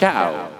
Ciao. 0.00 0.54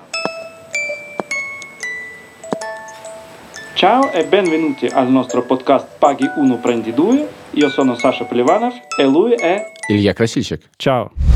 Ciao 3.74 4.10
e 4.10 4.24
benvenuti 4.24 4.86
al 4.86 5.10
nostro 5.10 5.42
podcast 5.42 5.86
Paghi 5.98 6.30
Uno 6.36 6.56
Prendi 6.56 6.94
Due. 6.94 7.28
Io 7.50 7.68
sono 7.68 7.94
Sasha 7.94 8.24
Плеванов, 8.24 8.74
e 8.98 9.04
lui 9.04 9.34
è... 9.34 9.70
Илья 9.88 10.14
Красильщик. 10.14 10.70
Чао. 10.76 11.29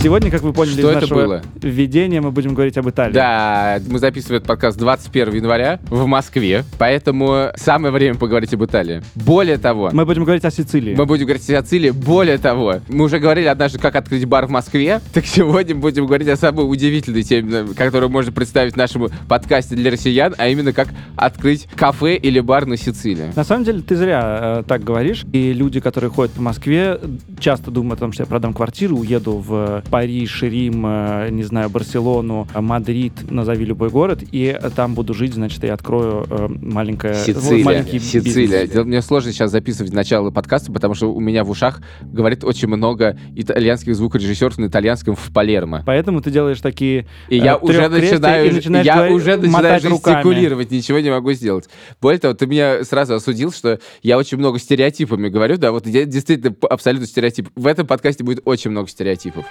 Сегодня, 0.00 0.30
как 0.30 0.42
вы 0.42 0.52
поняли 0.52 0.78
Что 0.78 0.92
из 0.92 0.94
нашего 0.94 1.24
было? 1.24 1.42
введения, 1.60 2.20
мы 2.20 2.30
будем 2.30 2.54
говорить 2.54 2.78
об 2.78 2.88
Италии. 2.88 3.12
Да, 3.12 3.80
мы 3.88 3.98
записываем 3.98 4.36
этот 4.36 4.46
подкаст 4.46 4.78
21 4.78 5.34
января 5.34 5.80
в 5.90 6.06
Москве, 6.06 6.62
поэтому 6.78 7.48
самое 7.56 7.92
время 7.92 8.14
поговорить 8.16 8.54
об 8.54 8.64
Италии. 8.64 9.02
Более 9.16 9.58
того, 9.58 9.90
Мы 9.92 10.06
будем 10.06 10.22
говорить 10.22 10.44
о 10.44 10.52
Сицилии. 10.52 10.94
мы 10.94 11.04
будем 11.04 11.26
говорить 11.26 11.50
о 11.50 11.62
Сицилии. 11.62 11.90
Более 11.90 12.38
того, 12.38 12.76
мы 12.88 13.06
уже 13.06 13.18
говорили 13.18 13.46
однажды, 13.46 13.80
как 13.80 13.96
открыть 13.96 14.24
бар 14.24 14.46
в 14.46 14.50
Москве, 14.50 15.00
так 15.12 15.26
сегодня 15.26 15.74
будем 15.74 16.06
говорить 16.06 16.28
о 16.28 16.36
самой 16.36 16.70
удивительной 16.70 17.24
теме, 17.24 17.66
которую 17.76 18.08
можно 18.08 18.30
представить 18.30 18.76
нашему 18.76 19.08
подкасте 19.28 19.74
для 19.74 19.90
россиян, 19.90 20.32
а 20.38 20.46
именно 20.46 20.72
как 20.72 20.88
открыть 21.16 21.66
кафе 21.74 22.14
или 22.14 22.38
бар 22.38 22.66
на 22.66 22.76
Сицилии. 22.76 23.32
На 23.34 23.42
самом 23.42 23.64
деле, 23.64 23.82
ты 23.82 23.96
зря 23.96 24.60
э, 24.60 24.62
так 24.68 24.84
говоришь. 24.84 25.24
И 25.32 25.52
люди, 25.52 25.80
которые 25.80 26.10
ходят 26.10 26.32
по 26.34 26.42
Москве, 26.42 27.00
часто 27.40 27.72
думают 27.72 27.98
о 27.98 28.02
том, 28.02 28.12
что 28.12 28.22
я 28.22 28.26
продам 28.28 28.54
квартиру, 28.54 28.96
уеду 28.96 29.38
в 29.38 29.82
Париж, 29.90 30.42
Рим, 30.42 30.84
э, 30.86 31.28
не 31.30 31.42
знаю, 31.42 31.70
Барселону, 31.70 32.46
э, 32.54 32.60
Мадрид, 32.60 33.30
назови 33.30 33.64
любой 33.64 33.90
город, 33.90 34.22
и 34.32 34.56
э, 34.60 34.70
там 34.74 34.94
буду 34.94 35.14
жить, 35.14 35.34
значит, 35.34 35.62
и 35.64 35.68
открою 35.68 36.26
э, 36.28 36.48
маленькое... 36.48 37.14
Сицилия. 37.14 37.64
маленький 37.64 37.98
Сицилия. 37.98 38.64
бизнес. 38.66 38.84
Мне 38.84 39.02
сложно 39.02 39.32
сейчас 39.32 39.50
записывать 39.50 39.92
начало 39.92 40.30
подкаста, 40.30 40.72
потому 40.72 40.94
что 40.94 41.12
у 41.12 41.20
меня 41.20 41.44
в 41.44 41.50
ушах 41.50 41.80
говорит 42.02 42.44
очень 42.44 42.68
много 42.68 43.18
итальянских 43.34 43.94
звукорежиссеров 43.96 44.58
на 44.58 44.66
итальянском 44.66 45.14
в 45.14 45.32
Палермо. 45.32 45.82
Поэтому 45.86 46.20
ты 46.20 46.30
делаешь 46.30 46.60
такие 46.60 47.06
И 47.28 47.38
э, 47.38 47.44
я 47.44 47.56
уже 47.56 47.78
трёхкрестия 47.78 48.12
начинаю, 48.18 48.46
и 48.50 48.52
начинаешь 48.52 48.86
я 48.86 48.94
говорить- 48.96 49.14
уже 49.16 49.36
начинаю 49.36 49.52
мотать 49.52 49.84
руками. 49.84 50.14
жестикулировать, 50.16 50.70
ничего 50.70 50.98
не 51.00 51.10
могу 51.10 51.32
сделать. 51.32 51.68
Более 52.00 52.18
того, 52.20 52.34
ты 52.34 52.46
меня 52.46 52.84
сразу 52.84 53.14
осудил, 53.14 53.52
что 53.52 53.78
я 54.02 54.18
очень 54.18 54.38
много 54.38 54.58
стереотипами 54.58 55.28
говорю, 55.28 55.56
да, 55.58 55.72
вот 55.72 55.86
я 55.86 56.04
действительно 56.04 56.54
абсолютно 56.68 57.06
стереотип. 57.06 57.48
В 57.56 57.66
этом 57.66 57.86
подкасте 57.86 58.24
будет 58.24 58.42
очень 58.44 58.70
много 58.70 58.88
стереотипов. 58.88 59.44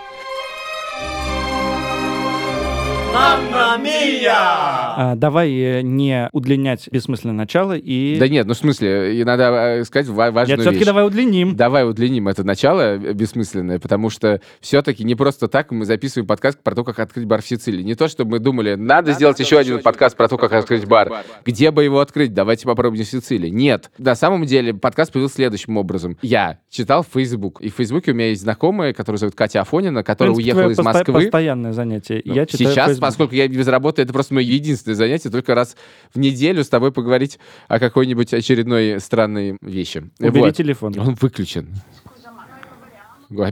Mom 3.17 3.46
А, 4.99 5.15
давай 5.15 5.51
э, 5.51 5.81
не 5.81 6.29
удлинять 6.31 6.87
бессмысленное 6.91 7.35
начало 7.35 7.73
и... 7.77 8.17
Да 8.19 8.27
нет, 8.27 8.47
ну 8.47 8.53
в 8.53 8.57
смысле, 8.57 9.19
и 9.19 9.23
надо 9.23 9.43
э, 9.79 9.83
сказать 9.85 10.07
ва- 10.07 10.31
важную 10.31 10.57
Нет, 10.57 10.61
все-таки 10.61 10.85
давай 10.85 11.05
удлиним. 11.05 11.55
Давай 11.55 11.87
удлиним 11.87 12.27
это 12.27 12.43
начало 12.43 12.95
э, 12.95 13.13
бессмысленное, 13.13 13.79
потому 13.79 14.09
что 14.09 14.41
все-таки 14.59 15.03
не 15.03 15.15
просто 15.15 15.47
так 15.47 15.71
мы 15.71 15.85
записываем 15.85 16.27
подкаст 16.27 16.59
про 16.63 16.75
то, 16.75 16.83
как 16.83 16.99
открыть 16.99 17.25
бар 17.25 17.41
в 17.41 17.47
Сицилии. 17.47 17.83
Не 17.83 17.95
то, 17.95 18.07
чтобы 18.07 18.31
мы 18.31 18.39
думали, 18.39 18.75
надо, 18.75 19.13
сделать 19.13 19.39
еще 19.39 19.57
один 19.57 19.81
подкаст 19.81 20.17
про 20.17 20.27
то, 20.27 20.37
как 20.37 20.53
открыть 20.53 20.85
бар. 20.85 21.11
Где 21.45 21.71
бы 21.71 21.83
его 21.83 21.99
открыть? 21.99 22.33
Давайте 22.33 22.65
попробуем 22.65 23.03
в 23.03 23.07
Сицилии. 23.07 23.49
Нет. 23.49 23.91
На 23.97 24.15
самом 24.15 24.45
деле 24.45 24.73
подкаст 24.73 25.11
появился 25.11 25.35
следующим 25.35 25.77
образом. 25.77 26.17
Я 26.21 26.59
читал 26.69 27.05
Facebook, 27.09 27.61
и 27.61 27.69
в 27.69 27.75
Фейсбуке 27.75 28.11
у 28.11 28.15
меня 28.15 28.29
есть 28.29 28.41
знакомая, 28.41 28.93
которая 28.93 29.19
зовут 29.19 29.35
Катя 29.35 29.61
Афонина, 29.61 30.03
которая 30.03 30.33
принципе, 30.33 30.55
уехала 30.55 30.71
из 30.71 30.77
Москвы. 30.79 31.21
постоянное 31.23 31.73
занятие. 31.73 32.21
Ну, 32.25 32.33
Я 32.33 32.45
читаю 32.45 32.71
Сейчас, 32.71 32.87
Facebook. 32.87 33.01
поскольку 33.01 33.35
я 33.35 33.47
без 33.47 33.66
работы, 33.67 34.01
это 34.01 34.13
просто 34.13 34.33
мое 34.33 34.45
единственное 34.45 34.95
занятие, 34.95 35.29
только 35.29 35.55
раз 35.55 35.75
в 36.13 36.19
неделю 36.19 36.63
с 36.63 36.69
тобой 36.69 36.91
поговорить 36.91 37.39
о 37.67 37.79
какой-нибудь 37.79 38.33
очередной 38.33 38.99
странной 38.99 39.57
вещи. 39.61 40.09
Убери 40.19 40.45
Вот. 40.45 40.55
телефон. 40.55 40.97
Он 40.99 41.15
выключен. 41.19 41.69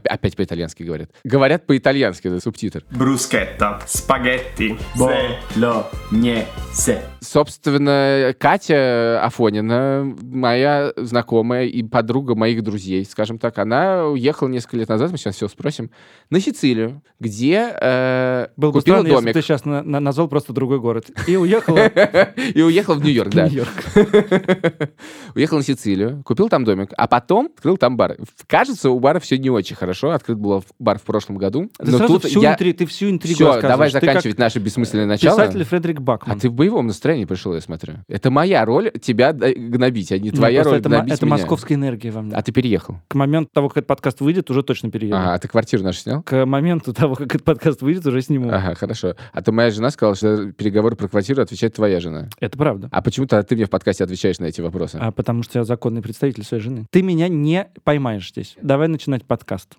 Опять, 0.05 0.37
по-итальянски 0.37 0.83
говорят. 0.83 1.09
Говорят 1.25 1.65
по-итальянски, 1.65 2.27
это 2.27 2.39
субтитр. 2.39 2.85
bruschetta, 2.91 3.81
spaghetti, 3.85 4.77
bolognese. 4.95 7.01
Собственно, 7.25 8.35
Катя 8.37 9.21
Афонина, 9.23 10.15
моя 10.21 10.93
знакомая 10.95 11.65
и 11.65 11.83
подруга 11.83 12.35
моих 12.35 12.63
друзей, 12.63 13.05
скажем 13.05 13.39
так, 13.39 13.57
она 13.57 14.05
уехала 14.05 14.47
несколько 14.47 14.77
лет 14.77 14.89
назад, 14.89 15.11
мы 15.11 15.17
сейчас 15.17 15.35
все 15.35 15.47
спросим, 15.47 15.89
на 16.29 16.39
Сицилию, 16.39 17.01
где 17.19 17.75
э, 17.81 18.47
Был 18.57 18.71
бы 18.71 18.79
купила 18.79 18.97
странно, 18.97 19.07
если 19.07 19.15
бы 19.15 19.21
домик. 19.21 19.33
ты 19.33 19.41
сейчас 19.41 19.65
назвал 19.65 20.27
просто 20.27 20.53
другой 20.53 20.79
город. 20.79 21.07
И 21.27 21.35
уехала 21.35 21.87
И 22.53 22.61
уехала 22.61 22.95
в 22.95 23.03
Нью-Йорк, 23.03 23.33
да. 23.33 23.47
Нью-Йорк. 23.47 23.73
Уехал 25.35 25.57
на 25.57 25.63
Сицилию, 25.63 26.21
купил 26.23 26.49
там 26.49 26.63
домик, 26.63 26.91
а 26.95 27.07
потом 27.07 27.47
открыл 27.47 27.77
там 27.77 27.97
бар. 27.97 28.17
Кажется, 28.47 28.89
у 28.89 28.99
бара 28.99 29.19
все 29.19 29.37
не 29.37 29.49
очень 29.49 29.75
хорошо. 29.75 30.11
Открыт 30.11 30.37
был 30.37 30.63
бар 30.79 30.99
в 30.99 31.03
прошлом 31.03 31.37
году. 31.37 31.69
Ты 31.77 31.91
но 31.91 32.07
тут 32.07 32.25
всю, 32.25 32.41
я... 32.41 32.55
ты 32.55 32.85
всю 32.85 33.09
интригу 33.09 33.35
Все, 33.35 33.61
давай 33.61 33.89
заканчивать 33.89 34.37
наше 34.37 34.59
бессмысленное 34.59 35.05
начало. 35.05 35.39
Писатель 35.39 35.63
Фредерик 35.63 36.01
Бакман. 36.01 36.37
А 36.37 36.39
ты 36.39 36.49
в 36.49 36.53
боевом 36.53 36.87
настроении 36.87 37.14
пришел, 37.23 37.53
я 37.55 37.61
смотрю. 37.61 37.95
Это 38.09 38.29
моя 38.29 38.65
роль 38.65 38.91
тебя 39.01 39.31
гнобить, 39.31 40.11
а 40.11 40.17
не 40.19 40.31
Ну, 40.31 40.35
твоя 40.35 40.61
просто 40.63 40.71
роль 40.71 40.79
это, 40.81 40.89
гнобить 40.89 41.13
это 41.13 41.25
меня. 41.25 41.35
московская 41.35 41.75
энергия 41.75 42.11
во 42.11 42.21
мне. 42.21 42.35
А 42.35 42.41
ты 42.41 42.51
переехал. 42.51 42.97
К 43.07 43.15
моменту 43.15 43.49
того, 43.53 43.69
как 43.69 43.77
этот 43.77 43.87
подкаст 43.87 44.19
выйдет, 44.21 44.49
уже 44.51 44.63
точно 44.63 44.91
перееду. 44.91 45.15
Ага, 45.15 45.33
а 45.35 45.39
ты 45.39 45.47
квартиру 45.47 45.83
нашу 45.83 45.99
снял? 45.99 46.21
К 46.23 46.45
моменту 46.45 46.93
того, 46.93 47.15
как 47.15 47.27
этот 47.27 47.43
подкаст 47.43 47.81
выйдет, 47.81 48.05
уже 48.05 48.21
сниму. 48.21 48.49
Ага, 48.51 48.75
хорошо. 48.75 49.15
А 49.31 49.41
то 49.41 49.51
моя 49.51 49.69
жена 49.71 49.89
сказала, 49.91 50.15
что 50.15 50.51
переговоры 50.51 50.95
про 50.95 51.07
квартиру 51.07 51.41
отвечает 51.41 51.75
твоя 51.75 51.99
жена. 51.99 52.27
Это 52.39 52.57
правда. 52.57 52.89
А 52.91 53.01
почему-то 53.01 53.41
ты 53.43 53.55
мне 53.55 53.65
в 53.65 53.69
подкасте 53.69 54.03
отвечаешь 54.03 54.39
на 54.39 54.45
эти 54.45 54.61
вопросы? 54.61 54.97
А 54.99 55.11
потому 55.11 55.43
что 55.43 55.59
я 55.59 55.65
законный 55.65 56.01
представитель 56.01 56.43
своей 56.43 56.63
жены. 56.63 56.85
Ты 56.89 57.01
меня 57.01 57.27
не 57.27 57.67
поймаешь 57.83 58.29
здесь. 58.29 58.55
Давай 58.61 58.87
начинать 58.87 59.23
подкаст. 59.25 59.75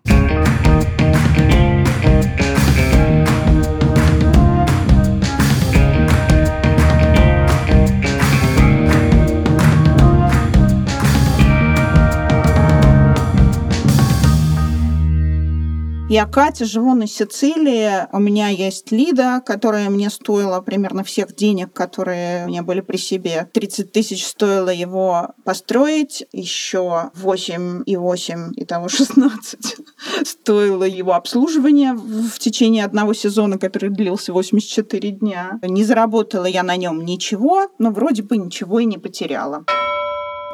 Я 16.09 16.25
Катя, 16.25 16.65
живу 16.67 16.95
на 16.95 17.09
Сицилии. 17.09 18.07
У 18.13 18.21
меня 18.21 18.47
есть 18.47 18.93
Лида, 18.93 19.43
которая 19.45 19.91
мне 19.91 20.09
стоила 20.09 20.61
примерно 20.61 21.03
всех 21.03 21.35
денег, 21.35 21.73
которые 21.73 22.45
у 22.45 22.49
меня 22.49 22.63
были 22.63 22.81
при 22.81 22.97
себе. 22.97 23.49
30 23.53 23.91
тысяч 23.91 24.25
стоило 24.25 24.71
его 24.71 25.31
построить, 25.45 26.25
еще 26.33 27.11
8 27.17 27.83
и 27.87 27.97
8, 27.97 28.53
итого 28.55 28.89
16 28.89 29.77
стоило 30.25 30.85
его 30.85 31.13
обслуживание 31.15 31.95
в 31.95 32.39
течение 32.39 32.85
одного 32.85 33.13
сезона, 33.13 33.59
который 33.59 33.91
длился 33.91 34.33
84 34.33 35.11
дня. 35.11 35.59
Не 35.63 35.83
заработала 35.83 36.47
я 36.47 36.63
на 36.63 36.77
нем 36.77 37.05
ничего, 37.05 37.67
но 37.79 37.91
вроде 37.91 38.23
бы 38.23 38.37
ничего 38.37 38.79
и 38.79 38.85
не 38.85 38.99
потеряла. 38.99 39.65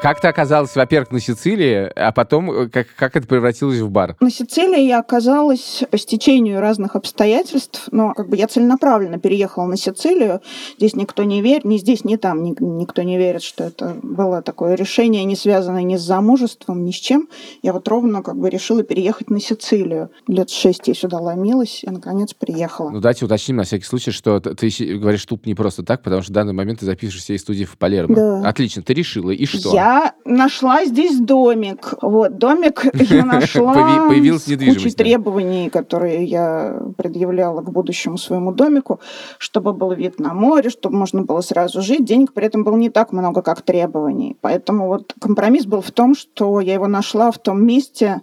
Как 0.03 0.21
ты 0.21 0.27
оказалась, 0.27 0.75
во-первых, 0.75 1.13
на 1.13 1.21
Сицилии, 1.21 1.89
а 1.95 2.11
потом 2.11 2.51
э, 2.51 2.69
как, 2.69 2.89
как 2.97 3.15
это 3.15 3.29
превратилось 3.29 3.79
в 3.79 3.89
бар? 3.89 4.17
На 4.19 4.31
Сицилии 4.33 4.83
я 4.83 4.99
оказалась 4.99 5.85
по 5.93 5.97
стечению 5.97 6.61
разных 6.61 6.97
обстоятельств, 6.97 7.89
но 7.93 8.13
как 8.13 8.29
бы 8.29 8.37
я 8.37 8.49
целенаправленно 8.49 9.21
переехала 9.21 9.67
на 9.67 9.77
Сицилию. 9.77 10.41
Здесь 10.77 10.97
никто 10.97 11.23
не 11.23 11.41
верит, 11.41 11.65
ни 11.65 11.77
здесь, 11.77 12.05
ни 12.05 12.17
там 12.17 12.43
ни- 12.43 12.57
никто 12.59 13.03
не 13.03 13.17
верит, 13.17 13.45
что 13.45 13.63
это 13.63 13.97
было 14.03 14.43
такое 14.43 14.75
решение, 14.75 15.23
не 15.23 15.37
связанное 15.37 15.85
ни 15.85 15.97
с 15.97 16.01
замужеством, 16.01 16.85
ни 16.85 16.91
с 16.91 16.97
чем. 16.97 17.29
Я 17.63 17.73
вот 17.73 17.87
ровно 17.87 18.25
как 18.25 18.37
бы 18.37 18.51
решила 18.51 18.83
переехать 18.83 19.31
на 19.31 19.39
Сицилию. 19.39 20.11
Лет 20.27 20.51
шесть 20.51 20.89
я 20.89 20.95
сюда 20.95 21.21
ломилась 21.21 21.85
и, 21.85 21.91
наконец, 21.91 22.35
приехала. 22.35 22.91
Ну, 22.91 22.99
давайте 22.99 23.25
уточним 23.25 23.59
на 23.59 23.63
всякий 23.63 23.85
случай, 23.85 24.11
что 24.11 24.41
ты 24.41 24.69
говоришь 24.97 25.25
тут 25.27 25.47
не 25.47 25.55
просто 25.55 25.85
так, 25.85 26.03
потому 26.03 26.23
что 26.23 26.33
в 26.33 26.35
данный 26.35 26.55
момент 26.55 26.81
ты 26.81 26.87
запишешь 26.87 27.23
всей 27.23 27.39
студии 27.39 27.65
в 27.65 27.79
Палермо. 27.79 28.17
Да. 28.17 28.49
Отлично, 28.49 28.83
ты 28.83 28.95
решила, 28.95 29.31
и 29.31 29.47
что? 29.47 29.73
Я 29.73 29.92
нашла 30.25 30.85
здесь 30.85 31.19
домик. 31.19 31.95
Вот, 32.03 32.39
домик 32.39 32.85
я 32.95 33.25
нашла 33.25 33.75
Появи- 33.75 34.09
появилась 34.09 34.45
кучей 34.45 34.57
недвижимость, 34.57 34.97
да? 34.97 35.05
требований, 35.05 35.71
которые 35.71 36.25
я 36.25 36.81
предъявляла 36.97 37.61
к 37.63 37.71
будущему 37.71 38.19
своему 38.19 38.53
домику, 38.53 39.01
чтобы 39.39 39.73
был 39.73 39.93
вид 39.93 40.19
на 40.21 40.35
море, 40.35 40.71
чтобы 40.71 40.97
можно 40.97 41.23
было 41.23 41.41
сразу 41.41 41.83
жить. 41.83 42.05
Денег 42.05 42.33
при 42.33 42.47
этом 42.47 42.65
было 42.65 42.77
не 42.77 42.91
так 42.91 43.13
много, 43.13 43.43
как 43.43 43.63
требований. 43.63 44.37
Поэтому 44.41 44.87
вот 44.87 45.15
компромисс 45.21 45.67
был 45.67 45.81
в 45.81 45.91
том, 45.91 46.15
что 46.15 46.61
я 46.61 46.75
его 46.75 46.87
нашла 46.87 47.31
в 47.31 47.39
том 47.39 47.65
месте, 47.65 48.23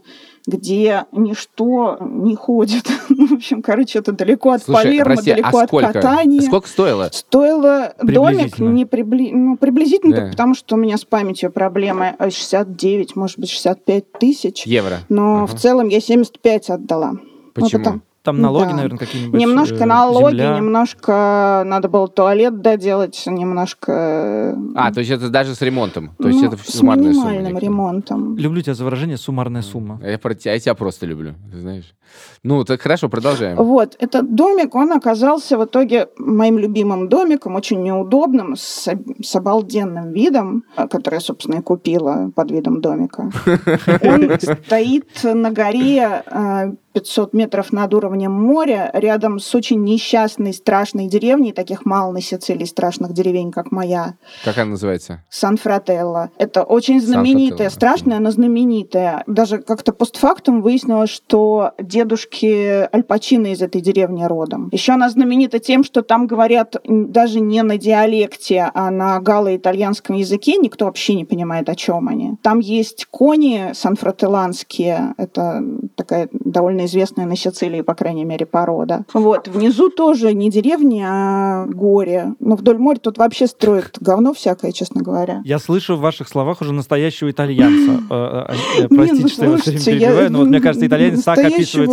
где 0.49 1.05
ничто 1.11 1.97
не 2.01 2.35
ходит. 2.35 2.85
Ну, 3.09 3.27
в 3.27 3.33
общем, 3.33 3.61
короче, 3.61 3.99
это 3.99 4.11
далеко 4.13 4.51
от 4.51 4.63
Слушай, 4.63 4.83
Палермо, 4.83 5.05
прости, 5.15 5.31
далеко 5.31 5.57
а 5.57 5.63
от 5.63 5.67
сколько? 5.69 5.91
катания. 5.93 6.41
Сколько 6.41 6.67
стоило? 6.69 7.09
Стоило 7.11 7.93
домик 8.01 8.59
не 8.59 8.85
прибли... 8.85 9.31
ну, 9.31 9.57
приблизительно, 9.57 10.15
Да. 10.15 10.21
так 10.21 10.31
потому 10.31 10.55
что 10.55 10.75
у 10.75 10.77
меня 10.77 10.97
с 10.97 11.03
памятью 11.03 11.51
проблемы 11.51 12.15
э, 12.17 12.29
69, 12.29 13.15
может 13.17 13.37
быть, 13.39 13.49
65 13.49 14.11
тысяч. 14.13 14.65
Евро. 14.65 14.99
Но 15.09 15.43
Ага. 15.43 15.47
в 15.47 15.59
целом 15.59 15.89
я 15.89 15.99
75 15.99 16.69
отдала. 16.69 17.11
Ну, 17.13 17.19
Почему? 17.53 17.83
потому- 17.83 18.01
там 18.29 18.41
налоги, 18.41 18.69
Да. 18.69 18.75
наверное, 18.75 18.99
какие-нибудь. 18.99 19.39
Немножко 19.39 19.83
э, 19.83 19.85
налоги, 19.85 20.35
земля. 20.35 20.57
немножко 20.57 21.63
надо 21.65 21.89
было 21.89 22.07
туалет 22.07 22.61
доделать, 22.61 23.23
немножко... 23.25 24.55
А, 24.75 24.93
то 24.93 24.99
есть 24.99 25.11
это 25.11 25.29
даже 25.29 25.55
с 25.55 25.61
ремонтом. 25.61 26.11
То 26.21 26.27
есть 26.27 26.41
ну, 26.41 26.47
это 26.47 26.57
с 26.57 26.77
суммарная 26.77 27.11
сумма. 27.13 27.25
минимальным 27.31 27.53
некая. 27.53 27.65
ремонтом. 27.65 28.37
Люблю 28.37 28.61
тебя 28.61 28.75
за 28.75 28.83
выражение 28.85 29.17
«суммарная 29.17 29.63
сумма». 29.63 29.99
Я, 30.03 30.19
про 30.19 30.35
тебя, 30.35 30.53
я 30.53 30.59
тебя 30.59 30.75
просто 30.75 31.05
люблю, 31.07 31.33
ты 31.51 31.59
знаешь. 31.59 31.95
Ну, 32.43 32.63
так 32.63 32.81
хорошо, 32.81 33.09
продолжаем. 33.09 33.57
Вот, 33.57 33.95
этот 33.99 34.33
домик, 34.33 34.75
он 34.75 34.91
оказался 34.91 35.57
в 35.57 35.65
итоге 35.65 36.07
моим 36.17 36.57
любимым 36.57 37.07
домиком, 37.09 37.55
очень 37.55 37.81
неудобным, 37.83 38.55
с, 38.55 38.87
с 39.21 39.35
обалденным 39.35 40.11
видом, 40.11 40.63
э, 40.77 40.87
который 40.87 41.15
я, 41.15 41.19
собственно, 41.19 41.59
и 41.59 41.61
купила 41.61 42.31
под 42.35 42.51
видом 42.51 42.81
домика. 42.81 43.29
Он 44.03 44.39
стоит 44.39 45.23
на 45.23 45.51
горе 45.51 46.23
э, 46.25 46.73
500 46.99 47.33
метров 47.33 47.71
над 47.71 47.93
уровнем 47.93 48.31
моря, 48.31 48.91
рядом 48.93 49.39
с 49.39 49.55
очень 49.55 49.83
несчастной, 49.83 50.53
страшной 50.53 51.07
деревней, 51.07 51.53
таких 51.53 51.85
мало 51.85 52.11
на 52.11 52.21
Сицилии 52.21 52.65
страшных 52.65 53.13
деревень, 53.13 53.51
как 53.51 53.71
моя, 53.71 54.15
Как 54.43 54.57
она 54.57 54.71
называется? 54.71 55.23
Сан-Фрателло. 55.29 56.31
Это 56.37 56.63
очень 56.63 56.99
знаменитая, 57.01 57.69
страшная, 57.69 58.19
но 58.19 58.31
знаменитая. 58.31 59.23
Даже 59.27 59.59
как-то 59.59 59.93
постфактум 59.93 60.61
выяснилось, 60.61 61.09
что 61.09 61.71
дедушки 61.79 62.89
Аль 62.93 63.03
Пачино 63.03 63.47
из 63.47 63.61
этой 63.61 63.81
деревни 63.81 64.25
родом. 64.25 64.69
Еще 64.73 64.93
она 64.93 65.09
знаменита 65.09 65.59
тем, 65.59 65.85
что 65.85 66.01
там 66.01 66.27
говорят 66.27 66.75
даже 66.85 67.39
не 67.39 67.63
на 67.63 67.77
диалекте, 67.77 68.69
а 68.73 68.91
на 68.91 69.19
галло-итальянском 69.21 70.17
языке. 70.17 70.57
Никто 70.57 70.85
вообще 70.85 71.15
не 71.15 71.23
понимает, 71.23 71.69
о 71.69 71.75
чем 71.75 72.09
они. 72.09 72.33
Там 72.43 72.59
есть 72.59 73.05
кони 73.05 73.71
сан-фрателланские. 73.73 75.13
Это 75.17 75.63
такая 75.95 76.27
довольно 76.31 76.88
известная 76.89 77.25
на 77.25 77.35
Сицилии, 77.35 77.81
по 77.81 77.93
крайней 77.93 78.25
мере, 78.25 78.45
порода. 78.45 79.05
Вот. 79.13 79.47
Внизу 79.47 79.89
тоже 79.89 80.33
не 80.33 80.49
деревни, 80.49 81.03
а 81.05 81.65
горе. 81.67 82.33
Но 82.39 82.55
вдоль 82.55 82.77
моря 82.77 82.99
тут 82.99 83.17
вообще 83.17 83.47
строят 83.47 83.97
говно 83.99 84.33
всякое, 84.33 84.71
честно 84.71 85.01
говоря. 85.01 85.41
Я 85.45 85.59
слышу 85.59 85.95
в 85.95 85.99
ваших 85.99 86.27
словах 86.27 86.61
уже 86.61 86.73
настоящего 86.73 87.31
итальянца. 87.31 87.99
Э, 88.09 88.45
э, 88.49 88.53
э, 88.79 88.87
Не, 88.89 88.97
Простите, 88.97 89.21
ну, 89.21 89.27
что 89.29 89.45
я 89.45 89.51
вас 89.51 89.63
перебиваю, 89.63 90.31
но 90.31 90.39
вот 90.39 90.47
мне 90.47 90.59
кажется, 90.59 90.87
итальянец 90.87 91.23
так 91.23 91.37
описывает 91.37 91.91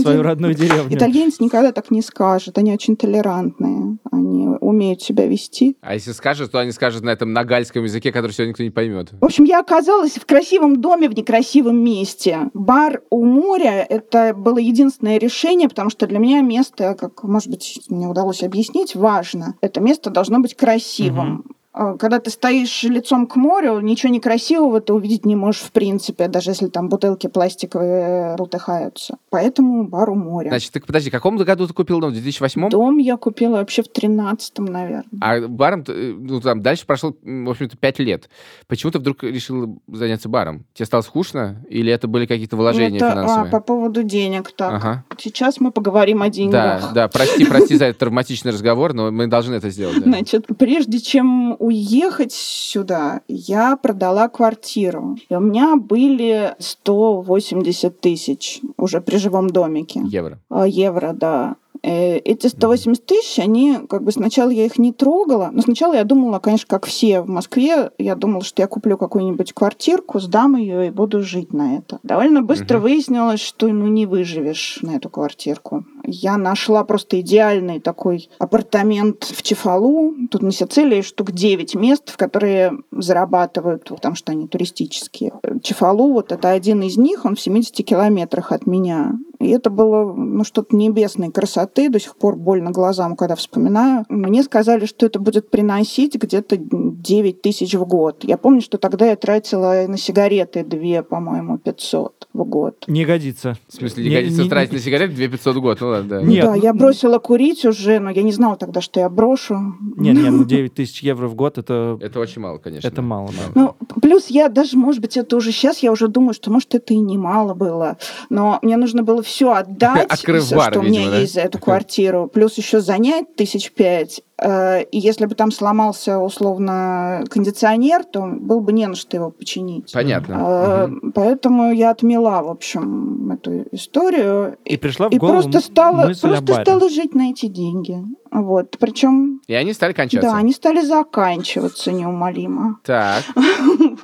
свою, 0.00 0.22
родную 0.22 0.54
деревню. 0.54 0.96
Итальянец 0.96 1.40
никогда 1.40 1.72
так 1.72 1.90
не 1.90 2.02
скажет. 2.02 2.58
Они 2.58 2.72
очень 2.72 2.96
толерантные. 2.96 3.98
Они 4.10 4.48
умеют 4.60 5.02
себя 5.02 5.26
вести. 5.26 5.76
А 5.80 5.94
если 5.94 6.12
скажет, 6.12 6.50
то 6.50 6.58
они 6.58 6.72
скажут 6.72 7.04
на 7.04 7.10
этом 7.10 7.32
нагальском 7.32 7.84
языке, 7.84 8.12
который 8.12 8.32
сегодня 8.32 8.50
никто 8.50 8.62
не 8.62 8.70
поймет. 8.70 9.10
В 9.20 9.24
общем, 9.24 9.44
я 9.44 9.60
оказалась 9.60 10.12
в 10.12 10.26
красивом 10.26 10.80
доме 10.80 11.08
в 11.08 11.14
некрасивом 11.14 11.76
месте. 11.82 12.50
Бар 12.54 13.02
у 13.10 13.24
моря— 13.24 13.86
это 13.88 14.21
было 14.32 14.58
единственное 14.58 15.18
решение, 15.18 15.68
потому 15.68 15.90
что 15.90 16.06
для 16.06 16.18
меня 16.18 16.40
место, 16.40 16.94
как, 16.94 17.22
может 17.24 17.48
быть, 17.48 17.80
мне 17.88 18.06
удалось 18.06 18.42
объяснить, 18.42 18.94
важно. 18.94 19.54
Это 19.60 19.80
место 19.80 20.10
должно 20.10 20.38
быть 20.38 20.54
красивым. 20.54 21.44
А, 21.48 21.52
Когда 21.72 22.18
ты 22.20 22.30
стоишь 22.30 22.82
лицом 22.82 23.26
к 23.26 23.36
морю, 23.36 23.80
ничего 23.80 24.12
некрасивого 24.12 24.80
ты 24.82 24.92
увидеть 24.92 25.24
не 25.24 25.36
можешь 25.36 25.62
в 25.62 25.72
принципе, 25.72 26.28
даже 26.28 26.50
если 26.50 26.66
там 26.66 26.88
бутылки 26.90 27.28
пластиковые 27.28 28.36
бултыхаются. 28.36 29.16
Поэтому 29.30 29.84
бар 29.88 30.10
у 30.10 30.14
моря. 30.14 30.48
Значит, 30.48 30.72
ты 30.72 30.80
подожди, 30.80 31.08
в 31.08 31.12
каком 31.12 31.36
году 31.36 31.66
ты 31.66 31.72
купил 31.72 32.00
дом? 32.00 32.10
В 32.10 32.12
2008? 32.12 32.68
Дом 32.68 32.98
я 32.98 33.16
купила 33.16 33.56
вообще 33.56 33.82
в 33.82 33.88
тринадцатом, 33.88 34.66
наверное. 34.66 35.04
А 35.22 35.40
баром, 35.48 35.82
э, 35.88 36.14
ну, 36.18 36.40
там, 36.40 36.60
дальше 36.60 36.84
прошло, 36.86 37.14
в 37.22 37.50
общем-то, 37.50 37.76
пять 37.78 37.98
лет. 37.98 38.28
Почему 38.68 38.92
ты 38.92 38.98
вдруг 38.98 39.22
решил 39.22 39.80
заняться 39.88 40.28
баром? 40.28 40.66
Тебе 40.74 40.84
стало 40.86 41.00
скучно? 41.02 41.64
Или 41.70 41.90
это 41.92 42.06
были 42.06 42.26
какие-то 42.26 42.56
вложения 42.56 42.96
Это, 42.98 43.08
а, 43.08 43.12
финансовые? 43.12 43.50
по 43.50 43.60
поводу 43.60 44.02
денег. 44.02 44.52
Так, 44.52 44.72
Ага. 44.74 45.04
сейчас 45.18 45.58
мы 45.60 45.70
поговорим 45.72 46.20
о 46.22 46.26
Да, 46.26 46.30
деньгах. 46.30 46.92
да, 46.92 47.08
прости, 47.08 47.44
прости 47.46 47.76
за 47.76 47.86
этот 47.86 47.98
травматичный 48.00 48.52
разговор, 48.52 48.92
но 48.92 49.10
мы 49.10 49.26
должны 49.26 49.54
это 49.54 49.70
сделать. 49.70 49.96
да. 50.00 50.02
Значит, 50.04 50.46
прежде 50.58 50.98
чем 50.98 51.56
уехать 51.62 52.32
сюда, 52.32 53.20
я 53.28 53.76
продала 53.76 54.28
квартиру. 54.28 55.16
И 55.28 55.34
у 55.34 55.40
меня 55.40 55.76
были 55.76 56.54
180 56.58 58.00
тысяч 58.00 58.60
уже 58.76 59.00
при 59.00 59.16
живом 59.16 59.48
домике. 59.48 60.02
Евро. 60.06 60.38
А, 60.50 60.66
Евро, 60.66 61.12
да. 61.12 61.56
Э, 61.84 62.16
Эти 62.18 62.46
180 62.46 63.04
тысяч, 63.06 63.38
они, 63.40 63.78
как 63.88 64.04
бы 64.04 64.12
сначала 64.12 64.50
я 64.50 64.64
их 64.66 64.78
не 64.78 64.92
трогала, 64.92 65.50
но 65.52 65.62
сначала 65.62 65.94
я 65.94 66.04
думала, 66.04 66.38
конечно, 66.38 66.66
как 66.68 66.86
все 66.86 67.22
в 67.22 67.28
Москве, 67.28 67.90
я 67.98 68.14
думала, 68.14 68.44
что 68.44 68.62
я 68.62 68.68
куплю 68.68 68.96
какую-нибудь 68.96 69.52
квартирку, 69.52 70.20
сдам 70.20 70.54
ее 70.56 70.86
и 70.88 70.90
буду 70.90 71.22
жить 71.22 71.52
на 71.52 71.76
это. 71.76 71.98
Довольно 72.04 72.42
быстро 72.42 72.76
Мгм. 72.76 72.82
выяснилось, 72.84 73.40
что 73.40 73.66
ну 73.68 73.88
не 73.88 74.06
выживешь 74.06 74.78
на 74.82 74.94
эту 74.96 75.08
квартирку. 75.10 75.84
Я 76.04 76.36
нашла 76.36 76.84
просто 76.84 77.20
идеальный 77.20 77.80
такой 77.80 78.28
апартамент 78.38 79.24
в 79.24 79.42
Чефалу. 79.42 80.14
Тут 80.30 80.42
на 80.42 80.52
Сицилии 80.52 81.02
штук 81.02 81.32
9 81.32 81.74
мест, 81.74 82.10
в 82.10 82.16
которые 82.16 82.72
зарабатывают, 82.90 83.84
потому 83.84 84.14
что 84.14 84.32
они 84.32 84.46
туристические. 84.48 85.32
Чефалу, 85.62 86.12
вот 86.12 86.32
это 86.32 86.50
один 86.50 86.82
из 86.82 86.96
них, 86.96 87.24
он 87.24 87.36
в 87.36 87.40
70 87.40 87.74
километрах 87.86 88.52
от 88.52 88.66
меня. 88.66 89.12
И 89.38 89.48
это 89.48 89.70
было 89.70 90.12
ну, 90.14 90.44
что-то 90.44 90.76
небесной 90.76 91.32
красоты, 91.32 91.88
до 91.88 91.98
сих 91.98 92.16
пор 92.16 92.36
больно 92.36 92.70
глазам, 92.70 93.16
когда 93.16 93.34
вспоминаю. 93.34 94.04
Мне 94.08 94.42
сказали, 94.44 94.86
что 94.86 95.06
это 95.06 95.18
будет 95.18 95.50
приносить 95.50 96.14
где-то 96.14 96.56
9 96.58 97.42
тысяч 97.42 97.74
в 97.74 97.84
год. 97.84 98.22
Я 98.22 98.38
помню, 98.38 98.60
что 98.60 98.78
тогда 98.78 99.06
я 99.06 99.16
тратила 99.16 99.84
на 99.88 99.98
сигареты 99.98 100.62
2, 100.64 101.02
по-моему, 101.02 101.58
500 101.58 102.28
в 102.32 102.44
год. 102.44 102.84
Не 102.86 103.04
годится. 103.04 103.56
В 103.68 103.74
смысле, 103.74 104.04
не, 104.04 104.10
Не- 104.10 104.16
годится 104.16 104.42
не- 104.44 104.48
тратить 104.48 104.72
на 104.74 104.78
сигареты 104.78 105.14
2500 105.14 105.56
в 105.56 105.60
год? 105.60 105.80
Ну 105.80 105.91
ладно, 105.92 106.20
да. 106.20 106.22
Нет, 106.22 106.44
да, 106.44 106.54
ну- 106.54 106.62
я 106.62 106.74
бросила 106.74 107.18
курить 107.18 107.64
уже, 107.64 107.98
но 108.00 108.10
я 108.10 108.22
не 108.22 108.32
знала 108.32 108.56
тогда, 108.56 108.80
что 108.80 109.00
я 109.00 109.08
брошу. 109.08 109.56
Не, 109.96 110.10
не, 110.10 110.30
ну 110.30 110.44
9 110.46 110.74
тысяч 110.74 111.02
евро 111.02 111.28
в 111.28 111.34
год 111.34 111.58
это, 111.58 111.98
Это 112.00 112.18
очень 112.20 112.42
мало, 112.42 112.58
конечно. 112.58 112.86
это 112.86 113.02
мало. 113.02 113.28
да. 113.28 113.52
Ну, 113.54 113.74
плюс 114.00 114.26
я 114.28 114.48
даже, 114.48 114.76
может 114.76 115.00
быть, 115.00 115.16
это 115.16 115.36
уже 115.36 115.52
сейчас, 115.52 115.78
я 115.78 115.92
уже 115.92 116.08
думаю, 116.08 116.34
что, 116.34 116.50
может, 116.50 116.74
это 116.74 116.94
и 116.94 116.98
немало 116.98 117.54
было. 117.54 117.96
Но 118.30 118.58
мне 118.62 118.76
нужно 118.76 119.02
было 119.02 119.22
все 119.22 119.52
отдать, 119.52 120.10
всё, 120.12 120.56
бар, 120.56 120.72
что 120.72 120.80
у 120.80 120.82
видимо, 120.82 121.00
меня 121.02 121.10
да? 121.10 121.18
есть 121.20 121.34
за 121.34 121.40
эту 121.42 121.58
квартиру. 121.58 122.30
Плюс 122.32 122.56
еще 122.58 122.80
занять 122.80 123.36
тысяч 123.36 123.70
пять. 123.72 124.22
Э, 124.42 124.82
И 124.90 124.98
если 124.98 125.26
бы 125.26 125.34
там 125.34 125.50
сломался, 125.52 126.18
условно, 126.18 127.24
кондиционер, 127.30 128.04
то 128.04 128.22
был 128.26 128.60
бы 128.60 128.72
не 128.72 128.86
на 128.86 128.94
что 128.94 129.16
его 129.16 129.30
починить. 129.30 129.92
Понятно. 129.92 130.34
Э. 130.34 131.10
Поэтому 131.14 131.72
я 131.72 131.90
отмела, 131.90 132.42
в 132.42 132.48
общем, 132.48 133.30
эту 133.32 133.64
историю. 133.72 134.56
И 134.64 134.76
пришла 134.76 135.08
в 135.08 135.12
И 135.12 135.18
голову 135.18 135.42
просто 135.42 135.60
стала, 135.60 136.06
мысль 136.06 136.26
о 136.26 136.30
просто 136.30 136.52
баре. 136.52 136.64
стала 136.64 136.88
жить 136.90 137.14
на 137.14 137.30
эти 137.30 137.46
деньги. 137.46 137.98
Вот. 138.30 138.76
Причем, 138.80 139.40
И 139.46 139.54
они 139.54 139.72
стали 139.74 139.92
кончаться. 139.92 140.30
да, 140.30 140.36
они 140.36 140.52
стали 140.52 140.80
заканчиваться 140.80 141.92
неумолимо. 141.92 142.78
Так. 142.84 143.22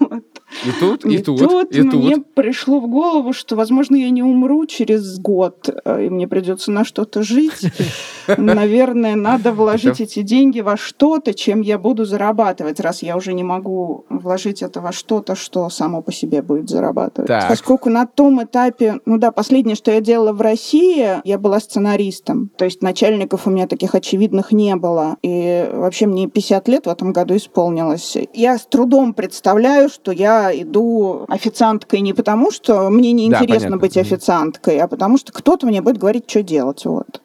Вот. 0.01 0.25
И 0.65 0.71
тут, 0.81 1.05
и, 1.05 1.17
И 1.17 1.23
тут, 1.23 1.39
тут 1.41 1.75
и 1.77 1.83
мне 1.83 2.17
тут. 2.17 2.35
пришло 2.35 2.81
в 2.81 2.89
голову, 2.89 3.35
что, 3.35 3.55
возможно, 3.55 3.97
я 3.97 4.09
не 4.09 4.23
умру 4.23 4.65
через 4.67 5.19
год, 5.19 5.69
э, 5.85 6.07
и 6.07 6.09
мне 6.09 6.27
придется 6.27 6.73
на 6.73 6.85
что-то 6.85 7.23
жить. 7.23 7.53
Наверное, 8.37 9.17
надо 9.17 9.53
вложить 9.53 10.01
эти 10.01 10.23
деньги 10.23 10.61
во 10.61 10.77
что-то, 10.77 11.35
чем 11.35 11.61
я 11.61 11.79
буду 11.79 12.05
зарабатывать, 12.05 12.81
раз 12.81 13.03
я 13.03 13.17
уже 13.17 13.33
не 13.33 13.43
могу 13.43 14.05
вложить 14.09 14.63
это 14.63 14.81
во 14.81 14.93
что-то, 14.93 15.35
что 15.35 15.69
само 15.71 16.03
по 16.03 16.13
себе 16.13 16.43
будет 16.43 16.69
зарабатывать. 16.69 17.29
Так. 17.29 17.49
Поскольку 17.49 17.91
на 17.91 18.07
том 18.07 18.43
этапе, 18.43 19.01
ну 19.07 19.19
да, 19.19 19.31
последнее, 19.31 19.77
что 19.77 19.91
я 19.91 20.01
делала 20.01 20.33
в 20.33 20.41
России, 20.41 21.21
я 21.25 21.39
была 21.39 21.61
сценаристом. 21.61 22.51
То 22.57 22.65
есть 22.65 22.83
начальников 22.83 23.47
у 23.47 23.51
меня 23.51 23.67
таких 23.67 23.95
очевидных 23.95 24.53
не 24.53 24.77
было. 24.77 25.17
И 25.23 25.69
вообще 25.73 26.07
мне 26.07 26.29
50 26.29 26.69
лет 26.69 26.87
в 26.87 26.91
этом 26.91 27.13
году 27.13 27.37
исполнилось. 27.37 28.17
Я 28.35 28.59
с 28.59 28.67
трудом 28.67 29.15
представляю, 29.15 29.89
что 29.89 30.13
я 30.13 30.51
иду 30.53 31.25
официанткой 31.29 32.01
не 32.01 32.13
потому, 32.13 32.51
что 32.51 32.91
мне 32.91 33.13
не 33.13 33.29
Да, 33.31 33.41
понятно. 33.41 33.77
быть 33.79 33.97
официанткой, 33.97 34.79
а 34.79 34.89
потому 34.89 35.19
что 35.19 35.33
кто-то 35.33 35.67
мне 35.67 35.81
будет 35.83 35.99
говорить, 35.99 36.25
что 36.29 36.43
делать. 36.43 36.85
Вот. 36.85 37.23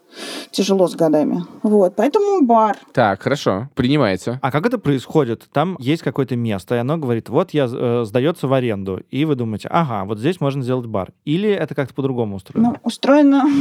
Тяжело 0.52 0.88
с 0.88 0.96
годами. 0.96 1.44
Вот, 1.64 1.96
поэтому 1.96 2.46
бар. 2.46 2.78
Так, 2.94 3.22
хорошо. 3.22 3.70
Принимается. 3.76 4.40
А 4.42 4.52
как 4.52 4.66
это 4.66 4.78
происходит? 4.78 5.48
Там 5.52 5.76
есть 5.80 6.04
какое-то 6.04 6.36
место, 6.36 6.76
и 6.76 6.78
оно 6.78 6.98
говорит, 6.98 7.30
вот 7.30 7.52
я 7.52 7.68
э, 7.72 8.04
сдается 8.06 8.48
в 8.48 8.54
аренду. 8.54 9.02
И 9.10 9.26
вы 9.26 9.36
думаете, 9.36 9.68
ага, 9.72 10.06
вот 10.06 10.20
здесь 10.20 10.40
можно 10.40 10.62
сделать 10.64 10.86
бар. 10.86 11.12
Или 11.26 11.50
это 11.50 11.76
как-то 11.76 11.94
по-другому 11.94 12.36
устроено? 12.36 12.70
Ну, 12.70 12.78
устроено... 12.84 13.44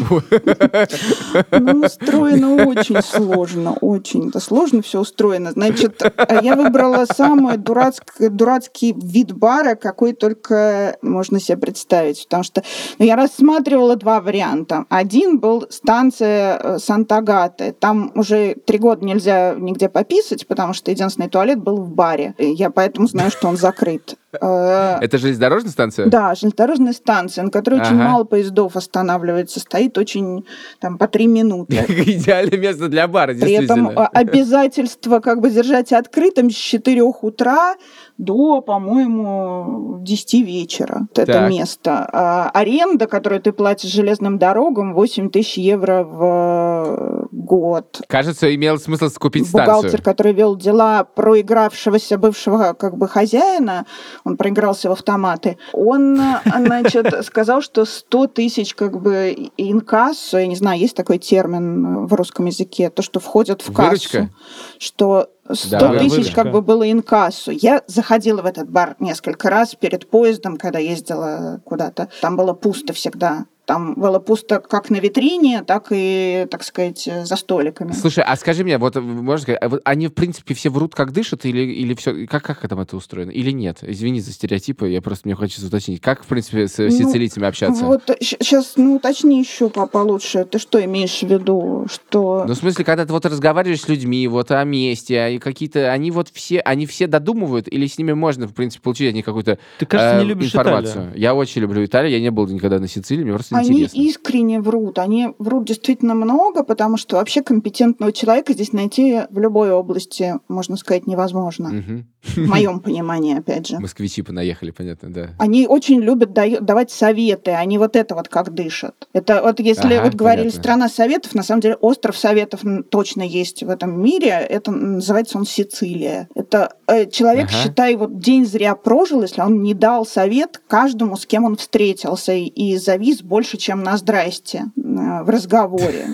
Ну, 1.50 1.80
устроено 1.80 2.66
очень 2.66 3.02
сложно, 3.02 3.72
очень. 3.80 4.28
Это 4.28 4.40
сложно 4.40 4.82
все 4.82 5.00
устроено. 5.00 5.52
Значит, 5.52 6.02
я 6.42 6.56
выбрала 6.56 7.06
самый 7.06 7.56
дурацкий, 7.56 8.94
вид 8.96 9.32
бара, 9.32 9.74
какой 9.74 10.12
только 10.12 10.96
можно 11.02 11.40
себе 11.40 11.58
представить. 11.58 12.24
Потому 12.24 12.42
что 12.42 12.62
ну, 12.98 13.04
я 13.04 13.16
рассматривала 13.16 13.96
два 13.96 14.20
варианта. 14.20 14.84
Один 14.88 15.38
был 15.38 15.66
станция 15.70 16.41
э, 16.42 16.78
Санта-Агаты. 16.78 17.72
Там 17.72 18.12
уже 18.14 18.54
три 18.54 18.78
года 18.78 19.04
нельзя 19.04 19.54
нигде 19.54 19.88
пописать, 19.88 20.46
потому 20.46 20.72
что 20.72 20.90
единственный 20.90 21.28
туалет 21.28 21.58
был 21.58 21.76
в 21.76 21.90
баре. 21.90 22.34
Я 22.38 22.70
поэтому 22.70 23.06
знаю, 23.06 23.30
что 23.30 23.48
он 23.48 23.56
закрыт. 23.56 24.16
Э, 24.40 24.98
Это 25.00 25.18
железнодорожная 25.18 25.70
станция? 25.72 26.06
Да, 26.06 26.34
железнодорожная 26.34 26.92
станция, 26.92 27.44
на 27.44 27.50
которой 27.50 27.80
очень 27.80 27.96
мало 27.96 28.24
поездов 28.24 28.76
останавливается, 28.76 29.60
стоит 29.60 29.98
очень 29.98 30.44
там 30.80 30.98
по 30.98 31.06
три 31.08 31.26
минуты. 31.26 31.74
Идеальное 31.88 32.58
место 32.58 32.88
для 32.88 33.08
бара, 33.08 33.34
При 33.34 33.52
этом 33.52 33.90
обязательство 33.96 35.20
как 35.20 35.40
бы 35.40 35.50
держать 35.50 35.92
открытым 35.92 36.50
с 36.50 36.54
4 36.54 37.02
утра 37.02 37.74
до, 38.18 38.60
по-моему, 38.60 39.98
10 40.00 40.42
вечера. 40.44 41.06
Вот 41.10 41.18
Это 41.18 41.32
Так. 41.32 41.50
место. 41.50 42.08
А, 42.12 42.50
аренда, 42.50 43.06
которую 43.06 43.40
ты 43.42 43.52
платишь 43.52 43.90
железным 43.90 44.38
дорогам, 44.38 44.94
8 44.94 45.30
тысяч 45.30 45.58
евро 45.58 46.04
в 46.04 47.28
год. 47.32 48.02
Кажется, 48.08 48.54
имело 48.54 48.76
смысл 48.76 49.08
скупить 49.08 49.50
Бухгалтер, 49.50 49.88
станцию. 49.88 50.02
который 50.04 50.32
вел 50.34 50.54
дела 50.54 51.04
проигравшегося 51.04 52.18
бывшего 52.18 52.74
как 52.74 52.96
бы 52.96 53.08
хозяина, 53.08 53.86
он 54.24 54.36
проигрался 54.36 54.88
в 54.90 54.92
автоматы, 54.92 55.56
он, 55.72 56.20
значит, 56.44 57.06
сказал, 57.24 57.62
что 57.62 57.84
100 57.84 58.26
тысяч 58.28 58.74
как 58.74 59.00
бы 59.00 59.50
инкассо, 59.56 60.38
я 60.38 60.46
не 60.46 60.56
знаю, 60.56 60.78
есть 60.78 60.94
такой 60.94 61.18
термин 61.18 62.06
в 62.06 62.12
русском 62.14 62.46
языке, 62.46 62.90
то, 62.90 63.02
что 63.02 63.18
входит 63.18 63.62
в 63.62 63.72
кассу. 63.72 63.82
Выручка? 63.88 64.30
Что 64.78 65.28
100 65.50 65.78
Да, 65.78 65.98
тысяч 65.98 66.10
выручка. 66.12 66.34
как 66.44 66.52
бы 66.52 66.60
было 66.62 66.90
инкассу. 66.90 67.50
Я 67.50 67.82
заходила 67.86 68.42
в 68.42 68.46
этот 68.46 68.70
бар 68.70 68.96
несколько 69.00 69.48
раз 69.50 69.74
перед 69.74 70.08
поездом, 70.08 70.56
когда 70.58 70.78
ездила 70.78 71.60
куда-то. 71.64 72.08
Там 72.20 72.36
было 72.36 72.52
пусто 72.52 72.92
всегда. 72.92 73.46
Там 73.64 73.94
было 73.94 74.18
пусто 74.18 74.58
как 74.60 74.90
на 74.90 74.96
витрине, 74.96 75.62
так 75.62 75.86
и, 75.90 76.46
так 76.50 76.64
сказать, 76.64 77.08
за 77.24 77.36
столиками. 77.36 77.92
Слушай, 77.92 78.24
а 78.26 78.34
скажи 78.36 78.64
мне, 78.64 78.76
вот 78.78 78.96
можно 78.96 79.42
сказать, 79.42 79.62
а 79.62 79.78
они 79.84 80.08
в 80.08 80.14
принципе 80.14 80.54
все 80.54 80.68
врут, 80.70 80.94
как 80.94 81.12
дышат, 81.12 81.44
или, 81.44 81.60
или 81.60 81.94
все, 81.94 82.26
как, 82.26 82.42
как 82.42 82.68
там 82.68 82.80
это 82.80 82.96
устроено? 82.96 83.30
Или 83.30 83.52
нет? 83.52 83.78
Извини 83.82 84.20
за 84.20 84.32
стереотипы, 84.32 84.88
я 84.88 85.00
просто 85.00 85.28
мне 85.28 85.34
хочется 85.36 85.66
уточнить. 85.66 86.00
Как, 86.00 86.24
в 86.24 86.26
принципе, 86.26 86.66
с 86.66 86.78
Ну, 86.78 86.90
сицилийцами 86.90 87.46
общаться? 87.46 87.84
Вот 87.84 88.02
сейчас, 88.20 88.74
ну, 88.76 88.96
уточни 88.96 89.38
еще 89.38 89.68
по- 89.70 89.86
получше. 89.86 90.44
Ты 90.44 90.58
что 90.58 90.84
имеешь 90.84 91.20
в 91.20 91.28
виду? 91.28 91.86
Что... 91.90 92.44
Ну, 92.46 92.54
в 92.54 92.56
смысле, 92.56 92.84
когда 92.84 93.06
ты 93.06 93.12
вот 93.12 93.24
разговариваешь 93.26 93.82
с 93.82 93.88
людьми, 93.88 94.26
вот 94.26 94.50
о 94.50 94.64
месте, 94.64 95.18
а 95.20 95.28
и 95.28 95.38
какие-то, 95.38 95.92
они 95.92 96.10
вот 96.10 96.28
все, 96.30 96.60
они 96.60 96.86
все 96.86 97.06
додумывают, 97.06 97.68
или 97.72 97.86
с 97.86 97.96
ними 97.96 98.12
можно, 98.12 98.46
в 98.46 98.54
принципе, 98.54 98.82
получить 98.82 99.08
от 99.08 99.14
них 99.14 99.24
какую-то 99.24 99.58
Ты, 99.78 99.86
кажется, 99.86 100.18
не 100.18 100.24
э, 100.24 100.28
любишь 100.28 100.46
информацию? 100.48 101.04
Италию. 101.04 101.20
Я 101.20 101.34
очень 101.34 101.62
люблю 101.62 101.84
Италию, 101.84 102.12
я 102.12 102.20
не 102.20 102.30
был 102.30 102.46
никогда 102.48 102.78
на 102.78 102.88
Сицилии, 102.88 103.22
мне 103.22 103.32
просто 103.32 103.51
Они 103.58 103.70
интересно. 103.82 104.00
искренне 104.00 104.60
врут. 104.60 104.98
Они 104.98 105.28
врут 105.38 105.64
действительно 105.66 106.14
много, 106.14 106.62
потому 106.64 106.96
что 106.96 107.16
вообще 107.16 107.42
компетентного 107.42 108.12
человека 108.12 108.52
здесь 108.52 108.72
найти 108.72 109.20
в 109.30 109.38
любой 109.38 109.70
области, 109.72 110.34
можно 110.48 110.76
сказать, 110.76 111.06
невозможно. 111.06 111.68
Мгм. 111.70 112.06
В 112.22 112.46
моем 112.48 112.78
понимании, 112.78 113.36
опять 113.36 113.66
же. 113.66 113.80
Москвичи 113.80 114.22
понаехали, 114.22 114.70
понятно, 114.70 115.12
да. 115.12 115.30
Они 115.38 115.66
очень 115.66 116.00
любят 116.00 116.32
давать 116.32 116.92
советы, 116.92 117.50
они 117.50 117.78
вот 117.78 117.96
это 117.96 118.14
вот 118.14 118.28
как 118.28 118.54
дышат. 118.54 119.08
Это 119.12 119.42
вот 119.42 119.58
если 119.58 119.94
Ага, 119.94 120.04
вот 120.04 120.14
говорили 120.14 120.44
понятно. 120.44 120.60
страна 120.60 120.88
советов, 120.88 121.34
на 121.34 121.42
самом 121.42 121.62
деле 121.62 121.74
остров 121.80 122.16
советов 122.16 122.60
точно 122.90 123.22
есть 123.22 123.64
в 123.64 123.68
этом 123.68 124.00
мире. 124.00 124.28
Это 124.48 124.70
называется 124.70 125.36
он 125.36 125.46
Сицилия. 125.46 126.28
Это 126.36 126.74
э, 126.86 127.10
человек, 127.10 127.48
Ага. 127.48 127.62
считай, 127.64 127.96
вот 127.96 128.20
день 128.20 128.46
зря 128.46 128.76
прожил, 128.76 129.22
если 129.22 129.40
он 129.40 129.60
не 129.62 129.74
дал 129.74 130.06
совет 130.06 130.62
каждому, 130.68 131.16
с 131.16 131.26
кем 131.26 131.42
он 131.44 131.56
встретился, 131.56 132.34
и 132.34 132.76
завис 132.76 133.20
больше, 133.22 133.41
чем 133.58 133.82
на 133.82 133.96
здрасте 133.96 134.66
э, 134.76 135.22
в 135.22 135.28
разговоре. 135.28 136.06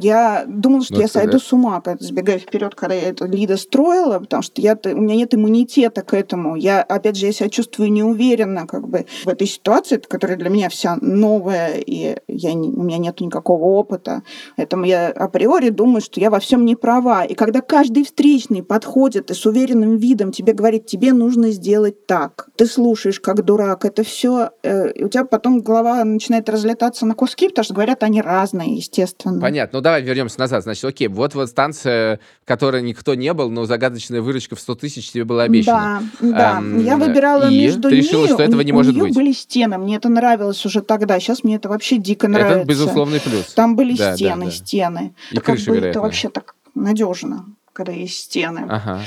Я 0.00 0.44
думала, 0.46 0.82
что 0.82 0.94
Ну, 0.94 1.00
я 1.00 1.08
сойду 1.08 1.32
да. 1.32 1.38
с 1.38 1.52
ума, 1.52 1.80
когда 1.80 2.04
забегая 2.04 2.38
вперед, 2.38 2.74
когда 2.74 2.94
я 2.94 3.08
это 3.08 3.26
Лида 3.26 3.56
строила, 3.56 4.18
потому 4.18 4.42
что 4.42 4.60
я, 4.60 4.78
у 4.84 5.00
меня 5.00 5.16
нет 5.16 5.34
иммунитета 5.34 6.02
к 6.02 6.12
этому. 6.14 6.56
Я, 6.56 6.82
опять 6.82 7.16
же, 7.16 7.26
я 7.26 7.32
себя 7.32 7.48
чувствую 7.48 7.90
неуверенно 7.92 8.66
как 8.66 8.88
бы 8.88 9.06
в 9.24 9.28
этой 9.28 9.46
ситуации, 9.46 9.96
которая 9.96 10.36
для 10.36 10.50
меня 10.50 10.68
вся 10.68 10.96
новая, 11.00 11.78
и 11.78 12.16
я 12.28 12.52
не- 12.54 12.68
у 12.68 12.82
меня 12.82 12.98
нет 12.98 13.20
никакого 13.20 13.64
опыта. 13.64 14.22
Поэтому 14.56 14.84
я 14.84 15.08
априори 15.08 15.70
думаю, 15.70 16.00
что 16.00 16.20
я 16.20 16.30
во 16.30 16.40
всем 16.40 16.64
не 16.64 16.76
права. 16.76 17.24
И 17.24 17.34
когда 17.34 17.60
каждый 17.60 18.04
встречный 18.04 18.62
подходит 18.62 19.30
и 19.30 19.34
с 19.34 19.46
уверенным 19.46 19.96
видом 19.96 20.30
тебе 20.32 20.52
говорит, 20.52 20.86
тебе 20.86 21.12
нужно 21.12 21.50
сделать 21.50 22.06
так, 22.06 22.48
ты 22.56 22.66
слушаешь 22.66 23.20
как 23.20 23.44
дурак, 23.44 23.84
это 23.84 24.02
все, 24.02 24.50
и 24.62 25.04
у 25.04 25.08
тебя 25.08 25.24
потом 25.24 25.60
голова 25.60 26.04
начинает 26.04 26.48
разлетаться 26.48 27.06
на 27.06 27.14
куски, 27.14 27.48
потому 27.48 27.64
что 27.64 27.74
говорят 27.74 28.02
они 28.02 28.20
разные, 28.20 28.74
естественно. 28.76 29.40
Понятно. 29.40 29.78
Давай 29.86 30.02
вернемся 30.02 30.40
назад. 30.40 30.64
Значит, 30.64 30.84
окей, 30.84 31.06
вот 31.06 31.36
вот 31.36 31.48
станция, 31.48 32.18
в 32.42 32.44
которой 32.44 32.82
никто 32.82 33.14
не 33.14 33.32
был, 33.32 33.52
но 33.52 33.66
загадочная 33.66 34.20
выручка 34.20 34.56
в 34.56 34.60
100 34.60 34.74
тысяч 34.74 35.12
тебе 35.12 35.22
была 35.24 35.44
обещана. 35.44 36.02
Да, 36.18 36.28
да. 36.32 36.58
Эм, 36.58 36.84
я 36.84 36.96
выбирала 36.96 37.48
и 37.48 37.56
между 37.66 37.88
ты 37.88 37.94
решила, 37.94 38.22
ней, 38.26 38.32
что 38.32 38.42
этого 38.42 38.62
у- 38.62 38.64
не 38.64 38.72
может 38.72 38.94
у 38.94 38.96
неё 38.96 39.04
быть? 39.04 39.14
были 39.14 39.30
стены, 39.30 39.78
мне 39.78 39.94
это 39.94 40.08
нравилось 40.08 40.66
уже 40.66 40.80
тогда. 40.82 41.20
Сейчас 41.20 41.44
мне 41.44 41.54
это 41.54 41.68
вообще 41.68 41.98
дико 41.98 42.26
нравится. 42.26 42.58
Это 42.58 42.66
безусловный 42.66 43.20
плюс. 43.20 43.52
Там 43.54 43.76
были 43.76 43.96
Да, 43.96 44.10
да, 44.10 44.16
стены, 44.16 44.44
да. 44.46 44.50
стены. 44.50 45.14
И 45.30 45.36
это 45.36 45.44
как 45.44 45.54
крыша, 45.54 45.70
бы 45.70 45.76
вероятно. 45.76 45.90
это 45.90 46.00
вообще 46.00 46.28
так 46.30 46.56
надежно, 46.74 47.44
когда 47.72 47.92
есть 47.92 48.18
стены. 48.24 48.66
Ага. 48.68 49.00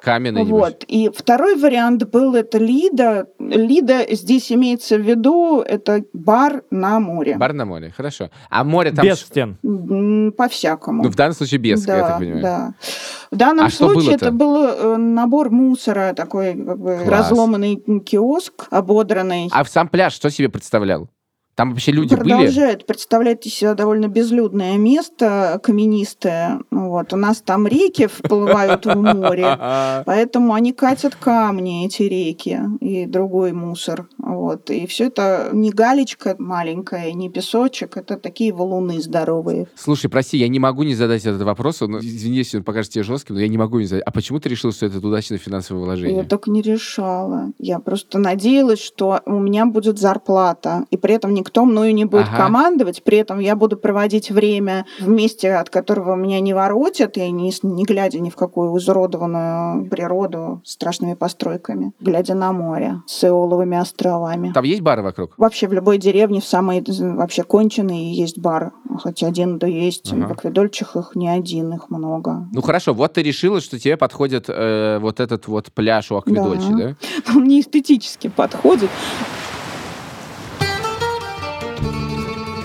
Каменный. 0.00 0.44
Вот. 0.44 0.84
И 0.86 1.10
второй 1.14 1.56
вариант 1.56 2.08
был 2.10 2.34
это 2.34 2.58
Лида. 2.58 3.26
Лида 3.38 4.06
здесь 4.14 4.52
имеется 4.52 4.96
в 4.96 5.00
виду, 5.00 5.60
это 5.60 6.04
бар 6.12 6.62
на 6.70 7.00
море. 7.00 7.36
Бар 7.36 7.52
на 7.52 7.64
море, 7.64 7.92
хорошо. 7.96 8.30
А 8.48 8.64
море 8.64 8.92
там... 8.92 9.04
Без 9.04 9.20
стен. 9.20 9.58
По-всякому. 10.36 11.02
Ну, 11.04 11.10
в 11.10 11.14
данном 11.16 11.34
случае 11.34 11.58
без, 11.58 11.84
да, 11.84 11.96
я 11.96 12.02
так 12.06 12.18
понимаю. 12.18 12.42
Да. 12.42 12.74
В 13.30 13.36
данном 13.36 13.66
А 13.66 13.70
случае 13.70 13.94
было-то? 14.10 14.24
это 14.26 14.30
был 14.32 14.64
э, 14.64 14.96
набор 14.96 15.50
мусора, 15.50 16.14
такой 16.14 16.54
как 16.54 16.78
бы 16.78 16.96
Класс. 17.04 17.30
разломанный 17.30 17.76
киоск, 18.00 18.66
ободранный. 18.70 19.48
А 19.52 19.64
в 19.64 19.68
сам 19.68 19.88
пляж 19.88 20.14
что 20.14 20.30
себе 20.30 20.48
представлял? 20.48 21.08
Там 21.58 21.70
вообще 21.70 21.90
люди 21.90 22.14
были? 22.14 22.34
Продолжает 22.34 22.86
представлять 22.86 23.44
из 23.44 23.52
себя 23.52 23.74
довольно 23.74 24.06
безлюдное 24.06 24.78
место, 24.78 25.58
каменистое. 25.60 26.60
Вот. 26.70 27.12
У 27.12 27.16
нас 27.16 27.40
там 27.40 27.66
реки 27.66 28.06
вплывают 28.06 28.86
в 28.86 28.94
море, 28.94 29.58
поэтому 30.06 30.54
они 30.54 30.72
катят 30.72 31.16
камни, 31.16 31.84
эти 31.84 32.04
реки, 32.04 32.60
и 32.78 33.06
другой 33.06 33.50
мусор. 33.50 34.06
Вот. 34.18 34.70
И 34.70 34.86
все 34.86 35.06
это 35.06 35.50
не 35.52 35.72
галечка 35.72 36.36
маленькая, 36.38 37.12
не 37.12 37.28
песочек, 37.28 37.96
это 37.96 38.18
такие 38.18 38.52
валуны 38.52 39.00
здоровые. 39.00 39.66
Слушай, 39.74 40.08
прости, 40.08 40.38
я 40.38 40.46
не 40.46 40.60
могу 40.60 40.84
не 40.84 40.94
задать 40.94 41.26
этот 41.26 41.42
вопрос. 41.42 41.82
Он, 41.82 41.98
извини, 41.98 42.36
если 42.36 42.58
он 42.58 42.62
покажется 42.62 42.94
тебе 42.94 43.02
жестким, 43.02 43.34
но 43.34 43.40
я 43.40 43.48
не 43.48 43.58
могу 43.58 43.80
не 43.80 43.86
задать. 43.86 44.04
А 44.06 44.12
почему 44.12 44.38
ты 44.38 44.48
решил, 44.48 44.70
что 44.70 44.86
это 44.86 45.04
удачное 45.04 45.38
финансовое 45.38 45.82
вложение? 45.82 46.18
Я 46.18 46.22
так 46.24 46.46
не 46.46 46.62
решала. 46.62 47.50
Я 47.58 47.80
просто 47.80 48.20
надеялась, 48.20 48.80
что 48.80 49.22
у 49.26 49.40
меня 49.40 49.66
будет 49.66 49.98
зарплата, 49.98 50.84
и 50.92 50.96
при 50.96 51.14
этом 51.14 51.34
никто 51.34 51.47
мною 51.64 51.94
не 51.94 52.04
будет 52.04 52.28
Ага. 52.28 52.36
командовать, 52.36 53.02
при 53.02 53.18
этом 53.18 53.38
я 53.40 53.56
буду 53.56 53.76
проводить 53.76 54.30
время 54.30 54.86
в 55.00 55.08
месте, 55.08 55.54
от 55.54 55.70
которого 55.70 56.14
меня 56.14 56.40
не 56.40 56.54
воротят, 56.54 57.16
и 57.16 57.30
не, 57.30 57.52
не 57.62 57.84
глядя 57.84 58.20
ни 58.20 58.30
в 58.30 58.36
какую 58.36 58.76
изуродованную 58.78 59.88
природу 59.88 60.60
страшными 60.64 61.14
постройками, 61.14 61.92
глядя 62.00 62.34
на 62.34 62.52
море 62.52 63.02
с 63.06 63.24
Иоловыми 63.24 63.76
островами. 63.76 64.52
Там 64.52 64.64
есть 64.64 64.80
бары 64.80 65.02
вокруг? 65.02 65.34
Вообще 65.36 65.68
в 65.68 65.72
любой 65.72 65.98
деревне, 65.98 66.40
в 66.40 66.44
самой 66.44 66.84
вообще 66.86 67.42
конченой, 67.42 68.04
есть 68.04 68.38
бар. 68.38 68.72
Хоть 69.02 69.22
один 69.22 69.58
да 69.58 69.66
есть. 69.66 70.12
Ага. 70.12 70.28
В 70.28 70.32
Акведольчих 70.32 70.96
их 70.96 71.12
не 71.14 71.28
один, 71.28 71.72
их 71.74 71.90
много. 71.90 72.48
Ну 72.52 72.62
хорошо, 72.62 72.94
вот 72.94 73.12
ты 73.12 73.22
решила, 73.22 73.60
что 73.60 73.78
тебе 73.78 73.96
подходит 73.96 74.46
э, 74.48 74.98
вот 75.00 75.20
этот 75.20 75.46
вот 75.46 75.72
пляж 75.72 76.10
у 76.10 76.16
Акведольчи, 76.16 76.70
да? 76.70 76.76
Да. 76.76 76.94
Он 77.34 77.42
мне 77.42 77.60
эстетически 77.60 78.28
подходит. 78.28 78.90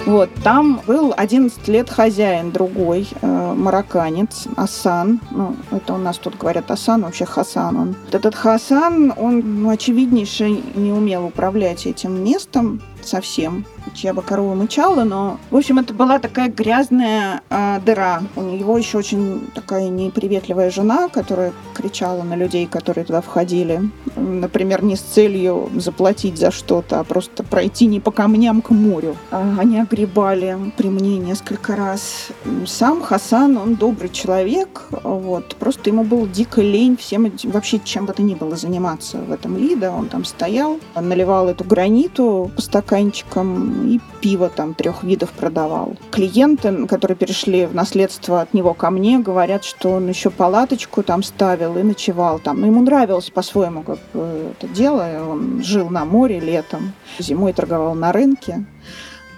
Вот, 0.06 0.30
там 0.44 0.82
был 0.86 1.14
11 1.16 1.66
лет 1.70 1.90
хозяин 1.90 2.52
другой, 2.52 3.08
э, 3.22 3.54
марокканец, 3.56 4.48
Асан. 4.58 5.22
Ну, 5.32 5.56
это 5.72 5.94
у 5.94 5.98
нас 5.98 6.18
тут 6.18 6.38
говорят 6.38 6.70
Асан, 6.72 7.04
вообще 7.04 7.24
Хасан 7.24 7.78
он. 7.78 7.96
Этот 8.12 8.36
Хасан, 8.36 9.14
он, 9.16 9.64
ну, 9.64 9.70
очевиднейше, 9.70 10.50
не 10.76 10.92
умел 10.92 11.26
управлять 11.26 11.86
этим 11.86 12.22
местом 12.22 12.82
совсем. 13.08 13.66
Чья 13.94 14.14
бы 14.14 14.22
корова 14.22 14.56
мычала, 14.56 15.04
но... 15.04 15.40
В 15.52 15.58
общем, 15.58 15.80
это 15.80 15.94
была 15.94 16.20
такая 16.20 16.50
грязная 16.50 17.42
э, 17.50 17.80
дыра. 17.86 18.24
У 18.36 18.42
него 18.42 18.78
еще 18.78 18.98
очень 18.98 19.50
такая 19.54 19.90
неприветливая 19.90 20.72
жена, 20.72 21.10
которая 21.10 21.54
кричала 21.74 22.24
на 22.24 22.36
людей, 22.36 22.66
которые 22.66 23.04
туда 23.04 23.22
входили. 23.22 23.82
Например, 24.16 24.84
не 24.84 24.96
с 24.96 25.02
целью 25.02 25.70
заплатить 25.76 26.38
за 26.38 26.52
что-то, 26.52 27.02
а 27.02 27.04
просто 27.04 27.44
пройти 27.44 27.88
не 27.88 28.00
по 28.00 28.12
камням 28.12 28.62
к 28.62 28.70
морю. 28.70 29.16
А 29.32 29.58
Они 29.60 29.80
огребали 29.80 30.58
при 30.78 30.88
мне 30.88 31.18
несколько 31.18 31.76
раз. 31.76 32.28
Сам 32.66 33.02
Хасан, 33.02 33.58
он 33.58 33.76
добрый 33.76 34.10
человек, 34.10 34.84
вот. 35.04 35.56
Просто 35.56 35.90
ему 35.90 36.04
было 36.04 36.28
дико 36.28 36.62
лень 36.62 36.96
всем 36.98 37.26
этим- 37.26 37.52
вообще 37.52 37.80
чем 37.84 38.06
бы 38.06 38.14
то 38.14 38.22
ни 38.22 38.36
было 38.36 38.56
заниматься 38.56 39.18
в 39.18 39.32
этом 39.32 39.58
Лида. 39.58 39.92
Он 39.92 40.08
там 40.08 40.24
стоял, 40.24 40.80
наливал 40.96 41.50
эту 41.50 41.64
граниту 41.64 42.52
по 42.56 42.62
стаканам 42.62 42.93
стаканчиком 42.94 43.88
и 43.90 44.00
пиво 44.22 44.50
там 44.50 44.74
трех 44.74 45.04
видов 45.04 45.32
продавал. 45.32 45.96
Клиенты, 46.12 46.86
которые 46.86 47.18
перешли 47.18 47.66
в 47.66 47.74
наследство 47.74 48.42
от 48.42 48.54
него 48.54 48.74
ко 48.74 48.92
мне, 48.92 49.20
говорят, 49.20 49.64
что 49.64 49.94
он 49.94 50.10
еще 50.10 50.30
палаточку 50.30 51.02
там 51.02 51.24
ставил 51.24 51.78
и 51.78 51.84
ночевал 51.84 52.40
там. 52.40 52.62
Но 52.62 52.68
ему 52.68 52.82
нравилось 52.82 53.32
по-своему 53.32 53.82
как 53.82 53.98
бы, 54.14 54.54
это 54.60 54.68
дело. 54.68 55.28
Он 55.28 55.64
жил 55.64 55.90
на 55.90 56.06
море 56.06 56.40
летом, 56.40 56.94
зимой 57.20 57.54
торговал 57.54 57.96
на 57.96 58.12
рынке. 58.12 58.66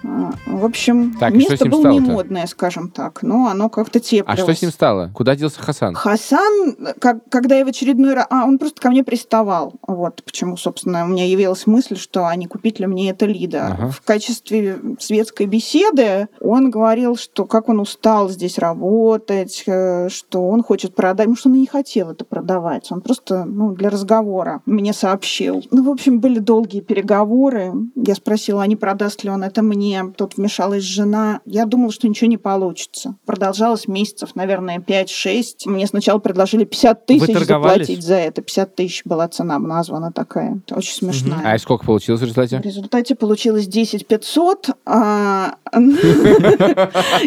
А, 0.08 0.34
В 0.46 0.66
общем, 0.66 1.16
Так, 1.20 1.34
место 1.34 1.68
было 1.68 1.92
не 1.92 2.00
модное, 2.00 2.48
скажем 2.48 2.90
так, 2.90 3.24
но 3.24 3.48
оно 3.48 3.70
как-то 3.70 4.00
А 4.00 4.02
теплилось. 4.02 4.40
что 4.40 4.54
с 4.54 4.62
ним 4.62 4.72
стало? 4.72 5.12
Куда 5.14 5.36
делся 5.36 5.62
Хасан? 5.62 5.96
Хасан, 5.96 6.78
как, 7.00 7.28
когда 7.30 7.56
я 7.56 7.66
в 7.66 7.68
очередной 7.68 8.14
раз... 8.14 8.28
А, 8.30 8.46
он 8.46 8.58
просто 8.58 8.82
ко 8.82 8.90
мне 8.90 9.04
приставал. 9.04 9.74
Вот 9.88 10.24
почему, 10.24 10.58
собственно, 10.58 11.06
у 11.06 11.08
меня 11.08 11.26
явилась 11.26 11.68
мысль, 11.68 11.98
что 11.98 12.28
а 12.28 12.36
не 12.36 12.48
купить 12.48 12.80
ли 12.80 12.88
мне 12.88 13.10
это 13.10 13.26
Лида. 13.26 13.68
Ага. 13.68 13.90
В 13.90 14.02
качестве 14.02 14.80
светской 15.00 15.46
беседы 15.46 16.28
он 16.40 16.70
говорил, 16.70 17.16
что 17.16 17.46
как 17.46 17.70
он 17.70 17.80
устал 17.80 18.30
здесь 18.30 18.58
работать, 18.58 19.64
э, 19.66 20.10
что 20.10 20.48
он 20.48 20.64
хочет 20.64 20.96
продать. 20.96 21.26
Потому 21.26 21.38
что 21.38 21.50
он 21.50 21.56
и 21.56 21.60
не 21.60 21.68
хотел 21.68 22.12
это 22.12 22.26
продавать. 22.26 22.92
Он 22.92 23.02
просто 23.02 23.46
ну, 23.46 23.72
для 23.74 23.90
разговора 23.90 24.62
мне 24.66 24.94
сообщил. 24.94 25.64
Ну, 25.72 25.84
в 25.84 25.90
общем, 25.90 26.20
были 26.20 26.40
долгие 26.40 26.82
переговоры. 26.82 27.74
Я 27.96 28.16
спросила, 28.16 28.64
а 28.64 28.68
не 28.68 28.76
продаст 28.76 29.24
ли 29.24 29.30
он 29.30 29.44
это 29.44 29.62
мне. 29.62 29.95
Тут 30.18 30.38
вмешалась 30.38 30.84
жена. 30.84 31.42
Я 31.46 31.66
думала, 31.66 31.92
что 31.92 32.08
ничего 32.08 32.30
не 32.30 32.38
получится. 32.38 33.16
Продолжалось 33.26 33.88
месяцев, 33.88 34.36
наверное, 34.36 34.80
5-6. 34.80 35.44
Мне 35.66 35.88
сначала 35.88 36.20
предложили 36.20 36.64
50 36.66 37.06
тысяч 37.06 37.38
заплатить 37.46 38.04
за 38.04 38.16
это. 38.16 38.42
50 38.42 38.76
тысяч 38.76 39.02
была 39.06 39.28
цена 39.28 39.60
названа 39.60 40.12
такая. 40.12 40.60
Это 40.66 40.76
очень 40.76 40.94
смешная. 40.94 41.42
А 41.44 41.56
и 41.56 41.60
сколько 41.60 41.86
получилось 41.86 42.20
в 42.22 42.24
В 42.24 42.28
результате? 42.28 42.60
результате 42.64 43.16
получилось 43.16 43.68
10 43.68 44.08
500. 44.08 44.70
а, 44.86 45.56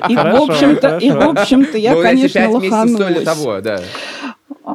И, 0.09 0.17
в 0.17 0.43
общем-то, 0.43 0.99
и, 0.99 1.11
в 1.11 1.15
хорошо. 1.15 1.31
общем-то, 1.31 1.79
я, 1.79 1.95
Ну, 1.95 2.03
конечно, 2.03 2.51
лоханулась. 2.51 3.25
того, 3.25 3.61
да. 3.61 3.81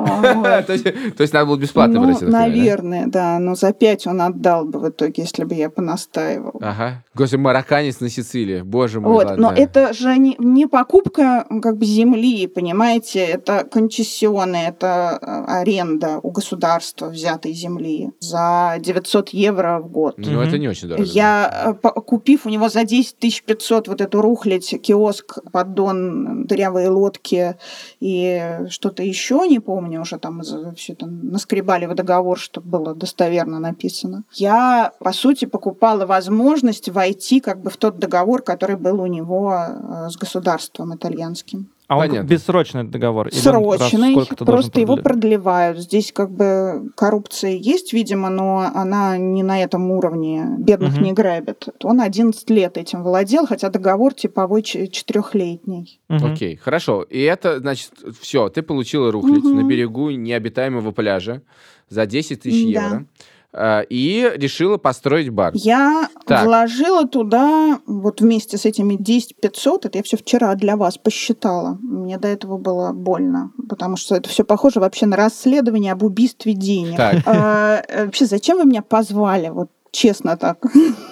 То 0.67 1.21
есть 1.21 1.33
надо 1.33 1.45
было 1.45 1.57
бесплатно 1.57 1.99
Ну, 1.99 2.19
да? 2.19 2.27
наверное, 2.27 3.07
да. 3.07 3.39
Но 3.39 3.55
за 3.55 3.73
5 3.73 4.07
он 4.07 4.21
отдал 4.21 4.65
бы 4.65 4.79
в 4.79 4.89
итоге, 4.89 5.23
если 5.23 5.43
бы 5.43 5.55
я 5.55 5.69
понастаивала. 5.69 6.59
Ага. 6.61 7.03
Господи, 7.13 7.41
марокканец 7.41 7.99
на 7.99 8.09
Сицилии. 8.09 8.61
Боже 8.61 8.99
мой, 8.99 9.13
Вот, 9.13 9.37
но 9.37 9.51
это 9.51 9.93
же 9.93 10.17
не, 10.17 10.67
покупка 10.67 11.45
как 11.61 11.77
бы 11.77 11.85
земли, 11.85 12.47
понимаете, 12.47 13.19
это 13.19 13.65
концессионная, 13.69 14.69
это 14.69 15.19
э, 15.21 15.43
аренда 15.59 16.19
у 16.23 16.31
государства 16.31 17.07
взятой 17.07 17.53
земли 17.53 18.11
за 18.19 18.77
900 18.79 19.29
евро 19.29 19.79
в 19.79 19.89
год. 19.89 20.15
Ну, 20.17 20.41
это 20.41 20.57
не 20.57 20.67
очень 20.67 20.87
дорого. 20.87 21.07
Я, 21.07 21.75
э, 21.83 21.89
купив 22.01 22.45
у 22.45 22.49
него 22.49 22.69
за 22.69 22.83
10 22.83 23.43
500 23.45 23.87
вот 23.87 24.01
эту 24.01 24.21
рухлядь, 24.21 24.69
киоск, 24.81 25.39
поддон, 25.51 26.45
дырявые 26.45 26.89
лодки 26.89 27.55
и 27.99 28.59
что-то 28.69 29.03
еще, 29.03 29.45
не 29.47 29.59
помню, 29.59 29.92
уже 29.99 30.17
там 30.17 30.41
все 30.75 30.93
это 30.93 31.05
наскребали 31.05 31.85
в 31.85 31.95
договор, 31.95 32.39
чтобы 32.39 32.69
было 32.69 32.95
достоверно 32.95 33.59
написано. 33.59 34.23
Я, 34.33 34.91
по 34.99 35.13
сути, 35.13 35.45
покупала 35.45 36.05
возможность 36.05 36.89
войти 36.89 37.39
как 37.39 37.61
бы 37.61 37.69
в 37.69 37.77
тот 37.77 37.99
договор, 37.99 38.41
который 38.41 38.75
был 38.75 39.01
у 39.01 39.07
него 39.07 39.53
э, 39.53 40.09
с 40.09 40.17
государством 40.17 40.95
итальянским. 40.95 41.69
А 41.87 41.97
он 41.97 42.25
бессрочный 42.25 42.83
договор? 42.85 43.29
Срочный, 43.33 44.15
просто 44.37 44.79
его 44.79 44.95
продлевают. 44.97 45.79
Здесь 45.79 46.11
как 46.13 46.31
бы 46.31 46.89
коррупция 46.95 47.51
есть, 47.51 47.93
видимо, 47.93 48.29
но 48.29 48.71
она 48.73 49.17
не 49.17 49.43
на 49.43 49.61
этом 49.61 49.91
уровне. 49.91 50.45
Бедных 50.59 50.93
Мгм. 50.95 51.03
не 51.03 51.13
грабят. 51.13 51.67
Он 51.83 51.99
11 52.01 52.49
лет 52.49 52.77
этим 52.77 53.03
владел, 53.03 53.45
хотя 53.45 53.69
договор 53.69 54.13
типовой 54.13 54.61
четырехлетний. 54.63 55.99
Мгм. 56.09 56.33
Окей, 56.33 56.55
хорошо. 56.55 57.03
И 57.03 57.19
это, 57.21 57.59
значит, 57.59 57.91
все, 58.19 58.49
ты 58.49 58.61
получила 58.61 59.11
рухлядь 59.11 59.43
Мгм. 59.43 59.55
на 59.61 59.67
берегу 59.67 60.09
необитаемого 60.09 60.91
пляжа 60.91 61.41
за 61.89 62.05
10 62.05 62.41
тысяч 62.41 62.73
Да. 62.73 62.85
евро. 62.85 63.05
А, 63.53 63.81
И 63.81 64.31
решила 64.35 64.77
построить 64.77 65.29
бар. 65.29 65.51
Я 65.55 66.09
Так. 66.25 66.45
вложила 66.45 67.07
туда, 67.07 67.79
вот 67.85 68.21
вместе 68.21 68.57
с 68.57 68.65
этими 68.65 68.95
10 68.95 69.35
500, 69.39 69.85
это 69.85 69.97
я 69.99 70.03
все 70.03 70.17
вчера 70.17 70.55
для 70.55 70.75
вас 70.75 70.97
посчитала. 70.97 71.77
Мне 71.81 72.17
до 72.17 72.27
этого 72.27 72.57
было 72.57 72.91
больно, 72.93 73.51
потому 73.69 73.95
что 73.95 74.15
это 74.15 74.29
все 74.29 74.43
похоже 74.43 74.79
вообще 74.79 75.05
на 75.05 75.15
расследование 75.17 75.93
об 75.93 76.03
убийстве 76.03 76.53
денег. 76.53 76.97
Так. 76.97 77.17
А, 77.25 77.81
э, 77.87 78.05
Вообще, 78.05 78.25
зачем 78.25 78.57
вы 78.57 78.65
меня 78.65 78.81
позвали? 78.81 79.49
Вот 79.49 79.69
честно 79.93 80.35
так. 80.35 80.57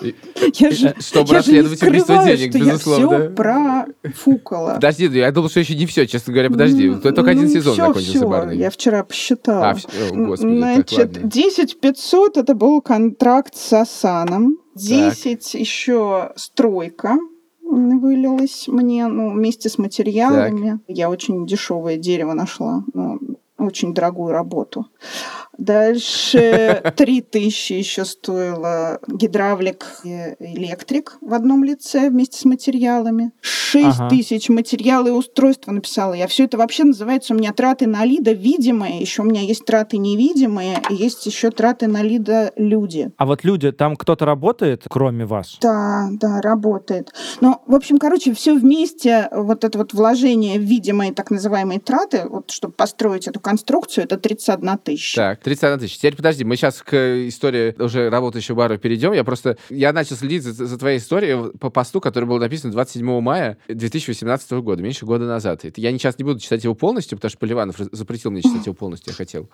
И- 0.01 0.15
Я 0.55 0.71
же, 0.71 0.95
Чтобы 0.99 1.33
я 1.33 1.41
же 1.41 1.51
не 1.51 1.61
расследовать 1.61 1.83
убийство 1.83 2.13
скрываю, 2.15 2.37
денег, 2.37 2.51
что 2.51 2.59
безусловно. 2.59 3.13
Я 3.13 3.19
все 3.19 3.29
профукала. 4.03 4.73
Подожди, 4.75 5.05
я 5.05 5.31
думал, 5.31 5.49
что 5.49 5.59
еще 5.61 5.75
не 5.75 5.85
все, 5.85 6.07
честно 6.07 6.33
говоря, 6.33 6.49
подожди. 6.49 6.89
Ну, 6.89 6.99
Только 6.99 7.31
один 7.31 7.43
ну, 7.45 7.49
сезон 7.49 7.73
всё, 7.73 7.87
закончился 7.87 8.27
барный. 8.27 8.57
Я 8.57 8.69
вчера 8.69 9.03
посчитала. 9.03 9.69
А, 9.69 9.73
всё, 9.75 9.87
о, 10.11 10.15
господи, 10.15 10.59
так, 10.59 10.73
Значит, 10.73 10.97
ладно. 10.97 11.29
10 11.29 11.79
500 11.79 12.37
это 12.37 12.55
был 12.55 12.81
контракт 12.81 13.55
с 13.55 13.71
Асаном. 13.73 14.57
10 14.75 15.53
еще 15.53 16.31
стройка 16.35 17.17
вылилась 17.61 18.67
мне, 18.67 19.07
ну, 19.07 19.31
вместе 19.33 19.69
с 19.69 19.77
материалами. 19.77 20.79
Я 20.87 21.09
очень 21.09 21.45
дешевое 21.45 21.97
дерево 21.97 22.33
нашла, 22.33 22.83
ну, 22.93 23.19
очень 23.57 23.93
дорогую 23.93 24.31
работу. 24.31 24.87
Дальше 25.57 26.81
3000 26.97 27.73
еще 27.73 28.05
стоило 28.05 28.99
гидравлик 29.07 29.85
и 30.03 30.35
электрик 30.39 31.17
в 31.21 31.33
одном 31.33 31.63
лице 31.63 32.09
вместе 32.09 32.37
с 32.39 32.45
материалами. 32.45 33.31
6 33.41 33.99
Ага. 33.99 34.09
тысяч 34.09 34.49
материалы 34.49 35.09
и 35.09 35.11
устройства 35.13 35.71
написала 35.71 36.13
я. 36.13 36.27
Все 36.27 36.45
это 36.45 36.57
вообще 36.57 36.83
называется 36.83 37.33
у 37.33 37.37
меня 37.37 37.53
траты 37.53 37.87
на 37.87 38.03
лида 38.05 38.31
видимые. 38.31 38.99
Еще 38.99 39.21
у 39.21 39.25
меня 39.25 39.41
есть 39.41 39.65
траты 39.65 39.97
невидимые, 39.97 40.81
и 40.89 40.95
есть 40.95 41.25
еще 41.25 41.51
траты 41.51 41.87
на 41.87 42.01
лида 42.01 42.51
люди. 42.55 43.11
А 43.17 43.25
вот 43.25 43.43
люди, 43.43 43.71
там 43.71 43.95
кто-то 43.95 44.25
работает, 44.25 44.83
кроме 44.89 45.25
вас? 45.25 45.57
Да, 45.61 46.09
да, 46.13 46.41
работает. 46.41 47.13
Ну, 47.39 47.61
в 47.65 47.75
общем, 47.75 47.97
короче, 47.97 48.33
все 48.33 48.53
вместе, 48.55 49.29
вот 49.31 49.63
это 49.63 49.77
вот 49.77 49.93
вложение 49.93 50.59
в 50.59 50.63
видимые 50.63 51.13
так 51.13 51.31
называемые 51.31 51.79
траты, 51.79 52.23
вот 52.29 52.51
чтобы 52.51 52.73
построить 52.73 53.27
эту 53.27 53.39
конструкцию, 53.39 54.05
это 54.05 54.17
31 54.17 54.77
тысяча. 54.79 55.15
Так, 55.21 55.39
31 55.51 55.79
тысяч. 55.79 55.97
Теперь 55.97 56.15
подожди, 56.15 56.45
мы 56.45 56.55
сейчас 56.55 56.81
к 56.81 56.95
истории 57.27 57.75
уже 57.77 58.09
работающего 58.09 58.55
бара 58.55 58.77
перейдем. 58.77 59.11
Я 59.11 59.25
просто, 59.25 59.57
я 59.69 59.91
начал 59.91 60.15
следить 60.15 60.43
за, 60.43 60.65
за 60.65 60.77
твоей 60.77 60.97
историей 60.97 61.51
по 61.57 61.69
посту, 61.69 61.99
который 61.99 62.23
был 62.23 62.37
написан 62.37 62.71
27 62.71 63.19
мая 63.19 63.57
2018 63.67 64.51
года, 64.51 64.81
меньше 64.81 65.05
года 65.05 65.25
назад. 65.25 65.65
Это 65.65 65.81
я 65.81 65.91
сейчас 65.91 66.17
не 66.17 66.23
буду 66.23 66.39
читать 66.39 66.63
его 66.63 66.73
полностью, 66.73 67.17
потому 67.17 67.29
что 67.29 67.39
Поливанов 67.39 67.75
запретил 67.91 68.31
мне 68.31 68.41
читать 68.41 68.65
его 68.65 68.73
полностью, 68.73 69.11
я 69.11 69.17
хотел. 69.17 69.49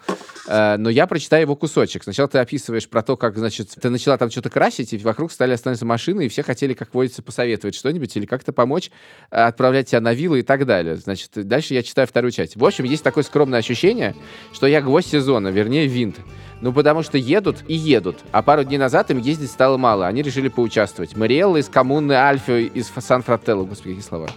Э, 0.47 0.77
Но 0.77 0.91
я 0.91 1.07
прочитаю 1.07 1.41
его 1.41 1.55
кусочек. 1.55 2.03
Сначала 2.03 2.27
ты 2.27 2.37
описываешь 2.37 2.87
про 2.87 3.01
то, 3.01 3.17
как, 3.17 3.35
значит, 3.35 3.69
ты 3.81 3.89
начала 3.89 4.19
там 4.19 4.29
что-то 4.29 4.51
красить, 4.51 4.93
и 4.93 4.97
вокруг 4.97 5.31
стали 5.31 5.53
останавливаться 5.53 5.85
машины, 5.85 6.27
и 6.27 6.29
все 6.29 6.43
хотели, 6.43 6.75
как 6.75 6.93
водится, 6.93 7.23
посоветовать 7.23 7.73
что-нибудь 7.73 8.15
или 8.15 8.27
как-то 8.27 8.53
помочь, 8.53 8.91
э, 9.31 9.37
отправлять 9.37 9.89
тебя 9.89 10.01
на 10.01 10.13
виллы 10.13 10.41
и 10.41 10.43
так 10.43 10.67
далее. 10.67 10.97
Значит, 10.97 11.31
дальше 11.33 11.73
я 11.73 11.81
читаю 11.81 12.07
вторую 12.07 12.31
часть. 12.31 12.55
В 12.55 12.63
общем, 12.63 12.85
есть 12.85 13.03
такое 13.03 13.23
скромное 13.23 13.59
ощущение, 13.59 14.15
что 14.53 14.67
я 14.67 14.81
гвоздь 14.81 15.09
сезона, 15.09 15.47
вернее, 15.47 15.76
винт. 15.85 16.17
Ну, 16.59 16.73
потому 16.73 17.03
что 17.03 17.17
едут 17.17 17.57
и 17.67 17.75
едут. 17.75 18.17
А 18.31 18.41
пару 18.41 18.63
дней 18.63 18.77
назад 18.77 19.11
им 19.11 19.19
ездить 19.19 19.51
стало 19.51 19.77
мало. 19.77 20.07
Они 20.07 20.23
решили 20.23 20.47
поучаствовать. 20.47 21.15
Мариэлла 21.15 21.57
из 21.57 21.69
коммуны 21.69 22.13
Альфа 22.13 22.57
из 22.57 22.87
Сан-Фрателло, 22.87 23.63
господи, 23.63 23.95
какие 23.95 24.07
слова, 24.07 24.27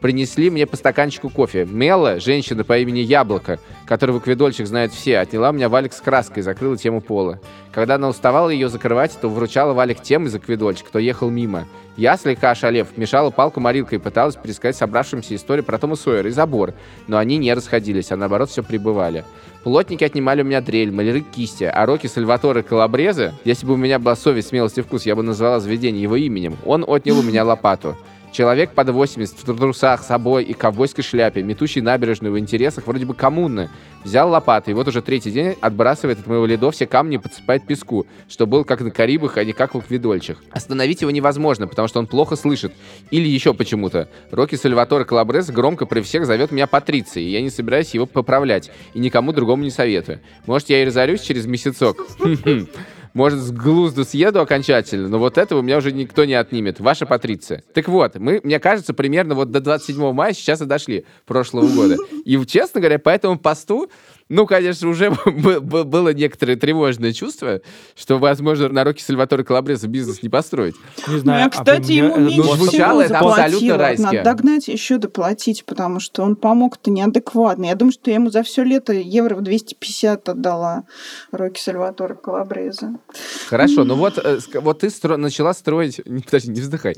принесли 0.00 0.50
мне 0.50 0.66
по 0.66 0.76
стаканчику 0.76 1.30
кофе. 1.30 1.64
Мела, 1.64 2.20
женщина 2.20 2.64
по 2.64 2.78
имени 2.78 3.00
Яблоко, 3.00 3.58
которую 3.86 4.18
в 4.18 4.22
экведольчик 4.22 4.66
знают 4.66 4.92
все, 4.92 5.18
отняла 5.18 5.50
у 5.50 5.52
меня 5.52 5.68
валик 5.68 5.92
с 5.92 6.00
краской 6.00 6.40
и 6.40 6.42
закрыла 6.42 6.76
тему 6.76 7.00
пола. 7.00 7.40
Когда 7.72 7.94
она 7.94 8.08
уставала 8.08 8.50
ее 8.50 8.68
закрывать, 8.68 9.16
то 9.18 9.28
вручала 9.28 9.72
валик 9.72 10.02
тем 10.02 10.26
из 10.26 10.34
экведольчик, 10.34 10.86
кто 10.86 10.98
ехал 10.98 11.30
мимо. 11.30 11.66
Я, 11.96 12.16
слегка 12.16 12.50
ошалев, 12.50 12.96
мешала 12.96 13.30
палку 13.30 13.60
морилкой 13.60 13.98
и 13.98 14.00
пыталась 14.00 14.36
пересказать 14.36 14.76
собравшимся 14.76 15.34
историю 15.34 15.64
про 15.64 15.78
Тома 15.78 15.96
Сойера 15.96 16.28
и 16.28 16.32
забор, 16.32 16.72
но 17.08 17.18
они 17.18 17.36
не 17.36 17.52
расходились, 17.52 18.10
а 18.10 18.16
наоборот 18.16 18.50
все 18.50 18.62
прибывали. 18.62 19.24
Плотники 19.62 20.04
отнимали 20.04 20.40
у 20.40 20.44
меня 20.44 20.62
дрель, 20.62 20.90
маляры 20.90 21.20
кисти, 21.20 21.64
а 21.64 21.84
Рокки 21.84 22.06
Сальваторе 22.06 22.62
Калабрезе, 22.62 23.34
если 23.44 23.66
бы 23.66 23.74
у 23.74 23.76
меня 23.76 23.98
была 23.98 24.16
совесть, 24.16 24.48
смелость 24.48 24.78
и 24.78 24.80
вкус, 24.80 25.04
я 25.04 25.14
бы 25.14 25.22
назвала 25.22 25.60
заведение 25.60 26.02
его 26.02 26.16
именем, 26.16 26.56
он 26.64 26.82
отнял 26.86 27.18
у 27.18 27.22
меня 27.22 27.44
лопату. 27.44 27.96
Человек 28.32 28.72
под 28.74 28.90
80, 28.90 29.48
в 29.48 29.56
трусах, 29.56 30.02
собой 30.02 30.44
и 30.44 30.52
ковбойской 30.52 31.02
шляпе, 31.02 31.42
метущий 31.42 31.80
набережную 31.80 32.32
в 32.32 32.38
интересах 32.38 32.86
вроде 32.86 33.04
бы 33.04 33.14
коммуны, 33.14 33.70
взял 34.04 34.30
лопату 34.30 34.70
и 34.70 34.74
вот 34.74 34.86
уже 34.86 35.02
третий 35.02 35.32
день 35.32 35.56
отбрасывает 35.60 36.20
от 36.20 36.26
моего 36.28 36.46
ледо 36.46 36.70
все 36.70 36.86
камни 36.86 37.16
и 37.16 37.18
подсыпает 37.18 37.66
песку, 37.66 38.06
что 38.28 38.46
был 38.46 38.64
как 38.64 38.82
на 38.82 38.90
Карибах, 38.92 39.36
а 39.36 39.44
не 39.44 39.52
как 39.52 39.74
в 39.74 39.78
Акведольчах. 39.78 40.42
Остановить 40.52 41.00
его 41.00 41.10
невозможно, 41.10 41.66
потому 41.66 41.88
что 41.88 41.98
он 41.98 42.06
плохо 42.06 42.36
слышит. 42.36 42.72
Или 43.10 43.28
еще 43.28 43.52
почему-то. 43.52 44.08
Рокки 44.30 44.54
Сальваторе 44.54 45.04
Калабрес 45.04 45.50
громко 45.50 45.84
при 45.86 46.00
всех 46.00 46.24
зовет 46.24 46.52
меня 46.52 46.68
Патрицией, 46.68 47.26
и 47.26 47.32
я 47.32 47.42
не 47.42 47.50
собираюсь 47.50 47.94
его 47.94 48.06
поправлять, 48.06 48.70
и 48.94 49.00
никому 49.00 49.32
другому 49.32 49.64
не 49.64 49.70
советую. 49.70 50.20
Может, 50.46 50.70
я 50.70 50.82
и 50.82 50.86
разорюсь 50.86 51.22
через 51.22 51.46
месяцок? 51.46 52.06
Может, 53.12 53.40
с 53.40 53.50
глузду 53.50 54.04
съеду 54.04 54.40
окончательно, 54.40 55.08
но 55.08 55.18
вот 55.18 55.38
этого 55.38 55.58
у 55.58 55.62
меня 55.62 55.78
уже 55.78 55.92
никто 55.92 56.24
не 56.24 56.34
отнимет. 56.34 56.80
Ваша 56.80 57.06
Патриция. 57.06 57.62
Так 57.74 57.88
вот, 57.88 58.16
мы, 58.16 58.40
мне 58.44 58.60
кажется, 58.60 58.94
примерно 58.94 59.34
вот 59.34 59.50
до 59.50 59.60
27 59.60 60.12
мая 60.12 60.32
сейчас 60.32 60.60
и 60.60 60.64
дошли 60.64 61.04
прошлого 61.26 61.66
года. 61.68 61.96
И, 62.24 62.38
честно 62.46 62.80
говоря, 62.80 62.98
по 62.98 63.08
этому 63.08 63.38
посту 63.38 63.90
ну, 64.30 64.46
конечно, 64.46 64.88
уже 64.88 65.10
было 65.60 66.14
некоторое 66.14 66.54
тревожное 66.54 67.12
чувство, 67.12 67.60
что, 67.96 68.18
возможно, 68.18 68.68
на 68.68 68.84
Роке 68.84 69.02
Сальваторе 69.02 69.42
Калабреса 69.42 69.88
бизнес 69.88 70.22
не 70.22 70.28
построить. 70.28 70.76
Не 71.08 71.18
знаю. 71.18 71.40
Ну, 71.40 71.44
я, 71.44 71.50
кстати, 71.50 71.92
ему 71.92 72.16
ну, 72.16 72.28
меньше 72.28 72.56
звучало 72.56 73.02
всего 73.02 73.16
это 73.16 73.18
абсолютно 73.18 73.76
райски. 73.76 74.02
Надо 74.02 74.22
догнать 74.22 74.68
еще 74.68 74.98
доплатить, 74.98 75.64
потому 75.64 75.98
что 75.98 76.22
он 76.22 76.36
помог-то 76.36 76.92
неадекватно. 76.92 77.64
Я 77.64 77.74
думаю, 77.74 77.92
что 77.92 78.08
я 78.10 78.16
ему 78.16 78.30
за 78.30 78.44
все 78.44 78.62
лето 78.62 78.92
евро 78.92 79.34
в 79.34 79.42
250 79.42 80.28
отдала 80.28 80.84
Роки 81.32 81.60
Сальваторе 81.60 82.14
Калабрезе. 82.14 82.90
Хорошо, 83.48 83.82
ну 83.82 83.96
вот, 83.96 84.16
э, 84.18 84.38
вот 84.54 84.78
ты 84.78 84.86
стро- 84.86 85.16
начала 85.16 85.52
строить... 85.54 86.00
не- 86.06 86.22
Подожди, 86.22 86.52
не 86.52 86.60
вздыхай. 86.60 86.94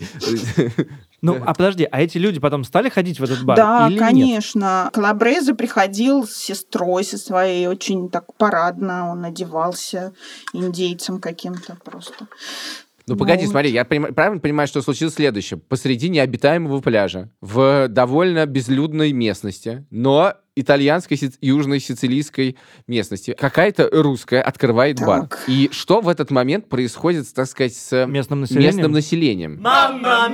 Ну, 1.22 1.38
а 1.46 1.54
подожди, 1.54 1.88
а 1.90 2.02
эти 2.02 2.18
люди 2.18 2.40
потом 2.40 2.64
стали 2.64 2.90
ходить 2.90 3.20
в 3.20 3.24
этот 3.24 3.42
бар? 3.42 3.56
Да, 3.56 3.86
или 3.86 3.94
нет? 3.94 4.02
конечно. 4.02 4.90
Калабрезе 4.92 5.54
приходил 5.54 6.26
с 6.26 6.34
сестрой 6.34 7.04
со 7.04 7.21
своей, 7.22 7.66
очень 7.66 8.08
так 8.10 8.34
парадно 8.36 9.10
он 9.10 9.24
одевался 9.24 10.12
индейцем 10.52 11.20
каким-то 11.20 11.76
просто. 11.84 12.26
Ну, 13.06 13.16
погоди, 13.16 13.44
Вот. 13.46 13.50
смотри, 13.50 13.70
я 13.70 13.82
понима- 13.82 14.12
правильно 14.12 14.40
понимаю, 14.40 14.68
что 14.68 14.80
случилось 14.80 15.14
следующее. 15.14 15.58
Посреди 15.58 16.08
необитаемого 16.08 16.80
пляжа, 16.80 17.30
в 17.40 17.88
довольно 17.88 18.46
безлюдной 18.46 19.12
местности, 19.12 19.84
но 19.90 20.34
итальянской, 20.54 21.16
си- 21.16 21.32
южной 21.40 21.80
сицилийской 21.80 22.56
местности, 22.86 23.34
какая-то 23.38 23.88
русская 23.92 24.42
открывает 24.42 24.98
Так. 24.98 25.06
бар. 25.06 25.28
И 25.46 25.68
что 25.72 26.00
в 26.00 26.08
этот 26.08 26.30
момент 26.30 26.68
происходит, 26.68 27.26
так 27.34 27.46
сказать, 27.46 27.74
с 27.74 28.06
Местным 28.06 28.40
населением? 28.42 28.74
местным 28.76 28.92
населением? 28.92 29.60
Оно 29.64 30.28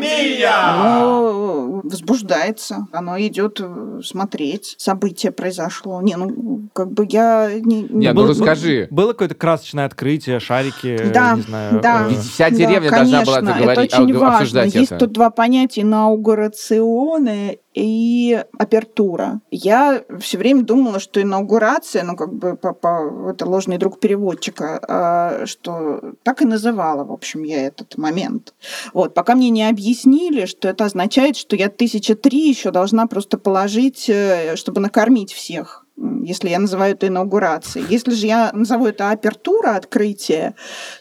возбуждается, 1.85 2.87
оно 2.93 3.19
идет 3.21 3.61
э, 3.61 4.01
смотреть. 4.05 4.75
Событие 4.79 5.33
произошло. 5.33 6.01
Не, 6.03 6.17
ну, 6.17 6.69
как 6.73 6.93
бы 6.93 7.07
я... 7.09 7.51
Не, 7.55 7.83
Не, 7.83 8.13
ну 8.13 8.23
Было- 8.23 8.29
расскажи. 8.31 8.89
Было 8.91 9.13
какое-то 9.13 9.35
красочное 9.35 9.85
открытие, 9.87 10.41
шарики, 10.41 11.11
Да, 11.13 11.35
не 11.37 11.43
знаю. 11.43 11.81
да. 11.81 12.07
э, 12.07 12.11
Ведь 12.11 12.19
вся 12.21 12.51
Да, 12.51 12.57
деревня 12.57 12.91
должна 12.91 13.23
была 13.25 13.35
конечно, 13.37 13.51
это 13.51 13.63
говорить, 13.63 13.93
это 13.93 14.03
очень 14.03 14.17
а, 14.17 14.19
важно. 14.19 14.37
обсуждать 14.39 14.75
Есть 14.75 14.93
это. 14.93 14.99
тут 15.07 15.13
два 15.13 15.31
понятия 15.31 15.83
инаугурационе 15.83 17.59
и 17.79 18.45
апертура. 18.59 19.41
Я 19.51 20.03
все 20.21 20.39
время 20.39 20.63
думала, 20.63 20.99
что 20.99 21.23
инаугурация, 21.23 22.03
ну 22.05 22.17
как 22.17 22.35
бы 22.35 22.57
по, 22.57 22.73
по- 22.73 23.31
это 23.31 23.47
ложный 23.47 23.79
друг 23.79 24.01
переводчика, 24.01 24.81
а, 24.89 25.47
что 25.47 26.15
так 26.23 26.43
и 26.43 26.45
называла, 26.45 27.05
в 27.05 27.13
общем, 27.13 27.45
я 27.45 27.67
этот 27.67 27.97
момент. 27.97 28.55
Вот, 28.93 29.15
пока 29.15 29.35
мне 29.35 29.51
не 29.51 29.69
объяснили, 29.69 30.47
что 30.47 30.69
это 30.69 30.85
означает, 30.85 31.37
что 31.37 31.57
я 31.57 31.69
тысяча 31.69 32.15
три 32.15 32.49
еще 32.49 32.71
должна 32.71 33.07
просто 33.07 33.39
положить, 33.39 34.09
э, 34.09 34.57
чтобы 34.57 34.81
накормить 34.81 35.33
всех 35.33 35.85
если 36.23 36.49
я 36.49 36.59
называю 36.59 36.95
это 36.95 37.09
инаугурацией. 37.09 37.87
Если 37.89 38.13
же 38.13 38.27
я 38.27 38.51
назову 38.53 38.87
это 38.87 39.11
апертура, 39.11 39.77
открытие, 39.77 40.55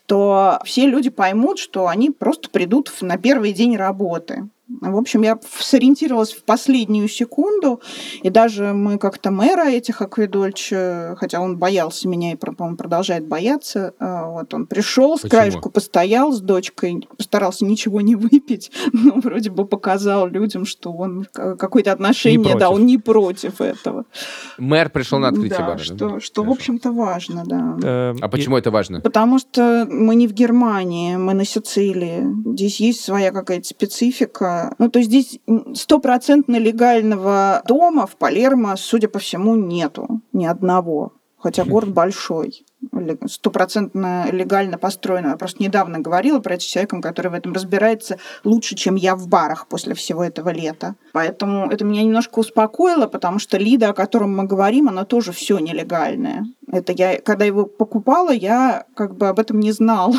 то 0.05 0.59
все 0.65 0.85
люди 0.87 1.09
поймут, 1.09 1.59
что 1.59 1.87
они 1.87 2.09
просто 2.09 2.49
придут 2.49 2.91
на 3.01 3.17
первый 3.17 3.53
день 3.53 3.77
работы. 3.77 4.49
В 4.81 4.97
общем, 4.97 5.21
я 5.21 5.39
сориентировалась 5.59 6.33
в 6.33 6.43
последнюю 6.43 7.07
секунду, 7.07 7.81
и 8.21 8.29
даже 8.29 8.73
мы 8.73 8.97
как-то 8.97 9.31
мэра 9.31 9.69
этих 9.69 10.01
Акведольч, 10.01 10.69
э, 10.73 11.15
хотя 11.15 11.39
он 11.39 11.57
боялся 11.57 12.09
меня 12.09 12.33
и, 12.33 12.35
по-моему, 12.35 12.75
продолжает 12.75 13.25
бояться, 13.25 13.93
э, 13.97 14.25
вот 14.25 14.53
он 14.53 14.67
пришел, 14.67 15.17
с 15.17 15.21
краешку 15.21 15.69
постоял 15.69 16.33
с 16.33 16.41
дочкой, 16.41 17.07
постарался 17.15 17.63
ничего 17.63 18.01
не 18.01 18.15
выпить, 18.15 18.71
но 18.91 19.21
вроде 19.21 19.51
бы 19.51 19.65
показал 19.65 20.27
людям, 20.27 20.65
что 20.65 20.91
он 20.91 21.25
к- 21.31 21.55
какое-то 21.55 21.93
отношение, 21.93 22.57
да, 22.57 22.69
он 22.69 22.85
не 22.85 22.97
против 22.97 23.61
этого. 23.61 24.03
Мэр 24.57 24.86
пришел 24.89 25.19
на 25.19 25.29
открытие 25.29 25.59
да, 25.59 25.67
бара. 25.67 25.77
что, 25.77 26.19
что 26.19 26.43
в 26.43 26.49
общем-то, 26.49 26.91
важно, 26.91 27.43
да. 27.45 27.77
э, 27.81 28.15
А 28.21 28.27
почему 28.27 28.57
это 28.57 28.71
важно? 28.71 29.01
Потому 29.01 29.39
что 29.39 29.87
мы 29.89 30.15
не 30.15 30.27
в 30.27 30.33
Германии, 30.33 31.15
мы 31.15 31.33
на 31.33 31.45
Сицилии. 31.45 32.23
Здесь 32.53 32.79
есть 32.79 33.01
своя 33.01 33.31
какая-то 33.31 33.67
специфика. 33.67 34.75
Ну, 34.77 34.89
то 34.89 34.99
есть 34.99 35.09
здесь 35.09 35.39
стопроцентно 35.73 36.57
легального 36.57 37.61
дома 37.67 38.07
в 38.07 38.15
Палермо, 38.17 38.75
судя 38.77 39.07
по 39.07 39.19
всему, 39.19 39.55
нету 39.55 40.21
ни 40.33 40.45
одного. 40.45 41.13
Хотя 41.37 41.65
город 41.65 41.89
большой, 41.93 42.65
стопроцентно 43.27 44.27
легально 44.31 44.77
построен. 44.77 45.29
Я 45.29 45.37
просто 45.37 45.61
недавно 45.61 45.99
говорила 45.99 46.39
про 46.39 46.55
это 46.55 46.63
с 46.63 46.67
человеком, 46.67 47.01
который 47.01 47.31
в 47.31 47.33
этом 47.33 47.53
разбирается 47.53 48.17
лучше, 48.43 48.75
чем 48.75 48.95
я 48.95 49.15
в 49.15 49.27
барах 49.27 49.67
после 49.67 49.93
всего 49.93 50.23
этого 50.23 50.49
лета. 50.49 50.95
Поэтому 51.13 51.69
это 51.69 51.85
меня 51.85 52.03
немножко 52.03 52.39
успокоило, 52.39 53.07
потому 53.07 53.39
что 53.39 53.57
Лида, 53.57 53.89
о 53.89 53.93
котором 53.93 54.35
мы 54.35 54.45
говорим, 54.45 54.89
она 54.89 55.05
тоже 55.05 55.31
все 55.31 55.59
нелегальное. 55.59 56.45
Это 56.71 56.93
я, 56.93 57.19
когда 57.21 57.45
его 57.45 57.65
покупала, 57.65 58.31
я 58.31 58.85
как 58.95 59.15
бы 59.15 59.27
об 59.27 59.39
этом 59.39 59.59
не 59.59 59.71
знала. 59.71 60.15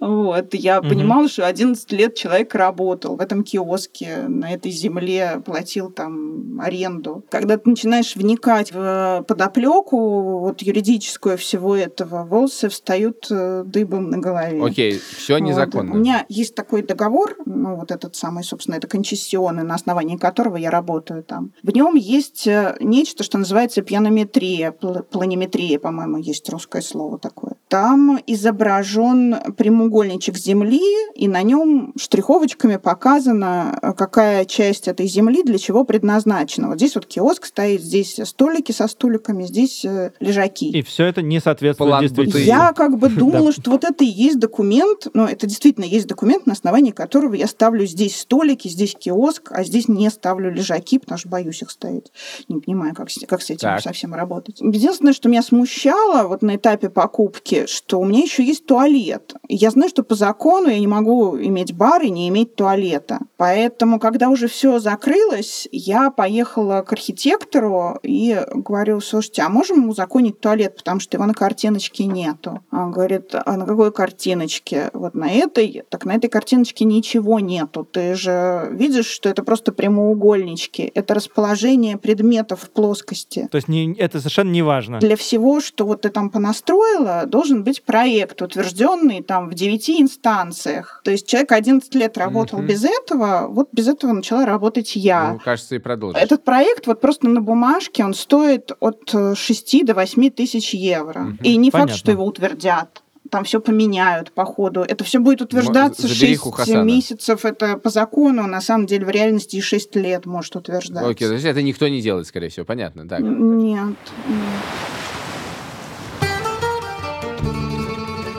Вот, 0.00 0.54
я 0.54 0.80
Мгм. 0.80 0.88
понимала, 0.88 1.28
что 1.28 1.46
11 1.46 1.92
лет 1.92 2.14
человек 2.14 2.54
работал 2.54 3.16
в 3.16 3.20
этом 3.20 3.44
киоске, 3.44 4.24
на 4.28 4.52
этой 4.52 4.70
земле, 4.70 5.42
платил 5.44 5.90
там 5.90 6.60
аренду. 6.60 7.24
Когда 7.30 7.56
ты 7.56 7.70
начинаешь 7.70 8.16
вникать 8.16 8.72
в 8.72 9.24
подоплеку 9.28 10.38
вот 10.40 10.62
юридическую 10.62 11.36
всего 11.38 11.76
этого, 11.76 12.24
волосы 12.24 12.68
встают 12.68 13.26
э, 13.30 13.62
дыбом 13.64 14.10
на 14.10 14.18
голове. 14.18 14.62
Окей, 14.64 15.00
все 15.16 15.34
Вот. 15.34 15.40
незаконно. 15.42 15.92
У 15.92 15.96
меня 15.96 16.24
есть 16.28 16.54
такой 16.54 16.82
договор, 16.82 17.36
ну, 17.46 17.76
вот 17.76 17.90
этот 17.90 18.16
самый, 18.16 18.44
собственно, 18.44 18.76
это 18.76 18.86
концессионный, 18.88 19.62
на 19.64 19.74
основании 19.74 20.16
которого 20.16 20.56
я 20.56 20.70
работаю 20.70 21.22
там. 21.22 21.52
В 21.62 21.70
нем 21.74 21.94
есть 21.94 22.46
э, 22.46 22.76
нечто, 22.80 23.22
что 23.24 23.38
называется 23.38 23.82
пьянометрия, 23.82 24.70
пл- 24.72 25.02
планиметрия, 25.02 25.78
по-моему, 25.78 26.18
есть 26.18 26.48
русское 26.50 26.82
слово 26.82 27.18
такое. 27.18 27.54
Там 27.68 28.18
изображен 28.26 29.34
прямоугольничек 29.56 30.36
земли, 30.36 30.82
и 31.14 31.28
на 31.28 31.42
нем 31.42 31.92
штриховочками 31.98 32.76
показано, 32.76 33.78
э, 33.80 33.92
какая 33.92 34.44
часть 34.44 34.88
этой 34.88 35.06
земли 35.06 35.42
для 35.42 35.58
чего 35.58 35.84
предназначена. 35.84 36.68
Вот 36.68 36.76
здесь 36.78 36.94
вот 36.94 37.06
киоск 37.06 37.46
стоит, 37.46 37.82
здесь 37.82 38.18
столики 38.24 38.72
со 38.72 38.88
столиками, 38.88 39.44
здесь 39.44 39.84
э, 39.84 40.12
лежаки. 40.20 40.70
И 40.70 40.82
все 40.82 41.04
это 41.06 41.22
не 41.22 41.40
соответствует 41.40 41.90
План 41.90 42.02
действительности. 42.02 42.46
Я 42.46 42.72
как 42.72 42.98
бы 42.98 43.08
думала, 43.10 43.52
что 43.52 43.70
вот 43.70 43.84
это 43.84 44.04
и 44.04 44.08
есть 44.08 44.38
документ, 44.38 45.08
но 45.14 45.26
это 45.26 45.46
действительно 45.46 45.84
есть 45.84 46.06
документ, 46.06 46.46
на 46.46 46.52
основании 46.52 46.90
которого 46.90 47.34
я 47.34 47.46
ставлю 47.46 47.86
здесь 47.86 48.16
столики, 48.16 48.68
здесь 48.68 48.94
киоск, 48.94 49.52
а 49.52 49.64
здесь 49.64 49.88
не 49.88 50.10
ставлю 50.10 50.50
лежаки, 50.50 50.98
потому 50.98 51.18
что 51.18 51.28
боюсь 51.28 51.62
их 51.62 51.70
ставить. 51.70 52.12
Не 52.48 52.60
понимаю, 52.60 52.94
как 52.94 53.10
с, 53.10 53.18
как 53.26 53.42
с 53.42 53.50
этим 53.50 53.68
Так. 53.68 53.82
совсем 53.82 54.14
работать. 54.14 54.60
Единственное, 54.60 55.12
что 55.12 55.28
меня 55.28 55.42
смущало 55.42 56.26
вот 56.26 56.42
на 56.42 56.56
этапе 56.56 56.88
покупки, 56.88 57.66
что 57.66 58.00
у 58.00 58.04
меня 58.04 58.20
еще 58.20 58.42
есть 58.42 58.66
туалет. 58.66 59.33
Я 59.48 59.70
знаю, 59.70 59.88
что 59.88 60.02
по 60.02 60.14
закону 60.14 60.68
я 60.68 60.78
не 60.78 60.86
могу 60.86 61.36
иметь 61.36 61.74
бар 61.74 62.02
и 62.02 62.10
не 62.10 62.28
иметь 62.28 62.54
туалета. 62.54 63.20
Поэтому, 63.36 63.98
когда 63.98 64.28
уже 64.28 64.48
все 64.48 64.78
закрылось, 64.78 65.68
я 65.72 66.10
поехала 66.10 66.82
к 66.82 66.92
архитектору 66.92 67.98
и 68.02 68.40
говорю, 68.52 69.00
слушайте, 69.00 69.42
а 69.42 69.48
можем 69.48 69.88
узаконить 69.88 70.40
туалет, 70.40 70.76
потому 70.76 71.00
что 71.00 71.16
его 71.16 71.26
на 71.26 71.34
картиночке 71.34 72.06
нету. 72.06 72.60
Он 72.72 72.90
говорит, 72.90 73.34
а 73.34 73.56
на 73.56 73.66
какой 73.66 73.92
картиночке? 73.92 74.90
Вот 74.92 75.14
на 75.14 75.30
этой? 75.30 75.82
Так 75.88 76.04
на 76.04 76.14
этой 76.14 76.28
картиночке 76.28 76.84
ничего 76.84 77.40
нету. 77.40 77.84
Ты 77.84 78.14
же 78.14 78.68
видишь, 78.70 79.06
что 79.06 79.28
это 79.28 79.42
просто 79.42 79.72
прямоугольнички. 79.72 80.90
Это 80.94 81.14
расположение 81.14 81.96
предметов 81.96 82.62
в 82.62 82.70
плоскости. 82.70 83.48
То 83.50 83.56
есть 83.56 83.68
не, 83.68 83.94
это 83.94 84.18
совершенно 84.18 84.50
не 84.50 84.62
важно. 84.62 85.00
Для 85.00 85.16
всего, 85.16 85.60
что 85.60 85.84
вот 85.86 86.02
ты 86.02 86.10
там 86.10 86.30
понастроила, 86.30 87.24
должен 87.26 87.64
быть 87.64 87.82
проект, 87.82 88.40
утвержденный 88.42 89.22
там 89.26 89.48
в 89.48 89.54
девяти 89.54 90.00
инстанциях. 90.00 91.00
То 91.04 91.10
есть 91.10 91.26
человек 91.26 91.52
11 91.52 91.94
лет 91.94 92.16
работал 92.18 92.58
Мгм. 92.58 92.68
без 92.68 92.84
этого, 92.84 93.46
вот 93.48 93.68
без 93.72 93.88
этого 93.88 94.12
начала 94.12 94.46
работать 94.46 94.96
я. 94.96 95.32
Ну, 95.32 95.40
кажется, 95.44 95.74
и 95.74 95.78
продолжишь. 95.78 96.20
Этот 96.22 96.44
проект 96.44 96.86
вот 96.86 97.00
просто 97.00 97.28
на 97.28 97.40
бумажке, 97.40 98.04
он 98.04 98.14
стоит 98.14 98.72
от 98.80 99.10
э, 99.12 99.34
6 99.34 99.84
до 99.84 99.94
8 99.94 100.30
тысяч 100.30 100.74
евро. 100.74 101.20
Мгм. 101.20 101.38
И 101.42 101.56
не 101.56 101.70
Понятно. 101.70 101.92
факт, 101.92 101.98
что 101.98 102.10
его 102.10 102.24
утвердят. 102.24 103.00
Там 103.30 103.44
все 103.44 103.58
поменяют 103.58 104.32
по 104.32 104.44
ходу. 104.44 104.82
Это 104.82 105.02
все 105.02 105.18
будет 105.18 105.40
утверждаться 105.40 106.06
забери 106.06 106.32
их 106.34 106.46
у 106.46 106.50
6 106.52 106.56
Хасана. 106.68 106.84
месяцев. 106.84 107.44
Это 107.44 107.78
по 107.78 107.88
закону. 107.90 108.46
На 108.46 108.60
самом 108.60 108.86
деле 108.86 109.06
в 109.06 109.10
реальности 109.10 109.56
и 109.56 109.60
6 109.62 109.96
лет 109.96 110.26
может 110.26 110.54
утверждаться. 110.56 111.08
Окей, 111.08 111.26
то 111.28 111.34
есть 111.34 111.46
это 111.46 111.62
никто 111.62 111.88
не 111.88 112.00
делает, 112.02 112.26
скорее 112.26 112.50
всего, 112.50 112.66
понятно. 112.66 113.08
Так. 113.08 113.20
Нет. 113.20 113.32
нет. 113.38 113.96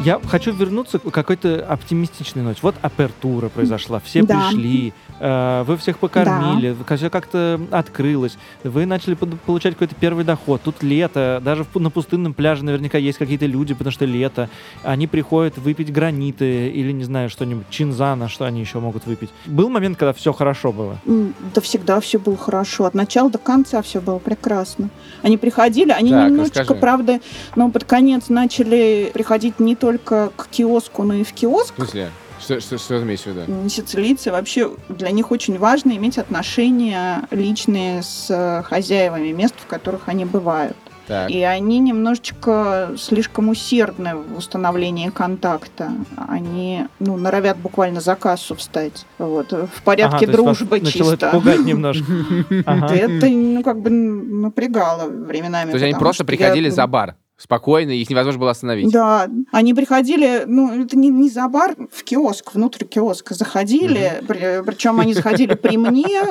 Я 0.06 0.22
хочу 0.28 0.54
вернуться 0.54 1.00
к 1.00 1.10
какой-то 1.10 1.66
оптимистичной 1.66 2.44
ночи. 2.44 2.60
Вот 2.62 2.76
апертура 2.84 3.50
произошла, 3.50 4.00
все 4.00 4.22
Да. 4.22 4.50
пришли, 4.50 4.94
вы 5.20 5.78
всех 5.78 6.00
покормили, 6.00 6.76
все 6.96 7.10
как-то 7.10 7.60
открылось, 7.72 8.38
вы 8.64 8.86
начали 8.86 9.14
получать 9.14 9.74
какой-то 9.74 9.96
первый 9.96 10.26
доход. 10.26 10.62
Тут 10.64 10.84
лето, 10.84 11.42
даже 11.44 11.66
на 11.76 11.90
пустынном 11.90 12.34
пляже 12.34 12.66
наверняка 12.66 12.98
есть 12.98 13.18
какие-то 13.18 13.46
люди, 13.46 13.74
потому 13.74 13.92
что 13.92 14.06
лето. 14.06 14.50
Они 14.84 15.08
приходят 15.08 15.58
выпить 15.58 15.92
граниты 15.92 16.70
или, 16.70 16.92
не 16.92 17.04
знаю, 17.04 17.30
что-нибудь, 17.30 17.66
чинзана, 17.70 18.28
что 18.30 18.46
они 18.46 18.60
еще 18.60 18.80
могут 18.80 19.06
выпить. 19.06 19.30
Был 19.46 19.70
момент, 19.70 19.98
когда 19.98 20.14
все 20.14 20.34
хорошо 20.34 20.72
было? 20.72 20.98
Да 21.06 21.62
всегда 21.62 22.00
все 22.00 22.20
было 22.20 22.38
хорошо. 22.38 22.86
От 22.86 22.94
начала 22.94 23.30
до 23.30 23.38
конца 23.38 23.82
все 23.82 24.02
было 24.02 24.20
прекрасно. 24.20 24.90
Они 25.22 25.38
приходили, 25.38 25.92
они 25.92 26.12
Так, 26.12 26.30
немножечко, 26.30 26.60
расскажи. 26.60 26.80
правда, 26.80 27.20
но 27.56 27.70
под 27.70 27.84
конец 27.86 28.30
начали 28.30 29.12
приходить 29.14 29.60
не 29.60 29.76
только 29.76 30.32
к 30.36 30.48
киоску, 30.48 31.04
но 31.04 31.14
и 31.14 31.24
в 31.24 31.32
киоск. 31.34 31.74
В 31.74 31.78
смысле? 31.78 32.10
Что, 32.46 32.62
что, 32.62 32.78
что 32.78 33.00
ты 33.00 33.04
имеешь 33.06 33.22
в 33.22 33.26
виду? 33.26 33.70
Сицилийцы 33.70 34.32
вообще 34.32 34.70
для 34.88 35.10
них 35.10 35.32
очень 35.32 35.58
важно 35.58 35.98
иметь 35.98 36.20
отношения 36.20 37.24
личные 37.32 38.04
с 38.04 38.28
э, 38.30 38.62
хозяевами 38.62 39.32
мест, 39.32 39.56
в 39.58 39.66
которых 39.66 40.10
они 40.10 40.26
бывают. 40.26 40.78
Так. 41.08 41.32
И 41.32 41.42
они 41.42 41.80
немножечко 41.80 42.92
слишком 43.00 43.50
усердны 43.50 44.16
в 44.16 44.38
установлении 44.38 45.10
контакта. 45.10 45.92
Они, 46.18 46.86
ну, 47.00 47.18
норовят 47.18 47.58
буквально 47.58 48.00
за 48.00 48.16
кассу 48.16 48.56
встать. 48.56 49.08
Вот. 49.18 49.52
В 49.52 49.56
Ага, 49.56 49.70
порядке 49.84 50.26
то 50.28 50.32
есть 50.32 50.44
вас 50.44 50.58
дружбы 50.58 50.82
чисто. 50.82 51.30
пугать 51.32 51.66
немножко. 51.66 52.06
Ага. 52.66 52.94
Это, 52.94 53.28
ну, 53.28 53.64
как 53.64 53.82
бы 53.82 53.90
напрягало 53.90 55.10
временами. 55.10 55.72
То 55.72 55.78
есть 55.78 55.84
они 55.86 55.94
просто 55.96 56.26
приходили 56.26 56.70
за 56.70 56.86
бар. 56.86 57.16
Спокойно, 57.38 57.92
их 57.92 58.10
невозможно 58.10 58.40
было 58.40 58.52
остановить. 58.52 58.92
Да, 58.92 59.30
они 59.52 59.74
приходили, 59.74 60.44
ну, 60.48 60.84
это 60.84 60.98
не, 60.98 61.10
не 61.10 61.30
за 61.30 61.50
бар, 61.50 61.76
в 61.92 62.04
киоск, 62.06 62.56
внутрь 62.56 62.86
киоска 62.86 63.34
заходили, 63.34 64.24
причем 64.26 65.02
они 65.02 65.14
заходили 65.14 65.54
при 65.54 65.78
мне, 65.78 66.22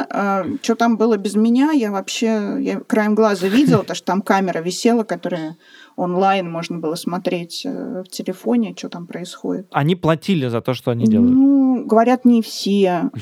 что 0.63 0.75
там 0.75 0.97
было 0.97 1.19
без 1.19 1.35
меня, 1.35 1.73
я 1.73 1.91
вообще 1.91 2.57
я 2.61 2.81
краем 2.81 3.15
глаза 3.15 3.49
видела, 3.49 3.81
потому 3.81 3.97
что 3.97 4.07
там 4.07 4.23
камера 4.23 4.61
висела, 4.61 5.05
которая 5.05 5.59
онлайн 5.97 6.51
можно 6.51 6.79
было 6.79 6.95
смотреть 6.97 7.63
э, 7.65 8.03
в 8.03 8.09
телефоне, 8.09 8.75
что 8.77 8.89
там 8.89 9.07
происходит. 9.07 9.69
Они 9.71 9.95
платили 9.95 10.49
за 10.49 10.61
то, 10.61 10.75
что 10.75 10.91
они 10.91 11.07
делают. 11.07 11.33
Ну, 11.33 11.85
говорят, 11.87 12.25
не 12.25 12.43
все. 12.43 13.11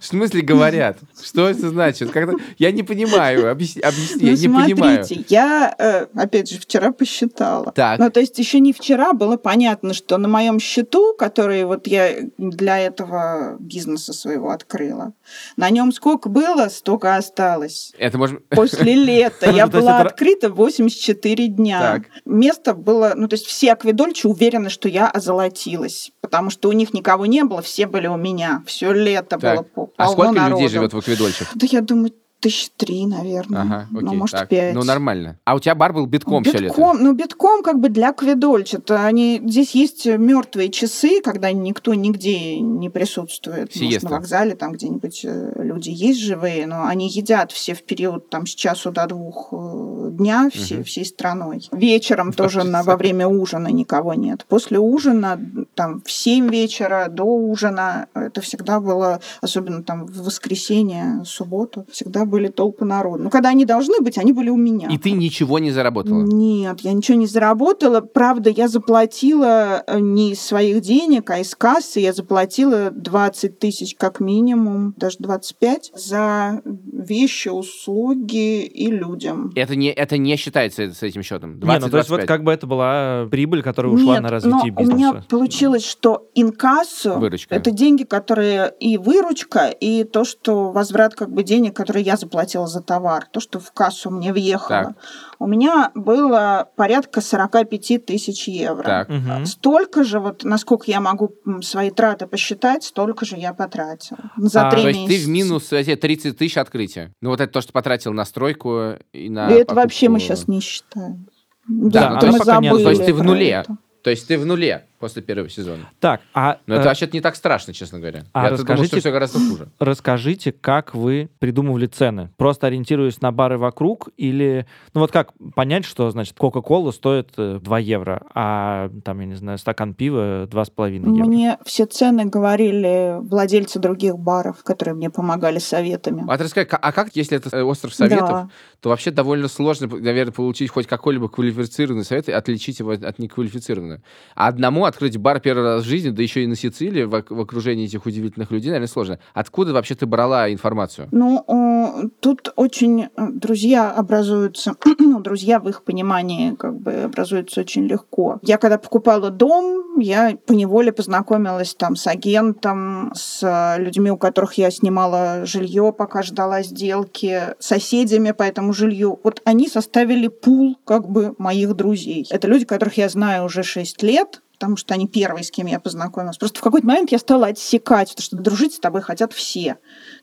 В 0.00 0.04
смысле 0.06 0.42
говорят? 0.42 0.98
Что 1.22 1.48
это 1.48 1.68
значит? 1.68 2.10
Как-то- 2.10 2.36
Я 2.58 2.72
не 2.72 2.82
понимаю. 2.82 3.50
Объясни, 3.50 3.82
объясни, 3.82 4.26
я 4.26 4.32
Ну, 4.32 4.36
не 4.66 4.74
понимаю. 4.74 5.04
смотрите, 5.04 5.24
я, 5.28 5.74
э, 5.78 6.06
опять 6.14 6.50
же, 6.50 6.58
вчера 6.58 6.92
посчитала. 6.92 7.72
Так. 7.72 7.98
Ну, 7.98 8.10
то 8.10 8.20
есть 8.20 8.38
еще 8.38 8.60
не 8.60 8.72
вчера 8.72 9.12
было 9.12 9.36
понятно, 9.36 9.94
что 9.94 10.16
на 10.18 10.28
моем 10.28 10.58
счету, 10.60 11.14
который 11.18 11.64
вот 11.64 11.86
я 11.86 12.16
для 12.38 12.78
этого 12.78 13.56
бизнеса 13.58 14.12
своего 14.12 14.50
открыла, 14.50 15.12
на 15.56 15.70
нем 15.70 15.92
сколько 15.92 16.28
было, 16.28 16.68
столько 16.68 17.16
осталось. 17.16 17.92
Это 17.98 18.18
может... 18.18 18.46
После 18.48 18.94
лета 18.94 19.50
я 19.50 19.64
есть 19.64 19.72
была 19.72 20.00
открыта 20.00 20.48
84 20.50 21.46
дня. 21.48 21.80
Так. 21.80 22.02
Место 22.24 22.74
было, 22.74 23.12
ну 23.16 23.28
то 23.28 23.34
есть 23.34 23.46
все 23.46 23.72
акведольчи 23.72 24.26
уверены, 24.26 24.70
что 24.70 24.88
я 24.88 25.08
озолотилась, 25.08 26.12
потому 26.20 26.50
что 26.50 26.68
у 26.68 26.72
них 26.72 26.92
никого 26.94 27.26
не 27.26 27.44
было, 27.44 27.62
все 27.62 27.86
были 27.86 28.06
у 28.06 28.16
меня. 28.16 28.62
Все 28.66 28.92
лето 28.92 29.29
было 29.38 29.56
Так. 29.56 29.72
по- 29.72 29.90
А 29.96 30.04
полно 30.06 30.12
сколько 30.12 30.28
людей 30.30 30.42
народу. 30.50 30.68
живет 30.68 30.92
в 30.92 30.98
Акведольчах? 30.98 31.52
Да 31.54 31.66
я 31.70 31.80
думаю, 31.80 32.12
тысяч 32.40 32.70
три, 32.76 33.06
наверное. 33.06 33.62
Ага, 33.62 33.86
ну, 33.90 33.98
окей. 34.06 34.18
может, 34.18 34.36
так. 34.36 34.48
пять. 34.48 34.74
Ну, 34.74 34.82
нормально. 34.82 35.38
А 35.44 35.54
у 35.54 35.60
тебя 35.60 35.74
бар 35.74 35.92
был 35.92 36.06
битком 36.06 36.42
все 36.44 36.58
лето? 36.58 36.74
битком, 36.74 37.02
ну 37.02 37.12
битком 37.12 37.62
как 37.62 37.78
бы 37.78 37.88
для 37.88 38.12
кведольча. 38.12 38.80
Они 38.88 39.40
здесь 39.44 39.72
есть 39.74 40.06
мертвые 40.06 40.70
часы, 40.70 41.20
когда 41.22 41.52
никто 41.52 41.94
нигде 41.94 42.58
не 42.60 42.88
присутствует. 42.90 43.74
Может, 43.74 43.74
Сиеста. 43.74 44.08
на 44.08 44.16
вокзале 44.16 44.54
там 44.54 44.72
где-нибудь 44.72 45.20
э, 45.24 45.52
люди 45.62 45.90
есть 45.90 46.20
живые, 46.20 46.66
но 46.66 46.84
они 46.86 47.08
едят 47.08 47.52
все 47.52 47.74
в 47.74 47.82
период 47.82 48.30
там 48.30 48.46
с 48.46 48.54
часу 48.54 48.90
до 48.90 49.06
двух 49.06 49.48
э, 49.52 50.10
дня 50.12 50.48
все, 50.52 50.76
Мгм. 50.76 50.84
всей 50.84 51.04
страной. 51.04 51.68
Вечером 51.72 52.32
тоже 52.32 52.64
на, 52.64 52.80
часа. 52.80 52.90
во 52.90 52.96
время 52.96 53.26
ужина 53.28 53.68
никого 53.68 54.14
нет. 54.14 54.46
После 54.48 54.78
ужина 54.78 55.40
там 55.74 56.02
в 56.04 56.10
7 56.10 56.48
вечера 56.50 57.08
до 57.10 57.24
ужина 57.24 58.06
это 58.14 58.40
всегда 58.40 58.80
было, 58.80 59.20
особенно 59.40 59.82
там 59.82 60.06
в 60.06 60.24
воскресенье, 60.24 61.22
субботу, 61.24 61.86
всегда 61.90 62.24
были 62.30 62.48
толпы 62.48 62.84
народу. 62.84 63.24
Ну, 63.24 63.30
когда 63.30 63.50
они 63.50 63.64
должны 63.64 64.00
быть, 64.00 64.16
они 64.16 64.32
были 64.32 64.48
у 64.48 64.56
меня. 64.56 64.88
И 64.88 64.96
ты 64.96 65.10
ничего 65.10 65.58
не 65.58 65.70
заработала? 65.70 66.22
Нет, 66.22 66.80
я 66.80 66.92
ничего 66.92 67.18
не 67.18 67.26
заработала. 67.26 68.00
Правда, 68.00 68.50
я 68.50 68.68
заплатила 68.68 69.82
э, 69.86 69.98
не 70.00 70.32
из 70.32 70.40
своих 70.40 70.80
денег, 70.80 71.28
а 71.30 71.38
из 71.38 71.54
кассы. 71.54 72.00
Я 72.00 72.12
заплатила 72.12 72.90
20 72.90 73.58
тысяч 73.58 73.94
как 73.96 74.20
минимум, 74.20 74.94
даже 74.96 75.16
25, 75.18 75.92
за 75.94 76.62
вещи, 76.64 77.48
услуги 77.48 78.62
и 78.64 78.86
людям. 78.90 79.52
Это 79.54 79.76
не, 79.76 79.90
это 79.90 80.16
не 80.16 80.36
считается 80.36 80.92
с 80.92 81.02
этим 81.02 81.22
счетом. 81.22 81.58
Не, 81.60 81.78
ну 81.78 81.88
то 81.88 81.98
есть 81.98 82.10
вот 82.10 82.20
20-25. 82.20 82.26
как 82.26 82.44
бы 82.44 82.52
это 82.52 82.66
была 82.66 83.26
прибыль, 83.30 83.62
которая 83.62 83.92
ушла 83.92 84.14
Нет, 84.14 84.22
на 84.22 84.28
развитие 84.30 84.72
но 84.72 84.82
у 84.82 84.86
меня 84.86 85.08
бизнеса. 85.08 85.26
получилось, 85.28 85.84
что 85.84 86.28
инкассо 86.34 87.18
Выручка. 87.18 87.54
это 87.54 87.70
деньги, 87.70 88.04
которые 88.04 88.72
и 88.80 88.96
выручка, 88.96 89.68
и 89.68 90.04
то, 90.04 90.24
что 90.24 90.70
возврат 90.72 91.14
как 91.14 91.32
бы 91.32 91.42
денег, 91.42 91.74
которые 91.74 92.04
я 92.04 92.16
заплатила 92.20 92.66
за 92.66 92.80
товар, 92.82 93.26
то, 93.32 93.40
что 93.40 93.58
в 93.58 93.72
кассу 93.72 94.10
мне 94.10 94.32
въехало. 94.32 94.84
Так. 94.84 94.96
У 95.38 95.46
меня 95.46 95.90
было 95.94 96.68
порядка 96.76 97.20
45 97.20 98.04
тысяч 98.06 98.46
евро. 98.46 98.84
Так. 98.84 99.08
Мгм. 99.08 99.46
Столько 99.46 100.04
же, 100.04 100.20
вот 100.20 100.44
насколько 100.44 100.84
я 100.90 101.00
могу 101.00 101.34
свои 101.62 101.90
траты 101.90 102.26
посчитать, 102.26 102.84
столько 102.84 103.24
же 103.24 103.36
я 103.36 103.52
потратила. 103.54 104.18
За 104.36 104.68
А, 104.68 104.70
три 104.70 104.82
То 104.82 104.88
есть 104.88 105.00
ты 105.06 105.08
месяца. 105.12 105.26
в 105.26 105.30
минус 105.30 105.72
эти 105.72 105.96
30 105.96 106.36
тысяч 106.38 106.56
открытия. 106.58 107.12
Ну, 107.20 107.30
вот 107.30 107.40
это 107.40 107.52
то, 107.52 107.60
что 107.60 107.72
потратил 107.72 108.12
на 108.12 108.24
стройку 108.24 108.94
и 109.12 109.28
на 109.30 109.48
И 109.50 109.54
это 109.54 109.74
вообще 109.74 110.08
мы 110.08 110.20
сейчас 110.20 110.46
не 110.46 110.60
считаем. 110.60 111.26
Да, 111.68 112.00
Да, 112.00 112.10
ну, 112.10 112.16
это 112.16 112.20
то 112.20 112.26
мы 112.26 112.32
есть 112.32 112.38
пока 112.44 112.60
не 112.60 112.68
забыли. 112.68 112.84
То 112.84 112.90
есть 112.90 113.04
ты 113.06 113.14
в 113.14 113.22
нуле. 113.22 113.48
это. 113.50 113.76
То 114.02 114.10
есть 114.10 114.26
ты 114.28 114.38
в 114.38 114.46
нуле 114.46 114.86
после 115.00 115.22
первого 115.22 115.48
сезона. 115.48 115.88
Так, 115.98 116.20
а, 116.34 116.58
Но 116.66 116.74
это 116.74 116.84
э, 116.84 116.86
вообще 116.88 117.08
не 117.12 117.20
так 117.22 117.34
страшно, 117.34 117.72
честно 117.72 117.98
говоря. 117.98 118.24
а 118.34 118.44
Я 118.44 118.50
думал, 118.50 118.64
что 118.64 118.72
расскажите- 118.74 119.00
все 119.00 119.10
гораздо 119.10 119.38
хуже. 119.38 119.68
расскажите, 119.78 120.52
как 120.52 120.94
вы 120.94 121.30
придумывали 121.38 121.86
цены? 121.86 122.30
Просто 122.36 122.66
ориентируясь 122.66 123.20
на 123.22 123.32
бары 123.32 123.56
вокруг 123.58 124.10
или... 124.18 124.66
Ну 124.94 125.00
вот 125.00 125.10
как 125.10 125.32
понять, 125.54 125.84
что, 125.86 126.10
значит, 126.10 126.36
Кока-Кола 126.38 126.90
стоит 126.92 127.30
э, 127.38 127.58
2 127.62 127.78
евро, 127.78 128.22
а 128.34 128.90
там, 129.04 129.20
я 129.20 129.26
не 129.26 129.34
знаю, 129.36 129.58
стакан 129.58 129.94
пива 129.94 130.44
2,5 130.46 130.92
евро? 130.92 131.24
Мне 131.24 131.58
все 131.64 131.86
цены 131.86 132.26
говорили 132.26 133.16
владельцы 133.20 133.78
других 133.78 134.18
баров, 134.18 134.62
которые 134.62 134.94
мне 134.94 135.08
помогали 135.10 135.58
советами. 135.58 136.24
А 136.28 136.36
ты 136.36 136.44
расскажи, 136.44 136.66
ка- 136.66 136.76
а 136.76 136.92
как, 136.92 137.16
если 137.16 137.38
это 137.38 137.56
э, 137.56 137.62
остров 137.62 137.94
советов, 137.94 138.28
Да. 138.28 138.48
то 138.80 138.90
вообще 138.90 139.10
довольно 139.10 139.48
сложно, 139.48 139.86
наверное, 139.88 140.32
получить 140.32 140.70
хоть 140.70 140.86
какой-либо 140.86 141.28
квалифицированный 141.28 142.04
совет 142.04 142.28
и 142.28 142.32
отличить 142.32 142.78
его 142.80 142.90
от 142.92 143.18
неквалифицированного. 143.18 144.02
А 144.34 144.48
одному 144.48 144.84
открыть 144.90 145.16
бар 145.16 145.40
первый 145.40 145.64
раз 145.64 145.84
в 145.84 145.86
жизни, 145.86 146.10
да 146.10 146.22
еще 146.22 146.44
и 146.44 146.46
на 146.46 146.56
Сицилии, 146.56 147.04
в, 147.04 147.10
в 147.10 147.40
окружении 147.40 147.86
этих 147.86 148.06
удивительных 148.06 148.50
людей, 148.50 148.68
наверное, 148.68 148.88
сложно. 148.88 149.18
Откуда 149.34 149.72
вообще 149.72 149.94
ты 149.94 150.06
брала 150.06 150.52
информацию? 150.52 151.08
Ну, 151.10 152.10
тут 152.20 152.52
очень 152.56 153.04
э, 153.04 153.08
друзья 153.16 153.90
образуются, 153.90 154.74
ну, 154.98 155.20
друзья 155.20 155.60
в 155.60 155.68
их 155.68 155.82
понимании 155.82 156.54
как 156.54 156.78
бы 156.78 156.92
образуются 157.04 157.60
очень 157.60 157.86
легко. 157.86 158.38
Я 158.42 158.58
когда 158.58 158.78
покупала 158.78 159.30
дом, 159.30 159.98
я 159.98 160.36
поневоле 160.46 160.92
познакомилась 160.92 161.74
там 161.74 161.96
с 161.96 162.06
агентом, 162.06 163.12
с 163.14 163.42
э, 163.42 163.82
людьми, 163.82 164.10
у 164.10 164.16
которых 164.16 164.54
я 164.54 164.70
снимала 164.70 165.44
жилье, 165.44 165.94
пока 165.96 166.22
ждала 166.22 166.62
сделки, 166.62 167.54
соседями 167.58 168.32
по 168.32 168.42
этому 168.42 168.72
жилью. 168.72 169.18
Вот 169.22 169.40
они 169.44 169.68
составили 169.68 170.28
пул 170.28 170.78
как 170.84 171.08
бы 171.08 171.34
моих 171.38 171.74
друзей. 171.74 172.26
Это 172.30 172.48
люди, 172.48 172.64
которых 172.64 172.96
я 172.96 173.08
знаю 173.08 173.44
уже 173.44 173.62
6 173.62 174.02
лет, 174.02 174.42
потому 174.60 174.76
что 174.76 174.92
они 174.92 175.08
первые, 175.08 175.42
с 175.42 175.50
кем 175.50 175.66
я 175.66 175.80
познакомилась. 175.80 176.36
Просто 176.36 176.58
в 176.58 176.62
какой-то 176.62 176.86
момент 176.86 177.10
я 177.10 177.18
стала 177.18 177.46
отсекать, 177.46 178.10
потому 178.10 178.22
что 178.22 178.36
дружить 178.36 178.74
с 178.74 178.78
тобой 178.78 179.00
хотят 179.00 179.32
все. 179.32 179.78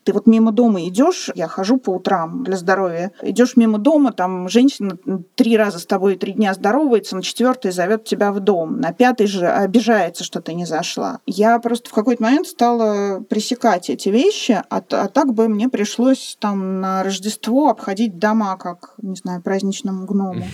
Ты 0.08 0.14
вот 0.14 0.26
мимо 0.26 0.54
дома 0.54 0.88
идешь, 0.88 1.30
я 1.36 1.50
хожу 1.50 1.80
по 1.80 1.90
утрам 1.90 2.46
для 2.46 2.56
здоровья, 2.56 3.12
идешь 3.22 3.58
мимо 3.58 3.78
дома, 3.78 4.14
там 4.14 4.48
женщина 4.48 4.98
три 5.36 5.58
раза 5.58 5.80
с 5.80 5.86
тобой 5.86 6.16
три 6.16 6.32
дня 6.32 6.54
здоровается, 6.54 7.18
на 7.18 7.22
четвертый 7.22 7.72
зовет 7.72 8.06
тебя 8.06 8.32
в 8.32 8.40
дом, 8.40 8.80
на 8.80 8.94
пятый 8.94 9.28
же 9.28 9.46
обижается, 9.46 10.24
что 10.24 10.42
ты 10.42 10.54
не 10.54 10.66
зашла. 10.66 11.20
Я 11.26 11.60
просто 11.60 11.90
в 11.90 11.94
какой-то 11.94 12.24
момент 12.24 12.48
стала 12.48 13.20
пресекать 13.20 13.90
эти 13.90 14.08
вещи, 14.08 14.64
а, 14.70 14.82
а 14.92 15.10
так 15.10 15.34
бы 15.34 15.50
мне 15.50 15.68
пришлось 15.68 16.38
там 16.40 16.80
на 16.80 17.04
Рождество 17.04 17.68
обходить 17.68 18.18
дома, 18.18 18.56
как, 18.56 18.94
не 19.02 19.18
знаю, 19.18 19.42
праздничному 19.42 20.06
гному. 20.06 20.46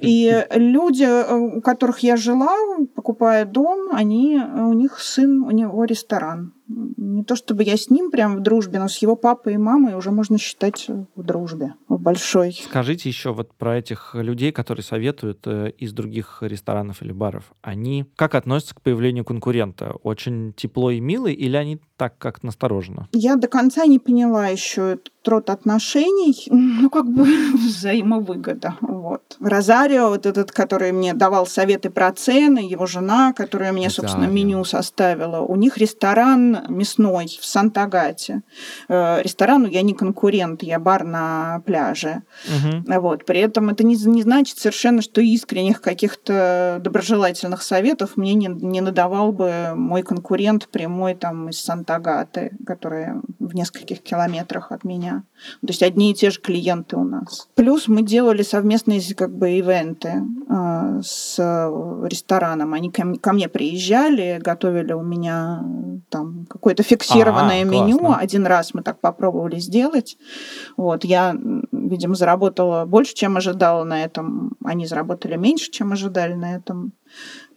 И 0.00 0.44
люди, 0.56 1.04
э, 1.04 1.36
у 1.36 1.60
которых 1.60 2.00
я 2.00 2.16
жила, 2.16 2.52
покупая 2.96 3.44
дом, 3.44 3.90
они, 3.92 4.40
у 4.40 4.72
них 4.72 4.98
сын, 4.98 5.44
у 5.44 5.52
него 5.52 5.84
ресторан. 5.84 6.52
Не 6.68 7.24
то 7.24 7.34
чтобы 7.34 7.64
я 7.64 7.76
с 7.76 7.90
ним 7.90 8.10
прям 8.10 8.36
в 8.36 8.40
дружбе, 8.40 8.78
но 8.78 8.88
с 8.88 8.98
его 8.98 9.16
папой 9.16 9.54
и 9.54 9.58
мамой 9.58 9.94
уже 9.94 10.10
можно 10.10 10.38
считать 10.38 10.86
в 11.14 11.22
дружбе 11.22 11.74
в 11.88 11.98
большой. 11.98 12.52
Скажите 12.52 13.08
еще 13.08 13.32
вот 13.32 13.54
про 13.54 13.78
этих 13.78 14.14
людей, 14.14 14.52
которые 14.52 14.84
советуют 14.84 15.46
э, 15.46 15.70
из 15.78 15.92
других 15.92 16.38
ресторанов 16.42 17.02
или 17.02 17.12
баров. 17.12 17.52
Они 17.62 18.04
как 18.16 18.34
относятся 18.34 18.74
к 18.74 18.82
появлению 18.82 19.24
конкурента? 19.24 19.92
Очень 20.02 20.52
тепло 20.54 20.90
и 20.90 21.00
мило 21.00 21.28
или 21.28 21.56
они 21.56 21.80
так 21.98 22.16
как 22.16 22.42
настороженно? 22.44 23.08
Я 23.12 23.36
до 23.36 23.48
конца 23.48 23.84
не 23.84 23.98
поняла 23.98 24.46
еще 24.46 24.92
этот 24.92 25.12
род 25.26 25.50
отношений, 25.50 26.46
ну, 26.50 26.88
как 26.90 27.06
бы 27.06 27.24
взаимовыгода. 27.54 28.76
Вот. 28.80 29.36
Розарио, 29.40 30.08
вот 30.08 30.26
этот, 30.26 30.52
который 30.52 30.92
мне 30.92 31.12
давал 31.12 31.46
советы 31.46 31.90
про 31.90 32.12
цены, 32.12 32.60
его 32.60 32.86
жена, 32.86 33.32
которая 33.32 33.72
мне, 33.72 33.90
собственно, 33.90 34.26
меню 34.26 34.64
составила, 34.64 35.40
у 35.40 35.56
них 35.56 35.76
ресторан 35.76 36.64
мясной 36.68 37.26
в 37.40 37.44
Сантагате. 37.44 38.42
Э, 38.88 39.22
ресторану 39.22 39.66
я 39.66 39.82
не 39.82 39.94
конкурент, 39.94 40.62
я 40.62 40.78
бар 40.78 41.04
на 41.04 41.62
пляже. 41.66 42.22
Угу. 42.46 43.00
Вот. 43.00 43.24
При 43.24 43.40
этом 43.40 43.70
это 43.70 43.84
не, 43.84 43.96
не 43.96 44.22
значит 44.22 44.58
совершенно, 44.58 45.02
что 45.02 45.20
искренних 45.20 45.80
каких-то 45.80 46.80
доброжелательных 46.82 47.62
советов 47.62 48.16
мне 48.16 48.34
не, 48.34 48.46
не 48.46 48.80
надавал 48.80 49.32
бы 49.32 49.72
мой 49.74 50.02
конкурент 50.02 50.68
прямой 50.68 51.14
там 51.14 51.48
из 51.48 51.60
Сантагаты, 51.88 52.52
которая 52.66 53.22
в 53.38 53.54
нескольких 53.54 54.02
километрах 54.02 54.72
от 54.72 54.84
меня. 54.84 55.22
То 55.62 55.68
есть 55.68 55.82
одни 55.82 56.10
и 56.10 56.14
те 56.14 56.30
же 56.30 56.38
клиенты 56.40 56.96
у 56.96 57.04
нас. 57.04 57.48
Плюс 57.54 57.88
мы 57.88 58.02
делали 58.02 58.42
совместные 58.42 59.00
как 59.16 59.34
бы 59.34 59.52
ивенты 59.52 60.22
э, 60.50 61.00
с 61.02 61.38
рестораном. 61.38 62.74
Они 62.74 62.90
ко, 62.90 63.14
ко 63.16 63.32
мне 63.32 63.48
приезжали, 63.48 64.38
готовили 64.38 64.92
у 64.92 65.02
меня 65.02 65.64
там 66.10 66.46
какое-то 66.48 66.82
фиксированное 66.82 67.62
ага, 67.62 67.70
меню. 67.70 67.98
Классно. 67.98 68.22
Один 68.22 68.46
раз 68.46 68.74
мы 68.74 68.82
так 68.82 69.00
попробовали 69.00 69.58
сделать. 69.58 70.18
Вот 70.76 71.04
я, 71.04 71.34
видимо, 71.72 72.16
заработала 72.16 72.84
больше, 72.84 73.14
чем 73.14 73.38
ожидала 73.38 73.84
на 73.84 74.04
этом. 74.04 74.56
Они 74.62 74.86
заработали 74.86 75.36
меньше, 75.36 75.70
чем 75.70 75.92
ожидали 75.92 76.34
на 76.34 76.54
этом. 76.54 76.92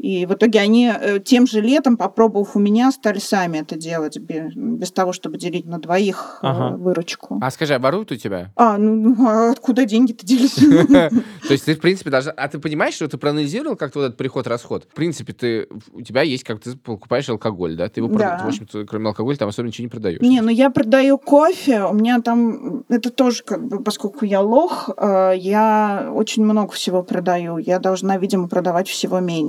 И 0.02 0.26
в 0.26 0.34
итоге 0.34 0.60
они 0.60 0.92
э, 0.92 1.20
тем 1.20 1.46
же 1.46 1.62
летом, 1.62 1.96
попробовав 1.96 2.56
у 2.56 2.60
меня, 2.60 2.92
стали 2.92 3.20
сами 3.20 3.60
это 3.60 3.76
делать, 3.76 4.18
без 4.18 4.92
того, 4.92 5.14
чтобы 5.14 5.38
делить 5.38 5.66
на 5.66 5.78
двоих 5.78 6.40
э, 6.42 6.48
ага. 6.48 6.76
выручку. 6.76 7.40
А 7.40 7.52
скажи, 7.52 7.76
а 7.76 7.80
воруют 7.80 8.12
у 8.12 8.16
тебя? 8.16 8.52
А, 8.56 8.80
ну, 8.80 8.96
ну 8.96 9.28
а 9.28 9.52
откуда 9.52 9.86
деньги-то 9.86 10.26
делись? 10.26 10.56
То 10.56 11.52
есть 11.52 11.66
ты, 11.66 11.76
в 11.76 11.80
принципе, 11.80 12.10
даже... 12.10 12.32
А 12.32 12.48
ты 12.48 12.58
понимаешь, 12.58 12.96
что 12.96 13.08
ты 13.08 13.20
проанализировал 13.20 13.76
как-то 13.76 14.00
вот 14.00 14.06
этот 14.06 14.18
приход-расход? 14.18 14.88
В 14.92 14.96
принципе, 14.96 15.34
ты... 15.34 15.68
у 15.94 16.02
тебя 16.02 16.24
есть, 16.24 16.44
как 16.44 16.60
ты 16.62 16.76
покупаешь 16.76 17.30
алкоголь, 17.30 17.76
да? 17.76 17.88
Ты 17.88 18.00
его, 18.00 18.08
в 18.10 18.48
общем-то, 18.48 18.86
кроме 18.86 19.10
алкоголя, 19.10 19.38
там 19.38 19.50
особо 19.50 19.68
ничего 19.68 19.84
не 19.84 19.90
продаешь. 19.90 20.20
Не, 20.22 20.42
ну 20.42 20.50
я 20.50 20.72
продаю 20.72 21.20
кофе, 21.20 21.84
у 21.84 21.94
меня 21.94 22.22
там... 22.22 22.86
Это 22.90 23.12
тоже 23.12 23.44
как 23.44 23.68
бы, 23.68 23.84
поскольку 23.84 24.26
я 24.26 24.42
лох, 24.42 24.90
э, 24.98 25.34
я 25.38 26.12
очень 26.12 26.44
много 26.44 26.72
всего 26.72 27.04
продаю. 27.04 27.60
Я 27.60 27.78
должна, 27.78 28.18
видимо, 28.18 28.48
продавать 28.48 28.90
всего 28.90 29.20
меньше. 29.20 29.41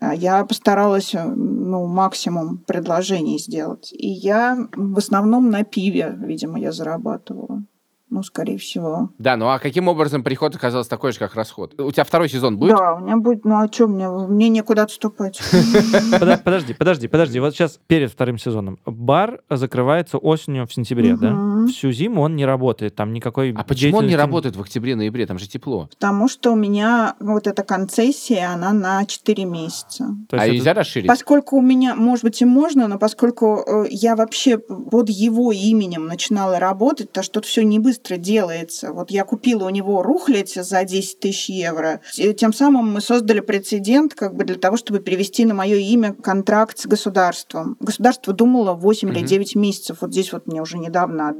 А 0.00 0.14
я 0.14 0.44
постаралась 0.44 1.14
э, 1.14 1.24
ну, 1.24 1.86
максимум 1.86 2.58
предложений 2.66 3.38
сделать. 3.38 3.92
И 3.92 4.08
я 4.08 4.68
в 4.74 4.98
основном 4.98 5.50
на 5.50 5.64
пиве, 5.64 6.14
видимо, 6.18 6.58
я 6.58 6.72
зарабатывала. 6.72 7.62
Ну, 8.10 8.22
скорее 8.22 8.56
всего. 8.56 9.10
Да, 9.18 9.36
ну 9.36 9.48
а 9.50 9.58
каким 9.58 9.86
образом 9.86 10.24
приход 10.24 10.56
оказался 10.56 10.88
такой 10.88 11.12
же, 11.12 11.18
как 11.18 11.34
расход? 11.34 11.78
У 11.78 11.90
тебя 11.92 12.04
второй 12.04 12.30
сезон 12.30 12.56
будет? 12.56 12.74
Да, 12.74 12.94
у 12.94 13.00
меня 13.00 13.18
будет. 13.18 13.44
Ну 13.44 13.56
а 13.56 13.70
что, 13.70 13.86
мне, 13.86 14.08
мне 14.08 14.48
некуда 14.48 14.84
отступать. 14.84 15.40
Подожди, 16.44 16.72
подожди, 16.72 17.06
подожди. 17.08 17.38
Вот 17.38 17.52
сейчас 17.52 17.78
перед 17.86 18.10
вторым 18.10 18.38
сезоном. 18.38 18.78
Бар 18.86 19.42
закрывается 19.50 20.16
осенью 20.16 20.66
в 20.66 20.72
сентябре, 20.72 21.16
да? 21.16 21.32
Всю 21.68 21.92
зиму 21.92 22.22
он 22.22 22.36
не 22.36 22.46
работает, 22.46 22.94
там 22.94 23.12
никакой 23.12 23.52
А 23.52 23.64
почему 23.64 23.98
он 23.98 24.06
не 24.06 24.16
работает 24.16 24.56
в 24.56 24.60
октябре-ноябре? 24.60 25.26
Там 25.26 25.38
же 25.38 25.48
тепло. 25.48 25.88
Потому 25.90 26.28
что 26.28 26.52
у 26.52 26.56
меня 26.56 27.14
вот 27.20 27.46
эта 27.46 27.62
концессия, 27.62 28.52
она 28.52 28.72
на 28.72 29.04
4 29.04 29.44
месяца. 29.44 30.16
А 30.30 30.48
нельзя 30.48 30.74
расширить? 30.74 31.08
Поскольку 31.08 31.56
у 31.56 31.62
меня, 31.62 31.94
может 31.94 32.24
быть, 32.24 32.40
и 32.42 32.44
можно, 32.44 32.88
но 32.88 32.98
поскольку 32.98 33.64
э, 33.66 33.86
я 33.90 34.16
вообще 34.16 34.58
под 34.58 35.08
его 35.08 35.52
именем 35.52 36.06
начинала 36.06 36.58
работать, 36.58 37.12
то 37.12 37.22
что-то 37.22 37.46
все 37.46 37.62
не 37.62 37.78
быстро 37.78 37.98
быстро 37.98 38.16
делается. 38.16 38.92
Вот 38.92 39.10
я 39.10 39.24
купила 39.24 39.64
у 39.64 39.70
него 39.70 40.02
рухлядь 40.02 40.54
за 40.54 40.84
10 40.84 41.20
тысяч 41.20 41.48
евро. 41.48 42.00
Тем 42.36 42.52
самым 42.52 42.92
мы 42.92 43.00
создали 43.00 43.40
прецедент 43.40 44.14
как 44.14 44.34
бы 44.34 44.44
для 44.44 44.56
того, 44.56 44.76
чтобы 44.76 45.00
перевести 45.00 45.44
на 45.44 45.54
мое 45.54 45.76
имя 45.76 46.12
контракт 46.12 46.78
с 46.78 46.86
государством. 46.86 47.76
Государство 47.80 48.32
думало 48.32 48.74
8 48.74 49.08
угу. 49.08 49.16
или 49.16 49.26
9 49.26 49.56
месяцев. 49.56 49.98
Вот 50.00 50.12
здесь 50.12 50.32
вот 50.32 50.46
мне 50.46 50.62
уже 50.62 50.78
недавно 50.78 51.34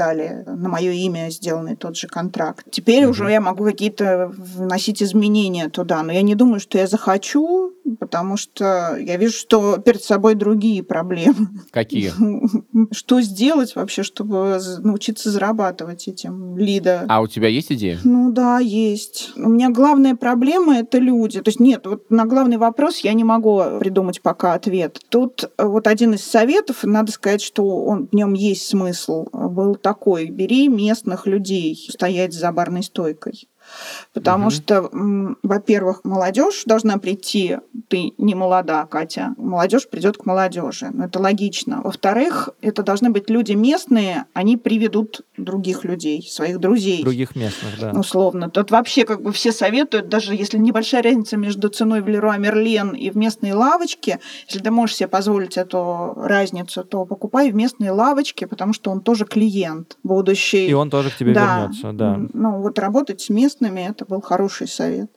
дали 0.00 0.44
на 0.46 0.68
мое 0.68 0.92
имя 0.92 1.30
сделанный 1.30 1.76
тот 1.76 1.96
же 1.96 2.06
контракт. 2.06 2.66
Теперь 2.70 3.04
угу. 3.04 3.10
уже 3.10 3.30
я 3.30 3.40
могу 3.40 3.64
какие-то 3.64 4.32
вносить 4.36 5.02
изменения 5.02 5.68
туда. 5.68 6.02
Но 6.02 6.12
я 6.12 6.22
не 6.22 6.34
думаю, 6.34 6.60
что 6.60 6.78
я 6.78 6.86
захочу, 6.86 7.72
потому 7.98 8.36
что 8.36 8.96
я 8.98 9.16
вижу, 9.16 9.34
что 9.34 9.78
перед 9.78 10.02
собой 10.02 10.34
другие 10.34 10.82
проблемы. 10.82 11.48
Какие? 11.70 12.12
Что 12.92 13.20
сделать 13.20 13.76
вообще, 13.76 14.02
чтобы 14.02 14.58
научиться 14.78 15.30
зарабатывать 15.30 16.08
этим 16.08 16.56
лида? 16.56 17.06
А 17.08 17.20
у 17.20 17.26
тебя 17.26 17.48
есть 17.48 17.72
идея? 17.72 17.98
Ну 18.04 18.32
да, 18.32 18.58
есть. 18.58 19.32
У 19.36 19.48
меня 19.48 19.70
главная 19.70 20.16
проблема— 20.16 20.76
это 20.78 20.98
люди. 20.98 21.40
То 21.40 21.48
есть 21.48 21.60
нет, 21.60 21.86
вот 21.86 22.10
на 22.10 22.26
главный 22.26 22.56
вопрос 22.56 22.98
я 22.98 23.12
не 23.12 23.24
могу 23.24 23.62
придумать 23.80 24.22
пока 24.22 24.54
ответ. 24.54 25.00
Тут 25.08 25.50
вот 25.58 25.86
один 25.86 26.14
из 26.14 26.22
советов, 26.22 26.84
надо 26.84 27.12
сказать, 27.12 27.42
что 27.42 27.84
он, 27.84 28.08
в 28.10 28.14
нем 28.14 28.34
есть 28.34 28.66
смысл, 28.66 29.26
был 29.50 29.74
такой. 29.74 30.30
Бери 30.30 30.68
местных 30.68 31.26
людей 31.26 31.76
стоять 31.76 32.32
за 32.32 32.50
барной 32.52 32.82
стойкой. 32.82 33.49
Потому 34.12 34.46
угу. 34.46 34.50
что, 34.50 34.90
во-первых, 35.42 36.00
молодежь 36.04 36.64
должна 36.66 36.98
прийти, 36.98 37.58
ты 37.88 38.12
не 38.18 38.34
молода, 38.34 38.86
Катя, 38.86 39.34
молодежь 39.36 39.88
придет 39.88 40.16
к 40.16 40.26
молодежи. 40.26 40.90
Ну, 40.92 41.04
это 41.04 41.20
логично. 41.20 41.80
Во-вторых, 41.82 42.50
это 42.60 42.82
должны 42.82 43.10
быть 43.10 43.30
люди 43.30 43.52
местные, 43.52 44.26
они 44.34 44.56
приведут 44.56 45.22
других 45.36 45.84
людей, 45.84 46.26
своих 46.28 46.58
друзей. 46.58 47.02
Других 47.02 47.36
местных, 47.36 47.78
да. 47.80 47.92
Условно. 47.92 48.50
Тут 48.50 48.70
вообще 48.70 49.04
как 49.04 49.22
бы 49.22 49.32
все 49.32 49.52
советуют, 49.52 50.08
даже 50.08 50.34
если 50.34 50.58
небольшая 50.58 51.02
разница 51.02 51.36
между 51.36 51.68
ценой 51.68 52.02
в 52.02 52.08
Леруа 52.08 52.36
Мерлен 52.36 52.90
и 52.90 53.10
в 53.10 53.16
местной 53.16 53.52
лавочке, 53.52 54.20
если 54.46 54.60
ты 54.60 54.70
можешь 54.70 54.96
себе 54.96 55.08
позволить 55.08 55.56
эту 55.56 56.14
разницу, 56.16 56.84
то 56.84 57.04
покупай 57.04 57.50
в 57.50 57.54
местной 57.54 57.90
лавочке, 57.90 58.46
потому 58.46 58.72
что 58.72 58.90
он 58.90 59.00
тоже 59.00 59.24
клиент 59.24 59.96
будущий. 60.02 60.66
И 60.66 60.72
он 60.72 60.90
тоже 60.90 61.10
к 61.10 61.16
тебе 61.16 61.32
да. 61.32 61.60
вернется, 61.60 61.92
да. 61.92 62.18
Ну, 62.32 62.60
вот 62.60 62.78
работать 62.78 63.20
с 63.20 63.28
местными, 63.28 63.59
это 63.66 64.04
был 64.04 64.20
хороший 64.20 64.68
совет. 64.68 65.10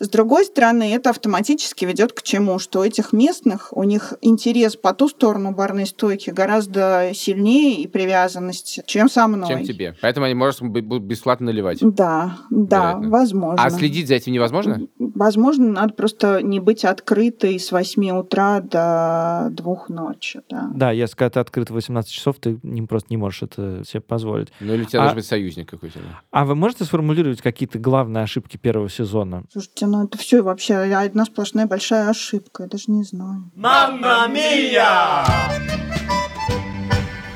С 0.00 0.08
другой 0.08 0.44
стороны, 0.44 0.94
это 0.94 1.10
автоматически 1.10 1.84
ведет 1.84 2.12
к 2.12 2.22
чему? 2.22 2.58
Что 2.58 2.80
у 2.80 2.84
этих 2.84 3.12
местных, 3.12 3.74
у 3.76 3.82
них 3.84 4.14
интерес 4.20 4.76
по 4.76 4.92
ту 4.92 5.08
сторону 5.08 5.52
барной 5.52 5.86
стойки 5.86 6.30
гораздо 6.30 7.10
сильнее 7.14 7.80
и 7.80 7.86
привязанность, 7.86 8.80
чем 8.86 9.08
со 9.08 9.26
мной. 9.26 9.48
Чем 9.48 9.64
тебе. 9.64 9.96
Поэтому 10.00 10.26
они 10.26 10.34
могут 10.34 11.02
бесплатно 11.02 11.46
наливать. 11.46 11.78
Да, 11.80 12.38
да, 12.50 12.78
Вероятно. 12.78 13.08
возможно. 13.10 13.64
А 13.64 13.70
следить 13.70 14.08
за 14.08 14.14
этим 14.14 14.32
невозможно? 14.32 14.80
Возможно, 14.98 15.70
надо 15.70 15.94
просто 15.94 16.42
не 16.42 16.60
быть 16.60 16.84
открытой 16.84 17.58
с 17.58 17.72
8 17.72 18.10
утра 18.10 18.60
до 18.60 19.48
2 19.50 19.84
ночи. 19.88 20.42
Да, 20.50 20.70
да 20.74 20.90
если 20.90 21.16
когда 21.16 21.30
ты 21.30 21.40
открыт 21.40 21.70
в 21.70 21.74
18 21.74 22.10
часов, 22.10 22.36
ты 22.38 22.58
просто 22.88 23.06
не 23.10 23.16
можешь 23.16 23.42
это 23.42 23.82
себе 23.86 24.00
позволить. 24.00 24.48
Ну 24.60 24.74
или 24.74 24.82
у 24.82 24.84
тебя 24.84 25.00
а, 25.00 25.02
должен 25.04 25.16
быть 25.16 25.26
союзник 25.26 25.68
какой-то. 25.68 25.98
А 26.30 26.44
вы 26.44 26.54
можете 26.54 26.84
сформулировать 26.84 27.40
какие-то 27.40 27.75
главные 27.78 28.24
ошибки 28.24 28.56
первого 28.56 28.88
сезона? 28.88 29.44
Слушайте, 29.52 29.86
ну 29.86 30.04
это 30.04 30.18
все 30.18 30.42
вообще 30.42 30.76
одна 30.76 31.24
сплошная 31.24 31.66
большая 31.66 32.08
ошибка. 32.08 32.64
Я 32.64 32.68
даже 32.68 32.84
не 32.88 33.04
знаю. 33.04 33.50
Мамма 33.54 34.26
мия! 34.28 35.24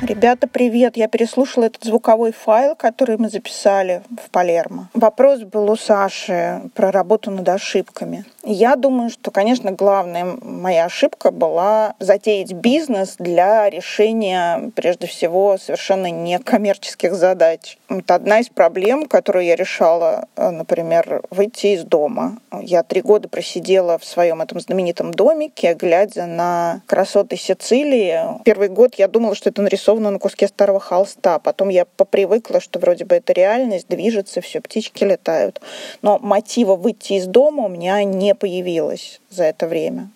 Ребята, 0.02 0.48
привет! 0.48 0.96
Я 0.96 1.08
переслушала 1.08 1.64
этот 1.64 1.84
звуковой 1.84 2.32
файл, 2.32 2.74
который 2.74 3.18
мы 3.18 3.28
записали 3.28 4.02
в 4.10 4.30
Палермо. 4.30 4.88
Вопрос 4.94 5.42
был 5.42 5.70
у 5.70 5.76
Саши 5.76 6.62
про 6.74 6.90
работу 6.90 7.30
над 7.30 7.48
ошибками. 7.48 8.24
Я 8.42 8.76
думаю, 8.76 9.10
что, 9.10 9.30
конечно, 9.30 9.70
главная 9.70 10.24
моя 10.40 10.86
ошибка 10.86 11.30
была 11.30 11.94
затеять 11.98 12.52
бизнес 12.54 13.16
для 13.18 13.68
решения, 13.68 14.72
прежде 14.74 15.06
всего, 15.06 15.58
совершенно 15.58 16.10
некоммерческих 16.10 17.14
задач. 17.14 17.76
Это 17.88 18.14
одна 18.14 18.40
из 18.40 18.48
проблем, 18.48 19.06
которую 19.06 19.44
я 19.44 19.56
решала, 19.56 20.26
э, 20.36 20.50
например, 20.50 21.22
выйти 21.30 21.74
из 21.74 21.84
дома. 21.84 22.38
Я 22.62 22.82
три 22.82 23.02
года 23.02 23.28
просидела 23.28 23.98
в 23.98 24.04
своем 24.06 24.40
этом 24.40 24.58
знаменитом 24.60 25.12
домике, 25.12 25.74
глядя 25.74 26.24
на 26.24 26.80
красоты 26.86 27.36
Сицилии. 27.36 28.20
Первый 28.44 28.70
год 28.70 28.94
я 28.94 29.08
думала, 29.08 29.34
что 29.34 29.50
это 29.50 29.60
нарисовано 29.60 30.10
на 30.10 30.18
куске 30.18 30.48
старого 30.48 30.80
холста. 30.80 31.38
Потом 31.40 31.68
я 31.68 31.84
попривыкла, 31.84 32.60
что 32.60 32.78
вроде 32.78 33.04
бы 33.04 33.16
это 33.16 33.34
реальность, 33.34 33.86
движется, 33.88 34.40
все, 34.40 34.62
птички 34.62 35.04
летают. 35.04 35.60
Но 36.00 36.18
мотива 36.18 36.74
выйти 36.74 37.14
из 37.14 37.26
дома 37.26 37.64
у 37.64 37.68
меня 37.68 38.02
не 38.02 38.29
появилось 38.34 39.20
за 39.30 39.44
это 39.44 39.66
время. 39.66 40.10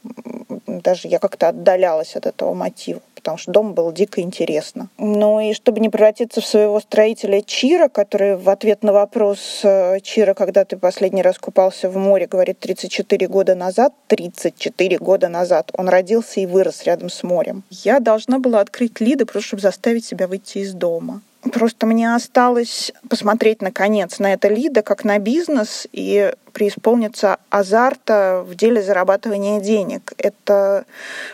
Даже 0.67 1.09
я 1.09 1.19
как-то 1.19 1.49
отдалялась 1.49 2.17
от 2.17 2.27
этого 2.27 2.55
мотива 2.55 3.01
потому 3.25 3.39
что 3.39 3.53
дом 3.53 3.73
было 3.73 3.91
дико 3.91 4.21
интересно. 4.21 4.91
Ну 4.99 5.41
и 5.41 5.55
чтобы 5.55 5.81
не 5.81 5.89
превратиться 5.89 6.43
в 6.43 6.47
своего 6.47 6.79
строителя 6.79 7.41
Чира, 7.41 7.89
который 7.89 8.37
в 8.37 8.51
ответ 8.51 8.83
на 8.83 8.93
вопрос 8.93 9.61
э, 9.63 10.01
Чира, 10.03 10.35
когда 10.35 10.67
ты 10.67 10.77
последний 10.77 11.23
раз 11.23 11.39
купался 11.39 11.89
в 11.89 11.97
море, 11.97 12.27
говорит 12.27 12.59
34 12.59 13.27
года 13.29 13.55
назад, 13.55 13.95
34 14.09 14.99
года 14.99 15.29
назад 15.29 15.71
он 15.73 15.89
родился 15.89 16.41
и 16.41 16.47
вырос 16.47 16.83
рядом 16.85 17.09
с 17.09 17.23
морем. 17.23 17.63
Я 17.71 17.99
должна 17.99 18.39
была 18.39 18.61
открыть 18.61 19.01
Лиды, 19.01 19.25
просто 19.25 19.49
чтобы 19.49 19.63
заставить 19.63 20.05
себя 20.05 20.29
выйти 20.29 20.59
из 20.59 20.75
дома. 20.75 21.23
Просто 21.53 21.87
мне 21.87 22.15
осталось 22.15 22.93
посмотреть, 23.09 23.61
наконец, 23.63 24.19
на 24.19 24.33
это 24.33 24.49
Лида 24.49 24.83
как 24.83 25.05
на 25.05 25.19
бизнес 25.19 25.87
и 25.93 26.33
преисполниться 26.53 27.39
азарта 27.51 28.45
в 28.47 28.55
деле 28.55 28.81
зарабатывания 28.81 29.61
денег. 29.61 30.13
Это 30.17 30.85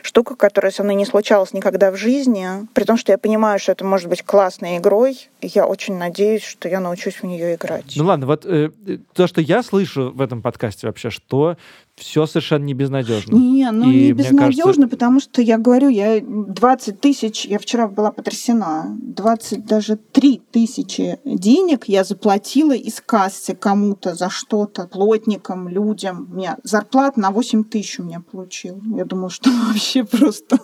штука, 0.03 0.35
которая 0.35 0.73
со 0.73 0.83
мной 0.83 0.95
не 0.95 1.05
случалась 1.05 1.53
никогда 1.53 1.91
в 1.91 1.97
жизни, 1.97 2.67
при 2.73 2.85
том, 2.85 2.97
что 2.97 3.13
я 3.13 3.19
понимаю, 3.19 3.59
что 3.59 3.73
это 3.73 3.85
может 3.85 4.09
быть 4.09 4.23
классной 4.23 4.79
игрой, 4.79 5.29
и 5.43 5.47
я 5.49 5.67
очень 5.67 5.97
надеюсь, 5.97 6.43
что 6.43 6.69
я 6.69 6.81
научусь 6.81 7.17
в 7.17 7.25
нее 7.25 7.55
играть. 7.55 7.93
Ну 7.97 8.05
ладно, 8.05 8.27
вот 8.27 8.47
э, 8.47 8.71
то, 9.13 9.27
что 9.27 9.41
я 9.41 9.63
слышу 9.63 10.11
в 10.11 10.21
этом 10.23 10.43
подкасте 10.43 10.87
вообще, 10.87 11.11
что 11.11 11.57
все 12.01 12.27
совершенно 12.27 12.65
не 12.65 12.75
безнадежно. 12.75 13.35
Не, 13.35 13.71
ну 13.71 13.91
и 13.91 14.07
не 14.07 14.13
безнадежно, 14.13 14.65
кажется... 14.65 14.89
потому 14.89 15.21
что 15.21 15.43
я 15.43 15.59
говорю, 15.59 15.89
я 15.89 16.21
20 16.21 17.01
тысяч, 17.01 17.45
я 17.45 17.59
вчера 17.59 17.89
была 17.89 18.11
потрясена, 18.11 18.97
20, 19.01 19.65
даже 19.65 19.97
3 19.97 20.43
тысячи 20.51 21.19
денег 21.25 21.85
я 21.87 22.05
заплатила 22.05 22.75
из 22.75 23.01
кассы 23.01 23.55
кому-то 23.55 24.15
за 24.15 24.31
что-то, 24.31 24.87
плотникам, 24.87 25.69
людям. 25.69 26.29
У 26.31 26.37
меня 26.37 26.57
зарплата 26.63 27.21
на 27.21 27.31
8 27.31 27.65
тысяч 27.65 28.01
у 28.01 28.05
меня 28.05 28.21
получил. 28.21 28.83
Я 28.97 29.05
думала, 29.05 29.31
что 29.31 29.51
вообще 29.69 30.05
просто 30.05 30.59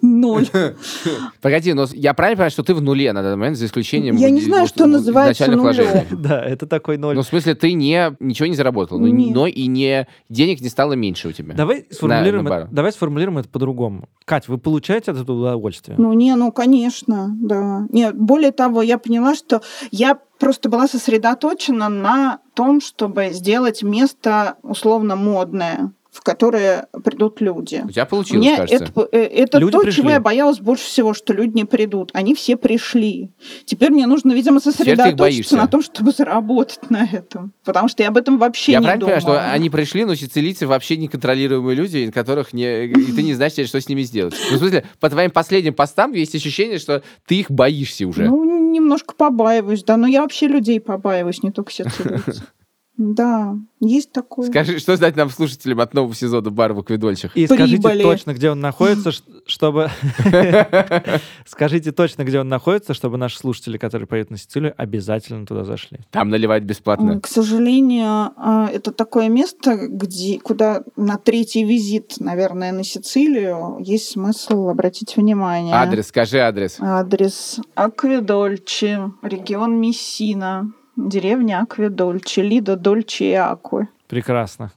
Ноль. 0.00 0.46
Погоди, 1.40 1.72
но 1.72 1.86
я 1.92 2.14
правильно 2.14 2.36
понимаю, 2.36 2.50
что 2.50 2.62
ты 2.62 2.74
в 2.74 2.82
нуле 2.82 3.12
на 3.12 3.22
данный 3.22 3.36
момент, 3.36 3.56
за 3.56 3.66
исключением... 3.66 4.16
Я 4.16 4.30
не 4.30 4.40
знаю, 4.40 4.66
что 4.66 4.86
называется 4.86 5.50
нулем. 5.50 6.06
Да, 6.22 6.42
это 6.44 6.66
такой 6.66 6.98
ноль. 6.98 7.14
Ну, 7.16 7.22
в 7.22 7.26
смысле, 7.26 7.54
ты 7.54 7.72
не, 7.72 8.14
ничего 8.20 8.46
не 8.46 8.54
заработал, 8.54 8.98
но, 8.98 9.46
и 9.46 9.66
не, 9.66 10.06
денег 10.28 10.60
не 10.60 10.68
стало 10.68 10.92
меньше 10.92 11.28
у 11.28 11.32
тебя. 11.32 11.54
Давай 11.54 11.86
сформулируем, 11.90 12.46
это, 12.46 12.68
давай 12.70 12.92
сформулируем 12.92 13.38
это 13.38 13.48
по-другому. 13.48 14.08
Кать, 14.24 14.48
вы 14.48 14.58
получаете 14.58 15.10
от 15.10 15.18
этого 15.18 15.40
удовольствие? 15.40 15.96
Ну, 15.98 16.12
не, 16.12 16.34
ну, 16.36 16.52
конечно, 16.52 17.34
да. 17.40 17.86
Нет, 17.90 18.16
более 18.16 18.52
того, 18.52 18.82
я 18.82 18.98
поняла, 18.98 19.34
что 19.34 19.62
я 19.90 20.18
просто 20.38 20.68
была 20.68 20.88
сосредоточена 20.88 21.88
на 21.88 22.40
том, 22.54 22.80
чтобы 22.80 23.30
сделать 23.32 23.82
место 23.82 24.56
условно 24.62 25.16
модное 25.16 25.92
в 26.12 26.20
которые 26.20 26.88
придут 27.02 27.40
люди. 27.40 27.82
У 27.84 27.90
тебя 27.90 28.04
получилось, 28.04 28.44
Мне 28.44 28.56
кажется. 28.58 28.84
Это, 28.84 29.08
э, 29.12 29.18
это 29.18 29.58
люди 29.58 29.72
то, 29.72 29.80
пришли. 29.80 30.02
чего 30.02 30.10
я 30.10 30.20
боялась 30.20 30.60
больше 30.60 30.84
всего, 30.84 31.14
что 31.14 31.32
люди 31.32 31.56
не 31.56 31.64
придут. 31.64 32.10
Они 32.12 32.34
все 32.34 32.56
пришли. 32.58 33.30
Теперь 33.64 33.90
мне 33.90 34.06
нужно, 34.06 34.32
видимо, 34.32 34.60
сосредоточиться 34.60 35.56
на 35.56 35.66
том, 35.66 35.82
чтобы 35.82 36.12
заработать 36.12 36.90
на 36.90 37.08
этом. 37.10 37.54
Потому 37.64 37.88
что 37.88 38.02
я 38.02 38.10
об 38.10 38.18
этом 38.18 38.36
вообще 38.36 38.72
я 38.72 38.78
не 38.78 38.84
правильно 38.84 39.00
думала. 39.06 39.20
понимаю, 39.20 39.40
что 39.40 39.52
они 39.52 39.70
пришли, 39.70 40.04
но 40.04 40.14
сицилийцы 40.14 40.66
вообще 40.66 40.98
неконтролируемые 40.98 41.74
люди, 41.74 42.10
которых 42.10 42.52
не... 42.52 42.84
и 42.84 43.12
ты 43.12 43.22
не 43.22 43.32
знаешь, 43.32 43.52
что 43.52 43.80
с 43.80 43.88
ними 43.88 44.02
сделать. 44.02 44.34
Ну, 44.50 44.56
в 44.56 44.58
смысле, 44.58 44.84
по 45.00 45.08
твоим 45.08 45.30
последним 45.30 45.72
постам 45.72 46.12
есть 46.12 46.34
ощущение, 46.34 46.78
что 46.78 47.02
ты 47.26 47.36
их 47.36 47.50
боишься 47.50 48.06
уже. 48.06 48.26
Ну, 48.28 48.70
немножко 48.70 49.14
побаиваюсь, 49.14 49.82
да. 49.82 49.96
Но 49.96 50.06
я 50.06 50.20
вообще 50.20 50.46
людей 50.46 50.78
побаиваюсь, 50.78 51.42
не 51.42 51.52
только 51.52 51.72
сицилийцев. 51.72 52.52
Да, 52.98 53.56
есть 53.80 54.12
такое. 54.12 54.48
Скажи, 54.48 54.78
что 54.78 54.94
знать 54.96 55.16
нам 55.16 55.30
слушателям 55.30 55.80
от 55.80 55.94
нового 55.94 56.14
сезона 56.14 56.50
«Бар 56.50 56.74
в 56.74 56.80
Акведольчах»? 56.80 57.34
И 57.34 57.46
Прибыли. 57.46 57.76
скажите 57.76 58.02
точно, 58.02 58.34
где 58.34 58.50
он 58.50 58.60
находится, 58.60 59.10
чтобы... 59.46 59.90
Скажите 61.46 61.90
точно, 61.92 62.24
где 62.24 62.38
он 62.38 62.48
находится, 62.48 62.92
чтобы 62.92 63.16
наши 63.16 63.38
слушатели, 63.38 63.78
которые 63.78 64.06
поедут 64.06 64.32
на 64.32 64.36
Сицилию, 64.36 64.74
обязательно 64.76 65.46
туда 65.46 65.64
зашли. 65.64 66.00
Там 66.10 66.28
наливать 66.28 66.64
бесплатно. 66.64 67.18
К 67.20 67.26
сожалению, 67.26 68.32
а, 68.36 68.68
это 68.70 68.92
такое 68.92 69.28
место, 69.30 69.76
где, 69.76 70.38
куда 70.38 70.82
на 70.96 71.16
третий 71.16 71.64
визит, 71.64 72.16
наверное, 72.20 72.72
на 72.72 72.84
Сицилию 72.84 73.78
есть 73.80 74.10
смысл 74.10 74.68
обратить 74.68 75.16
внимание. 75.16 75.74
Адрес, 75.74 76.08
скажи 76.08 76.38
адрес. 76.38 76.76
Адрес 76.78 77.58
Акведольчи, 77.74 78.98
регион 79.22 79.80
Мессина 79.80 80.72
деревня 80.96 81.60
Акведольче, 81.62 82.42
Лидо 82.42 82.76
Дольче 82.76 83.30
и 83.30 83.34
Аквы. 83.34 83.88
Прекрасно. 84.08 84.70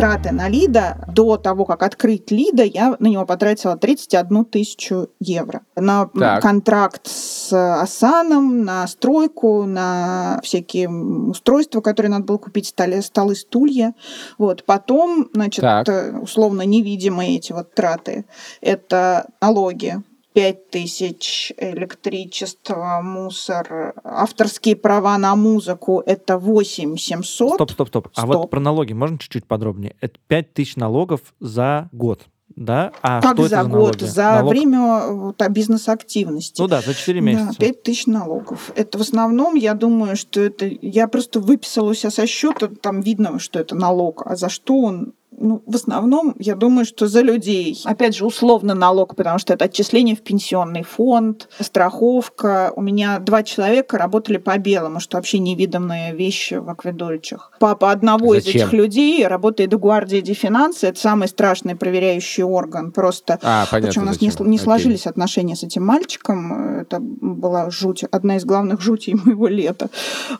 траты 0.00 0.32
на 0.32 0.48
Лида, 0.48 0.96
до 1.08 1.36
того, 1.36 1.66
как 1.66 1.82
открыть 1.82 2.30
Лида, 2.30 2.62
я 2.62 2.96
на 2.98 3.06
него 3.06 3.26
потратила 3.26 3.76
31 3.76 4.46
тысячу 4.46 5.10
евро. 5.20 5.60
На 5.76 6.06
так. 6.06 6.40
контракт 6.40 7.06
с 7.06 7.52
Асаном, 7.52 8.64
на 8.64 8.86
стройку, 8.86 9.66
на 9.66 10.40
всякие 10.42 10.88
устройства, 10.88 11.82
которые 11.82 12.10
надо 12.10 12.24
было 12.24 12.38
купить, 12.38 12.68
столы, 12.68 13.02
столы 13.02 13.34
стулья. 13.34 13.94
Вот. 14.38 14.64
Потом, 14.64 15.28
значит, 15.34 15.60
так. 15.60 15.86
условно 16.22 16.62
невидимые 16.62 17.36
эти 17.36 17.52
вот 17.52 17.74
траты. 17.74 18.24
Это 18.62 19.26
налоги, 19.42 20.02
5 20.32 20.70
тысяч 20.70 21.52
электричество, 21.56 23.00
мусор, 23.02 23.94
авторские 24.04 24.76
права 24.76 25.18
на 25.18 25.34
музыку— 25.34 26.02
это 26.06 26.38
8 26.38 26.96
700. 26.96 27.54
Стоп, 27.54 27.70
стоп, 27.72 27.88
стоп. 27.88 28.08
А 28.14 28.26
вот 28.26 28.50
про 28.50 28.60
налоги 28.60 28.92
можно 28.92 29.18
чуть-чуть 29.18 29.46
подробнее? 29.46 29.96
Это 30.00 30.18
5 30.28 30.54
тысяч 30.54 30.76
налогов 30.76 31.20
за 31.40 31.88
год 31.92 32.28
да? 32.56 32.92
А 33.02 33.20
как 33.20 33.36
что 33.36 33.48
за, 33.48 33.56
это 33.56 33.64
за 33.64 33.70
год? 33.70 34.00
За 34.00 34.22
Налог? 34.22 34.50
время 34.50 35.06
вот, 35.08 35.48
бизнес-активности. 35.48 36.60
Ну 36.60 36.68
да, 36.68 36.80
за 36.80 36.94
4 36.94 37.20
месяца. 37.20 37.56
Да, 37.58 37.66
5 37.66 37.82
тысяч 37.82 38.06
налогов. 38.06 38.72
Это 38.76 38.98
в 38.98 39.00
основном, 39.00 39.54
я 39.54 39.74
думаю, 39.74 40.16
что 40.16 40.40
это... 40.40 40.66
Я 40.66 41.08
просто 41.08 41.40
выписала 41.40 41.90
у 41.90 41.94
себя 41.94 42.10
со 42.10 42.26
счета, 42.26 42.68
там 42.68 43.00
видно, 43.00 43.38
что 43.38 43.58
это 43.58 43.74
налог, 43.74 44.22
а 44.26 44.36
за 44.36 44.48
что 44.48 44.80
он 44.80 45.14
ну, 45.40 45.62
в 45.66 45.74
основном, 45.74 46.34
я 46.38 46.54
думаю, 46.54 46.84
что 46.84 47.06
за 47.06 47.22
людей. 47.22 47.80
Опять 47.84 48.14
же, 48.14 48.26
условно 48.26 48.74
налог, 48.74 49.16
потому 49.16 49.38
что 49.38 49.54
это 49.54 49.64
отчисление 49.64 50.14
в 50.14 50.20
пенсионный 50.20 50.82
фонд, 50.82 51.48
страховка. 51.58 52.72
У 52.76 52.82
меня 52.82 53.18
два 53.18 53.42
человека 53.42 53.96
работали 53.96 54.36
по 54.36 54.56
белому, 54.58 55.00
что 55.00 55.16
вообще 55.16 55.38
невиданные 55.38 56.14
вещи 56.14 56.54
в 56.54 56.68
акведольчах. 56.68 57.52
Папа 57.58 57.90
одного 57.90 58.34
Зачем? 58.34 58.50
из 58.50 58.54
этих 58.54 58.72
людей 58.74 59.26
работает 59.26 59.72
в 59.72 59.78
гвардии 59.78 60.20
ди 60.20 60.34
финансы. 60.34 60.88
Это 60.88 61.00
самый 61.00 61.26
страшный 61.26 61.74
проверяющий 61.74 62.44
орган. 62.44 62.92
Просто 62.92 63.38
а, 63.42 63.66
понятно, 63.70 63.88
Причем 63.88 64.02
у 64.02 64.06
нас 64.06 64.20
не, 64.20 64.30
не 64.40 64.58
сложились 64.58 65.06
отношения 65.06 65.56
с 65.56 65.62
этим 65.62 65.86
мальчиком. 65.86 66.80
Это 66.80 66.98
была 67.00 67.70
жуть, 67.70 68.04
одна 68.04 68.36
из 68.36 68.44
главных 68.44 68.82
жутей 68.82 69.14
моего 69.14 69.48
лета. 69.48 69.88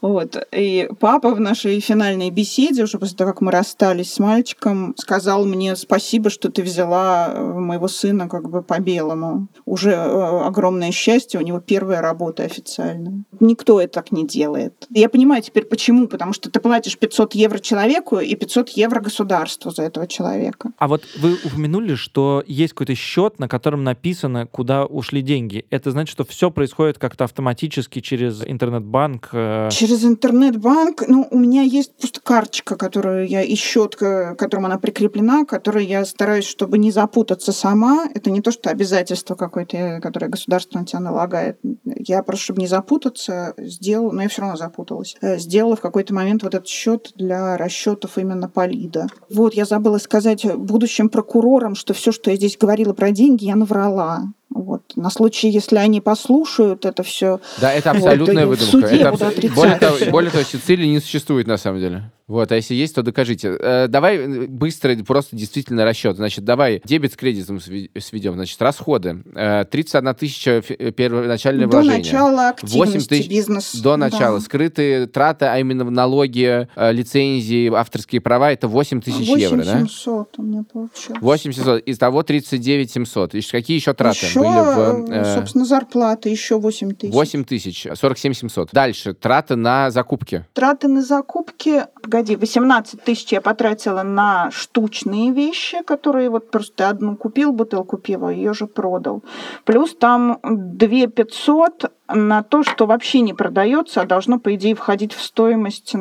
Вот. 0.02 0.36
И 0.52 0.90
папа 1.00 1.34
в 1.34 1.40
нашей 1.40 1.80
финальной 1.80 2.30
беседе, 2.30 2.84
уже 2.84 2.98
после 2.98 3.16
того, 3.16 3.32
как 3.32 3.40
мы 3.40 3.50
расстались 3.50 4.12
с 4.12 4.18
мальчиком, 4.18 4.89
сказал 4.96 5.44
мне 5.44 5.76
спасибо, 5.76 6.30
что 6.30 6.50
ты 6.50 6.62
взяла 6.62 7.32
э, 7.32 7.42
моего 7.42 7.88
сына 7.88 8.28
как 8.28 8.48
бы 8.50 8.62
по 8.62 8.80
белому. 8.80 9.48
Уже 9.64 9.90
э, 9.90 10.40
огромное 10.46 10.92
счастье, 10.92 11.40
у 11.40 11.42
него 11.42 11.60
первая 11.60 12.00
работа 12.00 12.44
официальная. 12.44 13.24
Никто 13.40 13.80
это 13.80 13.94
так 13.94 14.12
не 14.12 14.26
делает. 14.26 14.86
Я 14.90 15.08
понимаю 15.08 15.42
теперь 15.42 15.64
почему, 15.64 16.08
потому 16.08 16.32
что 16.32 16.50
ты 16.50 16.60
платишь 16.60 16.98
500 16.98 17.34
евро 17.34 17.58
человеку 17.58 18.18
и 18.18 18.34
500 18.34 18.70
евро 18.70 19.00
государству 19.00 19.70
за 19.70 19.82
этого 19.82 20.06
человека. 20.06 20.72
А 20.78 20.88
вот 20.88 21.02
вы 21.18 21.36
упомянули, 21.44 21.94
что 21.94 22.42
есть 22.46 22.72
какой-то 22.72 22.94
счет, 22.94 23.38
на 23.38 23.48
котором 23.48 23.84
написано, 23.84 24.46
куда 24.46 24.86
ушли 24.86 25.22
деньги. 25.22 25.66
Это 25.70 25.90
значит, 25.90 26.12
что 26.12 26.24
все 26.24 26.50
происходит 26.50 26.98
как-то 26.98 27.24
автоматически 27.24 28.00
через 28.00 28.42
интернет-банк? 28.44 29.28
Э? 29.32 29.68
Через 29.70 30.04
интернет-банк? 30.04 31.04
Ну, 31.08 31.28
у 31.30 31.38
меня 31.38 31.62
есть 31.62 31.96
просто 31.96 32.20
карточка, 32.20 32.76
которую 32.76 33.28
я 33.28 33.42
и 33.42 33.54
счет, 33.54 33.96
которым 33.96 34.66
она 34.66 34.78
прикреплена, 34.80 35.44
которой 35.44 35.86
я 35.86 36.04
стараюсь, 36.04 36.44
чтобы 36.44 36.78
не 36.78 36.90
запутаться 36.90 37.52
сама. 37.52 38.08
Это 38.14 38.30
не 38.30 38.40
то, 38.40 38.50
что 38.50 38.70
обязательство 38.70 39.34
какое-то, 39.34 40.00
которое 40.02 40.28
государство 40.28 40.78
на 40.78 40.86
тебя 40.86 41.00
налагает. 41.00 41.58
Я 41.84 42.22
просто, 42.22 42.44
чтобы 42.44 42.60
не 42.60 42.66
запутаться, 42.66 43.54
сделала, 43.58 44.12
но 44.12 44.22
я 44.22 44.28
все 44.28 44.42
равно 44.42 44.56
запуталась, 44.56 45.16
э, 45.20 45.38
сделала 45.38 45.76
в 45.76 45.80
какой-то 45.80 46.14
момент 46.14 46.42
вот 46.42 46.54
этот 46.54 46.68
счет 46.68 47.12
для 47.14 47.56
расчетов 47.56 48.18
именно 48.18 48.48
Полида. 48.48 49.06
Вот, 49.30 49.54
я 49.54 49.64
забыла 49.64 49.98
сказать 49.98 50.44
будущим 50.56 51.08
прокурорам, 51.08 51.74
что 51.74 51.94
все, 51.94 52.12
что 52.12 52.30
я 52.30 52.36
здесь 52.36 52.56
говорила 52.56 52.92
про 52.92 53.10
деньги, 53.10 53.44
я 53.44 53.56
наврала. 53.56 54.24
Вот. 54.52 54.82
На 54.96 55.10
случай, 55.10 55.48
если 55.48 55.76
они 55.76 56.00
послушают 56.00 56.84
это 56.84 57.02
все. 57.02 57.40
Да, 57.60 57.72
это 57.72 57.92
абсолютная 57.92 58.46
вот, 58.46 58.60
выдумка. 58.60 58.88
Это 58.88 59.08
абс... 59.10 59.20
более, 59.54 59.78
того, 59.78 59.96
более 60.10 60.30
того, 60.30 60.42
Сицилии 60.42 60.86
не 60.86 61.00
существует 61.00 61.46
на 61.46 61.56
самом 61.56 61.78
деле. 61.80 62.10
Вот, 62.30 62.52
а 62.52 62.54
если 62.54 62.76
есть, 62.76 62.94
то 62.94 63.02
докажите. 63.02 63.56
Э, 63.58 63.88
давай 63.88 64.16
э, 64.16 64.46
быстро, 64.46 64.94
просто 65.04 65.34
действительно 65.34 65.84
расчет. 65.84 66.14
Значит, 66.14 66.44
давай 66.44 66.80
дебет 66.84 67.12
с 67.12 67.16
кредитом 67.16 67.58
сведем. 67.60 68.34
Значит, 68.34 68.62
расходы. 68.62 69.24
Э, 69.34 69.64
31 69.68 70.14
тысяча 70.14 70.62
э, 70.68 70.92
первоначальное 70.92 71.66
До 71.66 71.78
вложение. 71.78 71.98
начала 71.98 72.54
8 72.62 72.82
активности 72.82 73.08
тысяч 73.08 73.28
бизнеса. 73.28 73.82
До 73.82 73.96
начала. 73.96 74.38
Да. 74.38 74.44
Скрытые 74.44 75.08
траты, 75.08 75.46
а 75.46 75.58
именно 75.58 75.84
в 75.84 75.90
налоги, 75.90 76.68
э, 76.72 76.92
лицензии, 76.92 77.68
авторские 77.74 78.20
права, 78.20 78.52
это 78.52 78.68
8 78.68 79.00
тысяч 79.00 79.26
евро, 79.26 79.64
да? 79.64 79.78
8700 79.80 80.38
у 80.38 80.42
меня 80.42 80.64
получилось. 80.72 81.20
8700. 81.20 81.82
Из 81.82 81.98
того 81.98 82.22
39 82.22 82.92
700. 82.92 83.34
И 83.34 83.40
какие 83.40 83.76
еще 83.76 83.92
траты 83.92 84.26
Еще, 84.26 84.39
были 84.40 85.06
в... 85.06 85.10
э, 85.10 85.34
собственно, 85.36 85.64
зарплата 85.64 86.28
еще 86.28 86.58
8 86.58 86.94
тысяч. 86.94 87.12
8 87.12 87.44
тысяч, 87.44 87.86
47 87.94 88.32
700. 88.32 88.70
Дальше, 88.72 89.14
траты 89.14 89.56
на 89.56 89.90
закупки. 89.90 90.44
Траты 90.52 90.88
на 90.88 91.02
закупки, 91.02 91.84
погоди, 92.02 92.36
18 92.36 93.02
тысяч 93.02 93.32
я 93.32 93.40
потратила 93.40 94.02
на 94.02 94.50
штучные 94.50 95.32
вещи, 95.32 95.82
которые 95.84 96.30
вот 96.30 96.50
просто 96.50 96.88
одну 96.88 97.16
купил, 97.16 97.52
бутылку 97.52 97.96
пива, 97.96 98.28
ее 98.28 98.54
же 98.54 98.66
продал. 98.66 99.22
Плюс 99.64 99.94
там 99.94 100.38
2 100.42 101.06
500 101.06 101.92
на 102.14 102.42
то, 102.42 102.62
что 102.62 102.86
вообще 102.86 103.20
не 103.20 103.34
продается, 103.34 104.02
а 104.02 104.06
должно, 104.06 104.38
по 104.38 104.54
идее, 104.54 104.74
входить 104.74 105.12
в 105.12 105.22
стоимость 105.22 105.94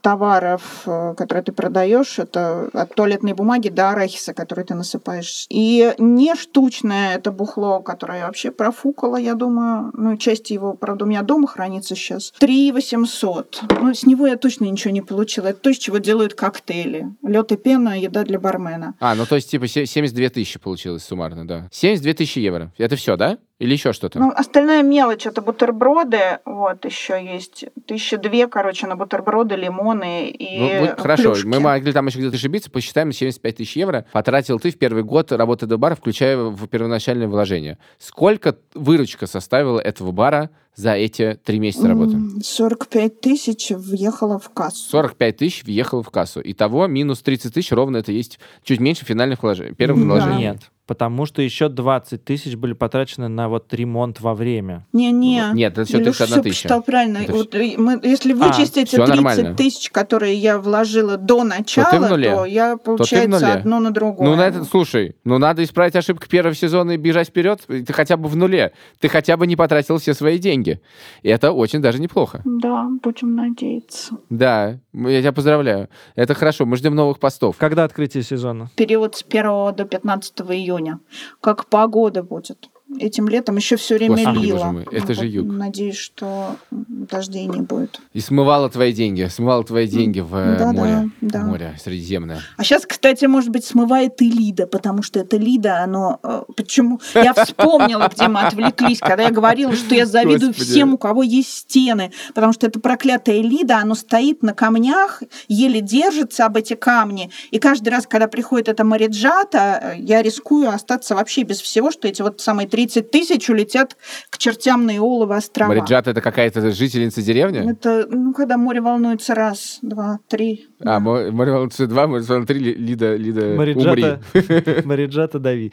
товаров, 0.00 0.82
э, 0.86 1.14
которые 1.16 1.44
ты 1.44 1.52
продаешь. 1.52 2.18
Это 2.18 2.68
от 2.72 2.94
туалетной 2.94 3.32
бумаги 3.32 3.68
до 3.68 3.90
арахиса, 3.90 4.34
который 4.34 4.64
ты 4.64 4.74
насыпаешь. 4.74 5.46
И 5.48 5.94
не 5.98 6.34
штучное 6.34 7.16
это 7.16 7.32
бухло, 7.32 7.80
которое 7.80 8.20
я 8.20 8.26
вообще 8.26 8.50
профукала, 8.50 9.16
я 9.16 9.34
думаю. 9.34 9.90
Ну, 9.94 10.16
часть 10.16 10.50
его, 10.50 10.74
правда, 10.74 11.04
у 11.04 11.08
меня 11.08 11.22
дома 11.22 11.46
хранится 11.48 11.94
сейчас. 11.94 12.32
3 12.38 12.72
800. 12.72 13.62
Ну, 13.80 13.94
с 13.94 14.04
него 14.06 14.26
я 14.26 14.36
точно 14.36 14.64
ничего 14.64 14.92
не 14.92 15.02
получила. 15.02 15.48
Это 15.48 15.60
то, 15.60 15.70
из 15.70 15.78
чего 15.78 15.98
делают 15.98 16.34
коктейли. 16.34 17.08
Лед 17.22 17.52
и 17.52 17.56
пена, 17.56 17.98
еда 17.98 18.24
для 18.24 18.38
бармена. 18.38 18.94
А, 19.00 19.14
ну 19.14 19.26
то 19.26 19.36
есть 19.36 19.50
типа 19.50 19.66
се- 19.66 19.86
72 19.86 20.28
тысячи 20.30 20.58
получилось 20.58 21.04
суммарно, 21.04 21.46
да. 21.46 21.68
72 21.70 22.14
тысячи 22.14 22.38
евро. 22.38 22.72
Это 22.78 22.96
все, 22.96 23.16
да? 23.16 23.38
Или 23.58 23.74
еще 23.74 23.92
что-то? 23.92 24.18
Ну, 24.18 24.32
остальная 24.34 24.82
мелочь 24.82 25.24
это 25.24 25.40
бутерброды. 25.40 26.38
Вот 26.44 26.84
еще 26.84 27.24
есть 27.24 27.64
тысяча 27.86 28.16
две, 28.18 28.48
короче, 28.48 28.88
на 28.88 28.96
бутерброды, 28.96 29.54
лимоны 29.54 30.30
и 30.30 30.58
Ну, 30.58 30.80
вот 30.80 31.00
хорошо, 31.00 31.32
плюшки. 31.34 31.46
мы 31.46 31.60
могли 31.60 31.92
там 31.92 32.06
еще 32.06 32.18
где-то 32.18 32.34
ошибиться, 32.36 32.70
посчитаем 32.70 33.12
75 33.12 33.56
тысяч 33.56 33.76
евро. 33.76 34.04
Потратил 34.12 34.58
ты 34.58 34.70
в 34.72 34.78
первый 34.78 35.04
год 35.04 35.30
работы 35.30 35.66
до 35.66 35.78
бара, 35.78 35.94
включая 35.94 36.36
в 36.38 36.66
первоначальное 36.66 37.28
вложение. 37.28 37.78
Сколько 37.98 38.56
выручка 38.74 39.28
составила 39.28 39.78
этого 39.78 40.10
бара 40.10 40.50
за 40.74 40.94
эти 40.94 41.38
три 41.44 41.60
месяца 41.60 41.86
работы? 41.86 42.14
М, 42.14 42.40
45 42.42 43.20
тысяч 43.20 43.70
въехала 43.70 44.40
в 44.40 44.48
кассу. 44.50 44.88
45 44.90 45.36
тысяч 45.36 45.62
въехало 45.62 46.02
в 46.02 46.10
кассу. 46.10 46.40
Итого 46.42 46.88
минус 46.88 47.20
30 47.22 47.54
тысяч 47.54 47.70
ровно 47.70 47.98
это 47.98 48.10
есть 48.10 48.40
чуть 48.64 48.80
меньше 48.80 49.04
финальных 49.04 49.44
вложений. 49.44 49.74
Первых 49.74 50.00
Да. 50.00 50.06
вложений. 50.06 50.38
Нет, 50.38 50.58
потому 50.86 51.26
что 51.26 51.42
еще 51.42 51.68
20 51.68 52.24
тысяч 52.24 52.56
были 52.56 52.72
потрачены 52.72 53.28
на 53.28 53.48
вот 53.48 53.72
ремонт 53.72 54.20
во 54.20 54.34
время. 54.34 54.86
Не-не. 54.92 55.44
Нет, 55.54 55.72
это 55.72 55.84
всё 55.84 55.98
Илюш 56.00 56.16
31 56.16 56.26
всё 56.26 56.42
тысяча. 56.42 56.50
посчитал 56.62 56.82
правильно. 56.82 57.18
Это 57.18 57.32
Вот, 57.32 57.54
и 57.54 57.76
мы- 57.76 58.00
если 58.02 58.32
А, 58.32 58.36
вычесть 58.36 58.76
эти 58.76 58.88
всё 58.88 59.04
30 59.06 59.14
нормально. 59.14 59.54
тысяч, 59.54 59.90
которые 59.90 60.34
я 60.34 60.58
вложила 60.58 61.16
до 61.16 61.44
начала, 61.44 61.90
ты 61.90 61.98
в 62.00 62.08
нуле. 62.10 62.34
то 62.36 62.44
я, 62.44 62.72
ты 62.72 62.76
в 62.76 62.84
получается, 62.84 63.28
нуле. 63.40 63.52
одно 63.52 63.80
на 63.80 63.90
другое. 63.90 64.28
Ну, 64.28 64.36
на 64.36 64.42
этот, 64.46 64.68
слушай, 64.68 65.16
ну 65.24 65.38
надо 65.38 65.62
исправить 65.64 65.96
ошибку 65.96 66.26
первого 66.28 66.54
сезона 66.54 66.92
и 66.92 66.96
бежать 66.96 67.28
вперед. 67.28 67.60
Ты 67.66 67.92
хотя 67.92 68.16
бы 68.16 68.28
в 68.28 68.36
нуле. 68.36 68.72
Ты 69.00 69.08
хотя 69.08 69.36
бы 69.36 69.46
не 69.46 69.56
потратил 69.56 69.98
все 69.98 70.14
свои 70.14 70.38
деньги. 70.38 70.80
И 71.22 71.28
это 71.28 71.52
очень 71.52 71.80
даже 71.80 72.00
неплохо. 72.00 72.40
Да, 72.44 72.88
будем 73.02 73.34
надеяться. 73.36 74.16
Да, 74.30 74.78
я 74.92 75.20
тебя 75.20 75.32
поздравляю. 75.32 75.88
Это 76.16 76.34
хорошо, 76.34 76.66
мы 76.66 76.76
ждем 76.76 76.94
новых 76.94 77.18
постов. 77.18 77.56
Когда 77.58 77.84
открытие 77.84 78.22
сезона? 78.22 78.70
Период 78.76 79.14
с 79.16 79.22
1 79.22 79.72
до 79.72 79.84
15 79.84 80.40
июня. 80.72 81.00
Как 81.40 81.66
погода 81.66 82.22
будет. 82.22 82.71
Этим 82.98 83.28
летом 83.28 83.56
еще 83.56 83.76
все 83.76 83.96
время 83.96 84.16
Господи, 84.16 84.38
лило. 84.46 84.58
боже 84.58 84.70
мой, 84.72 84.86
это 84.92 85.14
же 85.14 85.20
Вот 85.22 85.28
юг. 85.30 85.52
Надеюсь, 85.52 85.96
что 85.96 86.56
дождей 86.70 87.46
не 87.46 87.60
будет. 87.60 88.00
И 88.12 88.20
смывала 88.20 88.68
твои 88.70 88.92
деньги, 88.92 89.26
смывала 89.30 89.64
твои 89.64 89.86
деньги 89.88 90.20
в 90.20 90.34
э, 90.34 90.56
Да-да, 90.58 90.72
море. 90.72 91.10
да. 91.20 91.40
Море 91.42 91.76
Средиземное. 91.82 92.40
А 92.56 92.64
сейчас, 92.64 92.86
кстати, 92.86 93.24
может 93.24 93.50
быть, 93.50 93.64
смывает 93.64 94.20
и 94.22 94.30
Лида, 94.30 94.66
потому 94.66 95.02
что 95.02 95.20
это 95.20 95.36
Лида, 95.36 95.82
оно... 95.82 96.20
э, 96.22 96.42
Почему? 96.56 97.00
Я 97.14 97.34
вспомнила, 97.34 98.08
где 98.14 98.28
мы 98.28 98.40
отвлеклись, 98.40 98.98
когда 99.00 99.24
я 99.24 99.30
говорила, 99.30 99.74
что 99.74 99.94
я 99.94 100.06
завидую 100.06 100.50
Господи. 100.52 100.70
всем, 100.70 100.94
у 100.94 100.98
кого 100.98 101.22
есть 101.22 101.52
стены, 101.52 102.12
потому 102.34 102.52
что 102.52 102.66
это 102.66 102.78
проклятая 102.80 103.40
Лида, 103.42 103.78
оно 103.78 103.94
стоит 103.94 104.42
на 104.42 104.52
камнях, 104.54 105.22
еле 105.48 105.80
держится 105.80 106.46
об 106.46 106.56
эти 106.56 106.74
камни, 106.74 107.30
и 107.50 107.58
каждый 107.58 107.88
раз, 107.88 108.06
когда 108.06 108.28
приходит 108.28 108.68
эта 108.68 108.84
Мариджата, 108.84 109.94
э, 109.96 110.00
я 110.00 110.22
рискую 110.22 110.68
остаться 110.70 111.14
вообще 111.14 111.42
без 111.42 111.60
всего, 111.60 111.90
что 111.90 112.06
эти 112.08 112.22
вот 112.22 112.40
самые 112.40 112.68
30 112.86 113.10
тысяч 113.10 113.48
улетят 113.48 113.96
к 114.30 114.38
чертям 114.38 114.86
на 114.86 114.96
Иоловы 114.96 115.36
острова. 115.36 115.68
Мариджат 115.68 116.08
это 116.08 116.20
какая-то 116.20 116.72
жительница 116.72 117.22
деревни? 117.22 117.70
Это, 117.70 118.06
ну, 118.10 118.32
когда 118.32 118.56
море 118.56 118.80
волнуется 118.80 119.34
раз, 119.34 119.78
два, 119.82 120.18
три. 120.28 120.66
А, 120.80 120.98
Мо- 120.98 121.30
море 121.30 121.52
волнуется 121.52 121.86
два, 121.86 122.06
море 122.06 122.24
волнуется 122.24 122.54
три, 122.54 122.60
Ли- 122.64 122.74
Лида, 122.74 123.14
Лида, 123.16 123.54
Мариджата, 123.56 124.20
умри. 124.34 124.82
Мариджата 124.84 125.38
дави. 125.38 125.72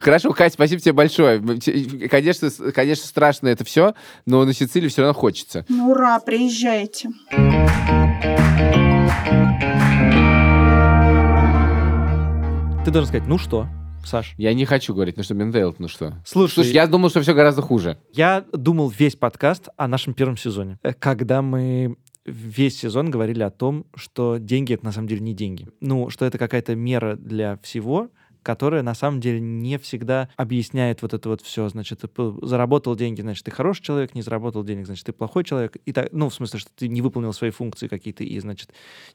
Хорошо, 0.00 0.32
Кать, 0.32 0.52
спасибо 0.52 0.80
тебе 0.80 0.92
большое. 0.92 1.40
Конечно, 2.08 2.48
конечно, 2.72 3.06
страшно 3.06 3.48
это 3.48 3.64
все, 3.64 3.94
но 4.26 4.44
на 4.44 4.52
Сицилию 4.52 4.90
все 4.90 5.02
равно 5.02 5.14
хочется. 5.14 5.64
Ну, 5.68 5.90
ура, 5.90 6.20
приезжайте. 6.20 7.10
Ты 12.84 12.90
должен 12.90 13.08
сказать, 13.08 13.28
ну 13.28 13.36
что, 13.36 13.66
Саш? 14.04 14.34
Я 14.36 14.54
не 14.54 14.64
хочу 14.64 14.94
говорить, 14.94 15.16
ну 15.16 15.22
что, 15.22 15.34
Мендейл, 15.34 15.74
ну 15.78 15.88
что. 15.88 16.14
Слушай, 16.24 16.54
Слушай, 16.54 16.72
я 16.72 16.86
думал, 16.86 17.10
что 17.10 17.20
все 17.20 17.34
гораздо 17.34 17.62
хуже. 17.62 17.98
Я 18.12 18.44
думал 18.52 18.88
весь 18.88 19.16
подкаст 19.16 19.68
о 19.76 19.88
нашем 19.88 20.14
первом 20.14 20.36
сезоне, 20.36 20.78
э, 20.82 20.92
когда 20.92 21.42
мы 21.42 21.96
весь 22.24 22.78
сезон 22.78 23.10
говорили 23.10 23.42
о 23.42 23.50
том, 23.50 23.86
что 23.94 24.38
деньги 24.38 24.74
это 24.74 24.84
на 24.84 24.92
самом 24.92 25.08
деле 25.08 25.20
не 25.20 25.34
деньги. 25.34 25.68
Ну, 25.80 26.10
что 26.10 26.24
это 26.24 26.38
какая-то 26.38 26.74
мера 26.74 27.16
для 27.16 27.58
всего, 27.62 28.10
которая 28.42 28.82
на 28.82 28.94
самом 28.94 29.20
деле 29.20 29.40
не 29.40 29.78
всегда 29.78 30.28
объясняет 30.36 31.02
вот 31.02 31.14
это 31.14 31.28
вот 31.28 31.40
все. 31.42 31.68
Значит, 31.68 32.00
ты 32.00 32.08
заработал 32.42 32.96
деньги, 32.96 33.20
значит, 33.20 33.44
ты 33.44 33.50
хороший 33.50 33.82
человек, 33.82 34.14
не 34.14 34.22
заработал 34.22 34.64
денег, 34.64 34.86
значит, 34.86 35.06
ты 35.06 35.12
плохой 35.12 35.44
человек. 35.44 35.76
И 35.84 35.92
так, 35.92 36.08
ну, 36.12 36.28
в 36.28 36.34
смысле, 36.34 36.60
что 36.60 36.70
ты 36.74 36.88
не 36.88 37.02
выполнил 37.02 37.32
свои 37.32 37.50
функции 37.50 37.88
какие-то 37.88 38.24
и, 38.24 38.38
значит, 38.40 38.70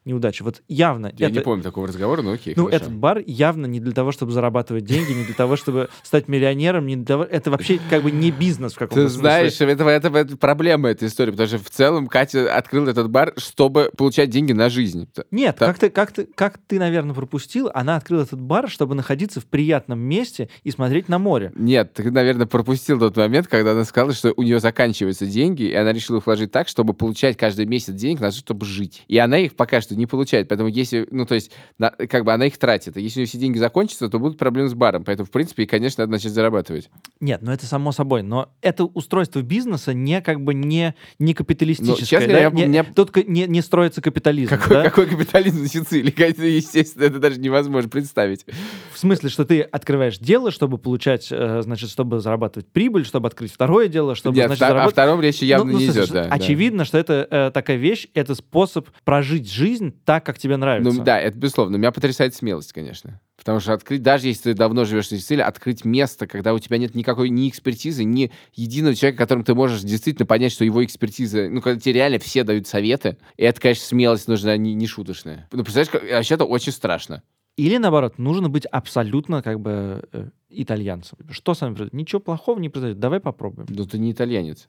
неудачи. 0.05 0.43
Вот 0.43 0.61
явно 0.67 1.11
Я 1.17 1.27
это- 1.27 1.35
не 1.35 1.41
помню 1.41 1.63
такого 1.63 1.87
разговора, 1.87 2.21
но 2.21 2.31
окей, 2.31 2.53
ну, 2.55 2.65
хорошо. 2.65 2.83
этот 2.83 2.95
бар 2.95 3.21
явно 3.25 3.65
не 3.65 3.79
для 3.79 3.93
того, 3.93 4.11
чтобы 4.11 4.31
зарабатывать 4.31 4.85
деньги, 4.85 5.11
не 5.11 5.25
для 5.25 5.35
того, 5.35 5.55
чтобы 5.55 5.89
стать 6.03 6.27
миллионером, 6.27 6.85
не 6.85 6.95
для 6.95 7.05
того... 7.05 7.23
Это 7.23 7.51
вообще 7.51 7.79
как 7.89 8.03
бы 8.03 8.11
не 8.11 8.31
бизнес 8.31 8.73
в 8.73 8.77
каком-то 8.77 9.03
Ты 9.03 9.09
знаешь, 9.09 9.59
это, 9.59 9.83
это, 9.85 10.09
это 10.09 10.37
проблема 10.37 10.89
этой 10.89 11.07
истории, 11.07 11.31
потому 11.31 11.47
что 11.47 11.57
в 11.59 11.69
целом 11.69 12.07
Катя 12.07 12.55
открыла 12.55 12.89
этот 12.89 13.09
бар, 13.09 13.33
чтобы 13.37 13.91
получать 13.97 14.29
деньги 14.29 14.53
на 14.53 14.69
жизнь. 14.69 15.09
Нет, 15.31 15.57
как 15.59 15.79
ты, 15.79 15.89
как, 15.89 16.11
ты, 16.11 16.25
как 16.25 16.59
ты, 16.67 16.79
наверное, 16.79 17.15
пропустил, 17.15 17.69
она 17.73 17.95
открыла 17.95 18.23
этот 18.23 18.39
бар, 18.39 18.69
чтобы 18.69 18.95
находиться 19.15 19.39
в 19.39 19.45
приятном 19.45 19.99
месте 19.99 20.49
и 20.63 20.71
смотреть 20.71 21.07
на 21.07 21.19
море. 21.19 21.51
Нет, 21.55 21.93
ты, 21.93 22.11
наверное, 22.11 22.45
пропустил 22.47 22.99
тот 22.99 23.15
момент, 23.15 23.47
когда 23.47 23.71
она 23.71 23.85
сказала, 23.85 24.13
что 24.13 24.33
у 24.35 24.43
нее 24.43 24.59
заканчиваются 24.59 25.25
деньги, 25.25 25.63
и 25.63 25.73
она 25.73 25.93
решила 25.93 26.17
их 26.17 26.25
вложить 26.25 26.51
так, 26.51 26.67
чтобы 26.67 26.93
получать 26.93 27.37
каждый 27.37 27.65
месяц 27.65 27.93
денег 27.93 28.19
на 28.19 28.31
то, 28.31 28.35
чтобы 28.37 28.65
жить. 28.65 29.03
И 29.07 29.17
она 29.17 29.37
их 29.39 29.55
пока 29.55 29.79
что 29.79 29.95
не 29.95 30.05
получает. 30.05 30.49
Поэтому 30.49 30.67
если, 30.69 31.07
ну, 31.11 31.25
то 31.25 31.35
есть, 31.35 31.51
на- 31.77 31.91
как 31.91 32.25
бы 32.25 32.33
она 32.33 32.45
их 32.47 32.57
тратит. 32.57 32.97
И 32.97 33.01
если 33.01 33.19
у 33.19 33.21
нее 33.21 33.27
все 33.29 33.37
деньги 33.37 33.57
закончатся, 33.57 34.09
то 34.09 34.19
будут 34.19 34.37
проблемы 34.37 34.67
с 34.67 34.73
баром. 34.73 35.05
Поэтому, 35.05 35.25
в 35.27 35.31
принципе, 35.31 35.63
и, 35.63 35.65
конечно, 35.65 36.01
надо 36.03 36.11
начать 36.11 36.33
зарабатывать. 36.33 36.89
Нет, 37.21 37.41
ну 37.41 37.51
это 37.53 37.65
само 37.65 37.93
собой. 37.93 38.21
Но 38.21 38.49
это 38.61 38.83
устройство 38.83 39.41
бизнеса 39.41 39.93
не 39.93 40.21
как 40.21 40.41
бы 40.43 40.53
не, 40.53 40.93
не 41.19 41.33
капиталистическое. 41.33 41.95
Ну, 42.01 42.05
честно 42.05 42.33
да? 42.33 42.39
я- 42.41 42.49
Не- 42.49 42.65
мне- 42.65 42.83
Тут 42.83 43.15
не, 43.27 43.45
не 43.47 43.61
строится 43.61 44.01
капитализм. 44.01 44.49
Какой, 44.49 44.75
да? 44.77 44.83
какой 44.83 45.05
капитализм 45.07 45.61
на 45.61 45.67
Сицилии? 45.69 46.13
Естественно, 46.55 47.03
это 47.05 47.19
даже 47.19 47.39
невозможно 47.39 47.89
представить. 47.89 48.45
В 48.93 48.97
смысле, 49.05 49.29
что 49.29 49.45
ты 49.45 49.61
открываешь 49.61 50.17
дело, 50.17 50.51
чтобы 50.51 50.77
получать, 50.77 51.27
э, 51.31 51.61
значит, 51.63 51.89
чтобы 51.89 52.19
зарабатывать 52.19 52.67
прибыль, 52.67 53.05
чтобы 53.05 53.27
открыть 53.27 53.51
второе 53.51 53.87
дело, 53.87 54.15
чтобы, 54.15 54.35
Нет, 54.37 54.47
значит, 54.47 54.61
вта- 54.61 54.67
о 54.67 54.69
заработать... 54.69 54.93
втором 54.93 55.21
речи 55.21 55.43
явно 55.43 55.71
Ну, 55.71 55.71
ну, 55.73 55.79
не 55.79 55.85
идет, 55.91 56.09
да. 56.11 56.23
да. 56.27 56.29
Очевидно, 56.35 56.85
что 56.85 56.97
это 56.97 57.27
э, 57.29 57.51
такая 57.53 57.77
вещь, 57.77 58.07
это 58.13 58.35
способ 58.35 58.89
прожить 59.03 59.51
жизнь 59.51 59.93
так, 60.05 60.25
как 60.25 60.37
тебе 60.37 60.57
нравится. 60.57 60.91
Ну 60.91 61.03
да, 61.03 61.19
это 61.19 61.37
безусловно. 61.37 61.77
Меня 61.77 61.91
потрясает 61.91 62.35
смелость, 62.35 62.73
конечно. 62.73 63.21
Потому 63.37 63.59
что 63.59 63.73
открыть, 63.73 64.01
даже 64.01 64.27
если 64.27 64.51
ты 64.51 64.53
давно 64.53 64.85
живешь 64.85 65.11
на 65.11 65.17
Сицилии, 65.17 65.41
открыть 65.41 65.83
место, 65.85 66.25
когда 66.25 66.53
у 66.53 66.59
тебя 66.59 66.77
нет 66.77 66.95
никакой 66.95 67.29
ни 67.29 67.49
экспертизы, 67.49 68.03
ни 68.03 68.31
единого 68.53 68.95
человека, 68.95 69.21
которым 69.21 69.43
ты 69.43 69.53
можешь 69.53 69.81
действительно 69.81 70.25
понять, 70.25 70.51
что 70.53 70.63
его 70.65 70.83
экспертиза, 70.83 71.49
ну, 71.49 71.61
когда 71.61 71.79
тебе 71.79 71.93
реально 71.93 72.17
все 72.19 72.43
дают 72.43 72.65
советы, 72.65 73.17
и 73.37 73.43
это, 73.43 73.59
конечно, 73.59 73.85
смелость 73.85 74.27
нужна 74.29 74.55
не, 74.57 74.73
не 74.73 74.87
шуточная. 74.87 75.47
Ну, 75.51 75.63
представляешь, 75.63 75.89
как- 75.91 76.03
вообще 76.09 76.33
это 76.35 76.45
очень 76.45 76.71
страшно. 76.71 77.23
Или, 77.57 77.77
наоборот, 77.77 78.17
нужно 78.17 78.49
быть 78.49 78.65
абсолютно 78.65 79.41
как 79.41 79.59
бы 79.61 80.03
э, 80.11 80.29
итальянцем. 80.49 81.17
Что 81.29 81.53
с 81.53 81.61
вами 81.61 81.73
произойдет? 81.73 81.93
Ничего 81.93 82.19
плохого 82.19 82.59
не 82.59 82.69
произойдет. 82.69 82.99
Давай 82.99 83.19
попробуем. 83.19 83.67
Ну, 83.69 83.85
ты 83.85 83.97
не 83.97 84.11
итальянец. 84.11 84.67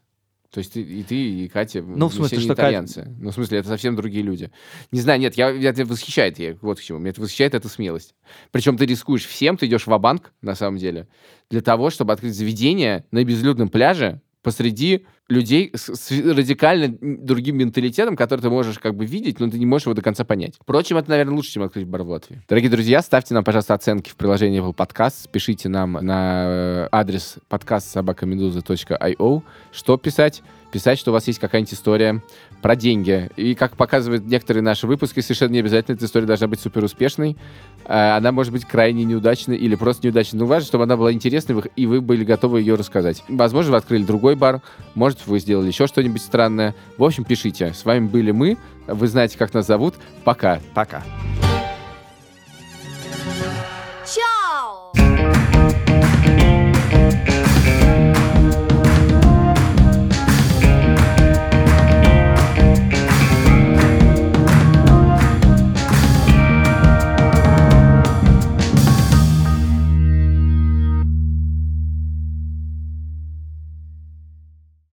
То 0.49 0.59
есть 0.59 0.73
ты, 0.73 0.81
и 0.81 1.03
ты, 1.03 1.15
и 1.15 1.47
Катя, 1.49 1.81
Ну, 1.81 2.07
в 2.07 2.13
смысле, 2.13 2.37
все 2.37 2.37
не 2.37 2.43
что 2.43 2.55
Катя- 2.55 2.61
итальянцы. 2.67 3.15
Ну, 3.19 3.31
в 3.31 3.33
смысле, 3.33 3.59
это 3.59 3.67
совсем 3.67 3.97
другие 3.97 4.23
люди. 4.23 4.49
Не 4.93 5.01
знаю, 5.01 5.19
нет, 5.19 5.35
я, 5.35 5.49
я, 5.49 5.71
это 5.71 5.83
восхищает 5.83 6.39
я, 6.39 6.55
вот 6.61 6.79
к 6.79 6.81
чему. 6.81 6.99
Меня 6.99 7.09
это 7.09 7.19
восхищает 7.19 7.53
эта 7.53 7.67
смелость. 7.67 8.15
Причем 8.51 8.77
ты 8.77 8.85
рискуешь 8.85 9.25
всем, 9.25 9.57
ты 9.57 9.65
идешь 9.65 9.85
в 9.85 9.97
банк 9.97 10.31
на 10.41 10.55
самом 10.55 10.77
деле, 10.77 11.09
для 11.49 11.59
того, 11.59 11.89
чтобы 11.89 12.13
открыть 12.13 12.33
заведение 12.33 13.05
на 13.11 13.25
безлюдном 13.25 13.67
пляже 13.67 14.21
посреди 14.47 15.05
людей 15.27 15.71
с, 15.75 15.93
с 15.93 16.09
радикально 16.09 16.97
другим 17.01 17.57
менталитетом, 17.57 18.15
который 18.15 18.39
ты 18.39 18.49
можешь 18.49 18.79
как 18.79 18.95
бы 18.95 19.05
видеть, 19.05 19.41
но 19.41 19.49
ты 19.49 19.59
не 19.59 19.65
можешь 19.65 19.87
его 19.87 19.93
до 19.93 20.01
конца 20.01 20.23
понять. 20.23 20.55
Впрочем, 20.57 20.95
это, 20.95 21.09
наверное, 21.09 21.35
лучше, 21.35 21.51
чем 21.51 21.63
открыть 21.63 21.85
бар 21.85 22.03
в 22.03 22.09
Латвии. 22.11 22.41
Дорогие 22.47 22.71
друзья, 22.71 23.01
ставьте 23.01 23.33
нам, 23.33 23.43
пожалуйста, 23.43 23.73
оценки 23.73 24.09
в 24.09 24.15
приложении 24.15 24.61
Apple 24.61 24.73
Podcast, 24.73 25.27
пишите 25.29 25.67
нам 25.67 25.97
на 25.99 26.45
э, 26.47 26.87
адрес 26.93 27.39
подкаст 27.49 27.89
собакамедуза.io. 27.91 29.43
Что 29.73 29.97
писать? 29.97 30.41
Писать, 30.71 30.97
что 30.97 31.11
у 31.11 31.13
вас 31.13 31.27
есть 31.27 31.39
какая-нибудь 31.39 31.73
история 31.73 32.21
про 32.61 32.75
деньги. 32.75 33.29
И, 33.35 33.55
как 33.55 33.77
показывают 33.77 34.25
некоторые 34.25 34.63
наши 34.63 34.87
выпуски, 34.87 35.19
совершенно 35.19 35.53
не 35.53 35.59
обязательно 35.59 35.95
эта 35.95 36.05
история 36.05 36.25
должна 36.25 36.47
быть 36.47 36.59
супер 36.59 36.83
успешной. 36.83 37.37
Она 37.85 38.31
может 38.31 38.51
быть 38.51 38.65
крайне 38.65 39.03
неудачной 39.03 39.57
или 39.57 39.75
просто 39.75 40.07
неудачной. 40.07 40.39
Но 40.39 40.45
важно, 40.45 40.67
чтобы 40.67 40.83
она 40.83 40.97
была 40.97 41.13
интересной, 41.13 41.63
и 41.75 41.85
вы 41.85 42.01
были 42.01 42.23
готовы 42.23 42.59
ее 42.59 42.75
рассказать. 42.75 43.23
Возможно, 43.29 43.71
вы 43.71 43.77
открыли 43.77 44.03
другой 44.03 44.35
бар, 44.35 44.61
может, 44.95 45.25
вы 45.27 45.39
сделали 45.39 45.67
еще 45.67 45.87
что-нибудь 45.87 46.21
странное. 46.21 46.75
В 46.97 47.03
общем, 47.03 47.23
пишите. 47.23 47.73
С 47.73 47.85
вами 47.85 48.07
были 48.07 48.31
мы. 48.31 48.57
Вы 48.87 49.07
знаете, 49.07 49.37
как 49.37 49.53
нас 49.53 49.67
зовут. 49.67 49.95
Пока. 50.23 50.59
Пока. 50.73 51.03